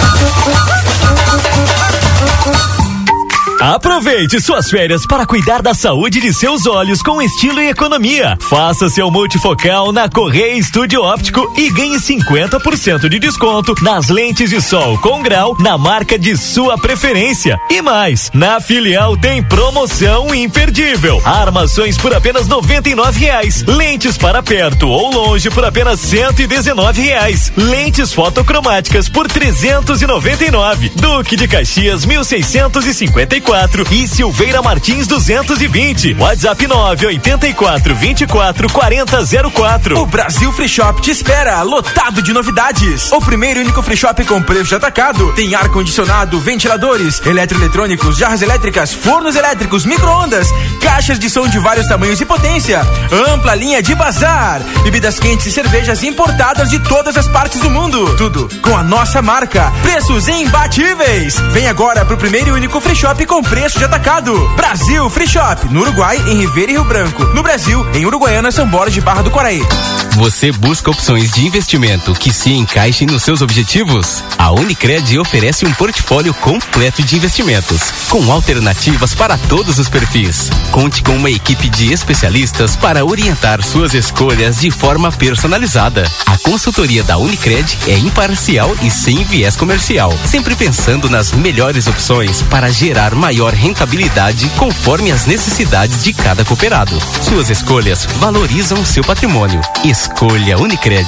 Aproveite 3.59 4.41
suas 4.41 4.69
férias 4.69 5.05
para 5.07 5.25
cuidar 5.25 5.61
da 5.61 5.73
saúde 5.73 6.19
de 6.19 6.33
seus 6.33 6.65
olhos 6.65 7.01
com 7.01 7.21
estilo 7.21 7.61
e 7.61 7.69
economia. 7.69 8.37
Faça 8.49 8.89
seu 8.89 9.09
multifocal 9.09 9.91
na 9.91 10.09
Correia 10.09 10.57
Estúdio 10.57 11.01
Óptico 11.01 11.53
e 11.57 11.71
ganhe 11.71 11.97
50% 11.97 13.07
de 13.07 13.17
desconto 13.17 13.73
nas 13.81 14.09
lentes 14.09 14.49
de 14.49 14.61
sol 14.61 14.97
com 14.99 15.21
grau 15.21 15.55
na 15.59 15.77
marca 15.77 16.19
de 16.19 16.35
sua 16.37 16.77
preferência. 16.77 17.57
E 17.69 17.81
mais, 17.81 18.29
na 18.33 18.59
filial 18.59 19.15
tem 19.17 19.41
promoção 19.41 20.35
imperdível. 20.35 21.21
Armações 21.25 21.97
por 21.97 22.13
apenas 22.13 22.47
R$ 22.47 23.11
reais. 23.13 23.63
Lentes 23.63 24.17
para 24.17 24.43
perto 24.43 24.87
ou 24.87 25.11
longe 25.11 25.49
por 25.49 25.63
apenas 25.63 26.11
R$ 26.11 26.27
reais. 26.93 27.51
Lentes 27.55 28.13
fotocromáticas 28.13 29.07
por 29.07 29.27
399. 29.27 30.89
Duque 30.95 31.35
de 31.35 31.47
Caxias 31.47 32.05
1654 32.05 33.44
e 33.91 34.07
Silveira 34.07 34.61
Martins 34.61 35.05
220. 35.05 36.15
WhatsApp 36.15 36.65
984 36.65 37.95
24 37.95 38.73
40 38.73 39.17
04. 39.51 39.99
O 39.99 40.05
Brasil 40.05 40.51
Free 40.51 40.67
Shop 40.67 40.99
te 40.99 41.11
espera, 41.11 41.61
lotado 41.61 42.23
de 42.23 42.33
novidades. 42.33 43.11
O 43.11 43.21
primeiro 43.21 43.59
e 43.59 43.63
único 43.63 43.83
free 43.83 43.95
shop 43.95 44.25
com 44.25 44.41
preço 44.41 44.69
de 44.69 44.75
atacado. 44.75 45.31
Tem 45.33 45.53
ar 45.53 45.69
condicionado, 45.69 46.39
ventiladores, 46.39 47.21
eletroeletrônicos, 47.25 48.17
jarras 48.17 48.41
elétricas, 48.41 48.93
fornos 48.93 49.35
elétricos, 49.35 49.85
micro-ondas, 49.85 50.47
caixas 50.81 51.19
de 51.19 51.29
som 51.29 51.47
de 51.47 51.59
vários 51.59 51.87
tamanhos 51.87 52.19
e 52.19 52.25
potência, 52.25 52.81
ampla 53.29 53.53
linha 53.53 53.81
de 53.81 53.93
bazar, 53.93 54.61
bebidas 54.83 55.19
quentes 55.19 55.45
e 55.45 55.51
cervejas 55.51 56.03
importadas 56.03 56.69
de 56.69 56.79
todas 56.79 57.15
as 57.15 57.27
partes 57.27 57.59
do 57.61 57.69
mundo. 57.69 58.15
Tudo 58.17 58.49
com 58.61 58.75
a 58.75 58.83
nossa 58.83 59.21
marca. 59.21 59.71
Preços 59.83 60.27
imbatíveis. 60.27 61.35
Vem 61.51 61.67
agora 61.67 62.03
pro 62.03 62.17
primeiro 62.17 62.49
e 62.49 62.51
único 62.51 62.81
free 62.81 62.95
shop 62.95 63.23
com 63.25 63.34
preço 63.41 63.77
de 63.77 63.85
atacado. 63.85 64.33
Brasil 64.55 65.09
Free 65.09 65.27
Shop, 65.27 65.67
no 65.69 65.81
Uruguai, 65.81 66.17
em 66.27 66.39
Ribeira 66.39 66.71
e 66.71 66.75
Rio 66.75 66.83
Branco. 66.83 67.23
No 67.33 67.43
Brasil, 67.43 67.85
em 67.93 68.05
Uruguaiana, 68.05 68.51
São 68.51 68.67
Borges 68.67 68.93
de 68.93 69.01
Barra 69.01 69.21
do 69.21 69.31
Coraí. 69.31 69.61
Você 70.15 70.49
busca 70.49 70.89
opções 70.89 71.31
de 71.31 71.45
investimento 71.45 72.13
que 72.13 72.31
se 72.31 72.49
encaixem 72.53 73.05
nos 73.05 73.21
seus 73.21 73.41
objetivos? 73.41 74.23
A 74.37 74.49
Unicred 74.51 75.19
oferece 75.19 75.65
um 75.65 75.73
portfólio 75.73 76.33
completo 76.35 77.03
de 77.03 77.17
investimentos, 77.17 77.91
com 78.09 78.31
alternativas 78.31 79.13
para 79.13 79.37
todos 79.37 79.77
os 79.77 79.89
perfis. 79.89 80.49
Conte 80.71 81.03
com 81.03 81.17
uma 81.17 81.29
equipe 81.29 81.67
de 81.67 81.91
especialistas 81.91 82.77
para 82.77 83.03
orientar 83.03 83.61
suas 83.61 83.93
escolhas 83.93 84.61
de 84.61 84.71
forma 84.71 85.11
personalizada. 85.11 86.09
A 86.25 86.37
consultoria 86.37 87.03
da 87.03 87.17
Unicred 87.17 87.77
é 87.87 87.97
imparcial 87.97 88.73
e 88.81 88.89
sem 88.89 89.23
viés 89.25 89.57
comercial, 89.57 90.17
sempre 90.25 90.55
pensando 90.55 91.09
nas 91.09 91.33
melhores 91.33 91.87
opções 91.87 92.41
para 92.43 92.71
gerar 92.71 93.13
maior 93.25 93.55
rentabilidade 93.55 94.47
conforme 94.49 95.11
as 95.11 95.25
necessidades 95.25 96.03
de 96.03 96.13
cada 96.13 96.45
cooperado. 96.45 96.95
Suas 97.23 97.49
escolhas 97.49 98.05
valorizam 98.19 98.85
seu 98.85 99.03
patrimônio. 99.03 99.59
Escolha 99.83 100.59
Unicred. 100.59 101.07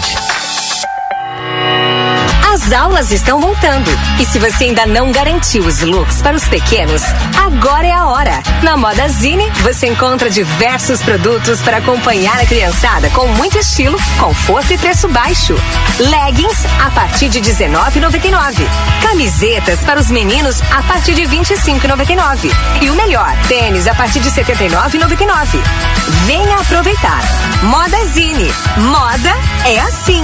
As 2.58 2.72
aulas 2.72 3.12
estão 3.12 3.40
voltando. 3.40 3.88
E 4.20 4.26
se 4.26 4.40
você 4.40 4.64
ainda 4.64 4.84
não 4.88 5.12
garantiu 5.12 5.64
os 5.64 5.82
looks 5.82 6.24
para 6.24 6.36
os 6.36 6.48
pequenos, 6.48 7.04
agora 7.40 7.86
é 7.86 7.92
a 7.92 8.08
hora. 8.08 8.42
Na 8.64 8.76
Moda 8.76 9.08
Zine, 9.10 9.48
você 9.62 9.86
encontra 9.86 10.28
diversos 10.28 11.00
produtos 11.04 11.62
para 11.62 11.78
acompanhar 11.78 12.36
a 12.40 12.48
criançada 12.48 13.12
com 13.12 13.28
muito 13.28 13.60
estilo, 13.60 13.96
conforto 14.20 14.74
e 14.74 14.78
preço 14.80 15.08
baixo. 15.10 15.54
Leggings 16.00 16.66
a 16.84 16.90
partir 16.90 17.30
de 17.30 17.38
R$19,99. 17.38 18.68
Camisetas 19.04 19.82
para 19.82 20.00
os 20.00 20.10
meninos 20.10 20.60
a 20.72 20.82
partir 20.82 21.14
de 21.14 21.26
R$25,99. 21.26 22.52
E 22.82 22.90
o 22.90 22.96
melhor, 22.96 23.38
tênis 23.48 23.86
a 23.86 23.94
partir 23.94 24.20
de 24.20 24.30
R$79,99. 24.30 25.62
Venha 26.26 26.56
aproveitar. 26.56 27.22
Moda 27.62 28.04
Zine. 28.08 28.52
Moda 28.78 29.36
é 29.64 29.80
assim. 29.80 30.24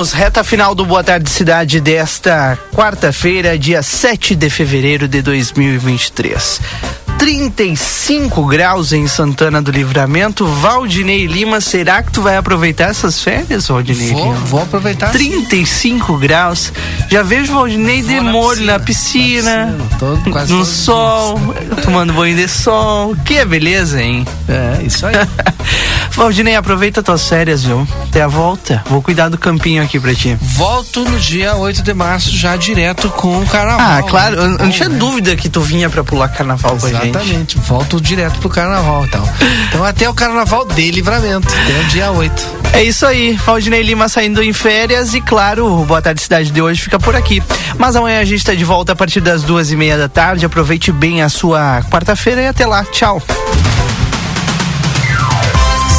Voltamos, 0.00 0.12
reta 0.12 0.42
final 0.42 0.74
do 0.74 0.86
Boa 0.86 1.04
Tarde 1.04 1.28
Cidade 1.28 1.78
desta 1.78 2.58
quarta-feira, 2.74 3.58
dia 3.58 3.82
7 3.82 4.34
de 4.34 4.48
fevereiro 4.48 5.06
de 5.06 5.20
2023. 5.20 7.09
35 7.20 8.46
graus 8.46 8.94
em 8.94 9.06
Santana 9.06 9.60
do 9.60 9.70
Livramento. 9.70 10.46
Valdinei 10.46 11.26
Lima, 11.26 11.60
será 11.60 12.02
que 12.02 12.10
tu 12.10 12.22
vai 12.22 12.38
aproveitar 12.38 12.88
essas 12.88 13.22
férias, 13.22 13.68
Valdinei 13.68 14.08
vou, 14.08 14.32
Lima? 14.32 14.34
Vou 14.46 14.62
aproveitar. 14.62 15.10
35 15.10 16.14
sim. 16.14 16.18
graus. 16.18 16.72
Já 17.10 17.22
vejo 17.22 17.52
Valdinei 17.52 18.00
de 18.00 18.18
molho 18.20 18.64
na 18.64 18.78
piscina, 18.78 19.66
na 19.66 19.72
piscina 19.72 19.98
todo, 19.98 20.30
quase 20.30 20.50
no 20.50 20.64
sol, 20.64 21.38
tomando 21.84 22.14
banho 22.14 22.34
de 22.34 22.48
sol. 22.48 23.14
Que 23.22 23.44
beleza, 23.44 24.02
hein? 24.02 24.26
É, 24.48 24.82
isso 24.82 25.04
aí. 25.04 25.14
Valdinei, 26.12 26.56
aproveita 26.56 27.02
tuas 27.02 27.28
férias, 27.28 27.64
viu? 27.64 27.86
Até 28.08 28.22
a 28.22 28.28
volta. 28.28 28.82
Vou 28.88 29.00
cuidar 29.00 29.28
do 29.28 29.38
campinho 29.38 29.82
aqui 29.82 30.00
pra 30.00 30.14
ti. 30.14 30.36
Volto 30.40 31.04
no 31.04 31.18
dia 31.18 31.54
8 31.54 31.82
de 31.82 31.94
março, 31.94 32.34
já 32.36 32.56
direto 32.56 33.10
com 33.10 33.40
o 33.40 33.46
carnaval. 33.46 33.98
Ah, 33.98 34.02
claro. 34.02 34.36
Né? 34.36 34.42
Eu, 34.42 34.50
eu 34.52 34.58
não 34.58 34.70
tinha 34.70 34.88
né? 34.88 34.98
dúvida 34.98 35.36
que 35.36 35.48
tu 35.48 35.60
vinha 35.60 35.88
pra 35.88 36.02
pular 36.02 36.28
carnaval 36.28 36.76
Exatamente. 36.76 36.92
com 36.92 37.02
a 37.02 37.04
gente. 37.04 37.09
Exatamente, 37.10 37.58
volto 37.58 38.00
direto 38.00 38.38
pro 38.38 38.48
carnaval 38.48 39.04
então. 39.04 39.22
Então 39.68 39.84
até 39.84 40.08
o 40.08 40.14
carnaval 40.14 40.64
de 40.64 40.90
livramento, 40.90 41.48
até 41.48 41.80
o 41.80 41.84
dia 41.84 42.10
8. 42.10 42.60
É 42.72 42.84
isso 42.84 43.04
aí, 43.04 43.32
Valdinei 43.44 43.82
Lima 43.82 44.08
saindo 44.08 44.42
em 44.42 44.52
férias 44.52 45.12
e 45.12 45.20
claro, 45.20 45.66
o 45.66 45.84
Boa 45.84 46.00
Tarde 46.00 46.22
Cidade 46.22 46.50
de 46.50 46.62
hoje 46.62 46.80
fica 46.80 46.98
por 46.98 47.16
aqui. 47.16 47.42
Mas 47.76 47.96
amanhã 47.96 48.20
a 48.20 48.24
gente 48.24 48.38
está 48.38 48.54
de 48.54 48.64
volta 48.64 48.92
a 48.92 48.96
partir 48.96 49.20
das 49.20 49.42
duas 49.42 49.72
e 49.72 49.76
meia 49.76 49.98
da 49.98 50.08
tarde. 50.08 50.46
Aproveite 50.46 50.92
bem 50.92 51.22
a 51.22 51.28
sua 51.28 51.82
quarta-feira 51.90 52.42
e 52.42 52.46
até 52.46 52.66
lá. 52.66 52.84
Tchau. 52.84 53.20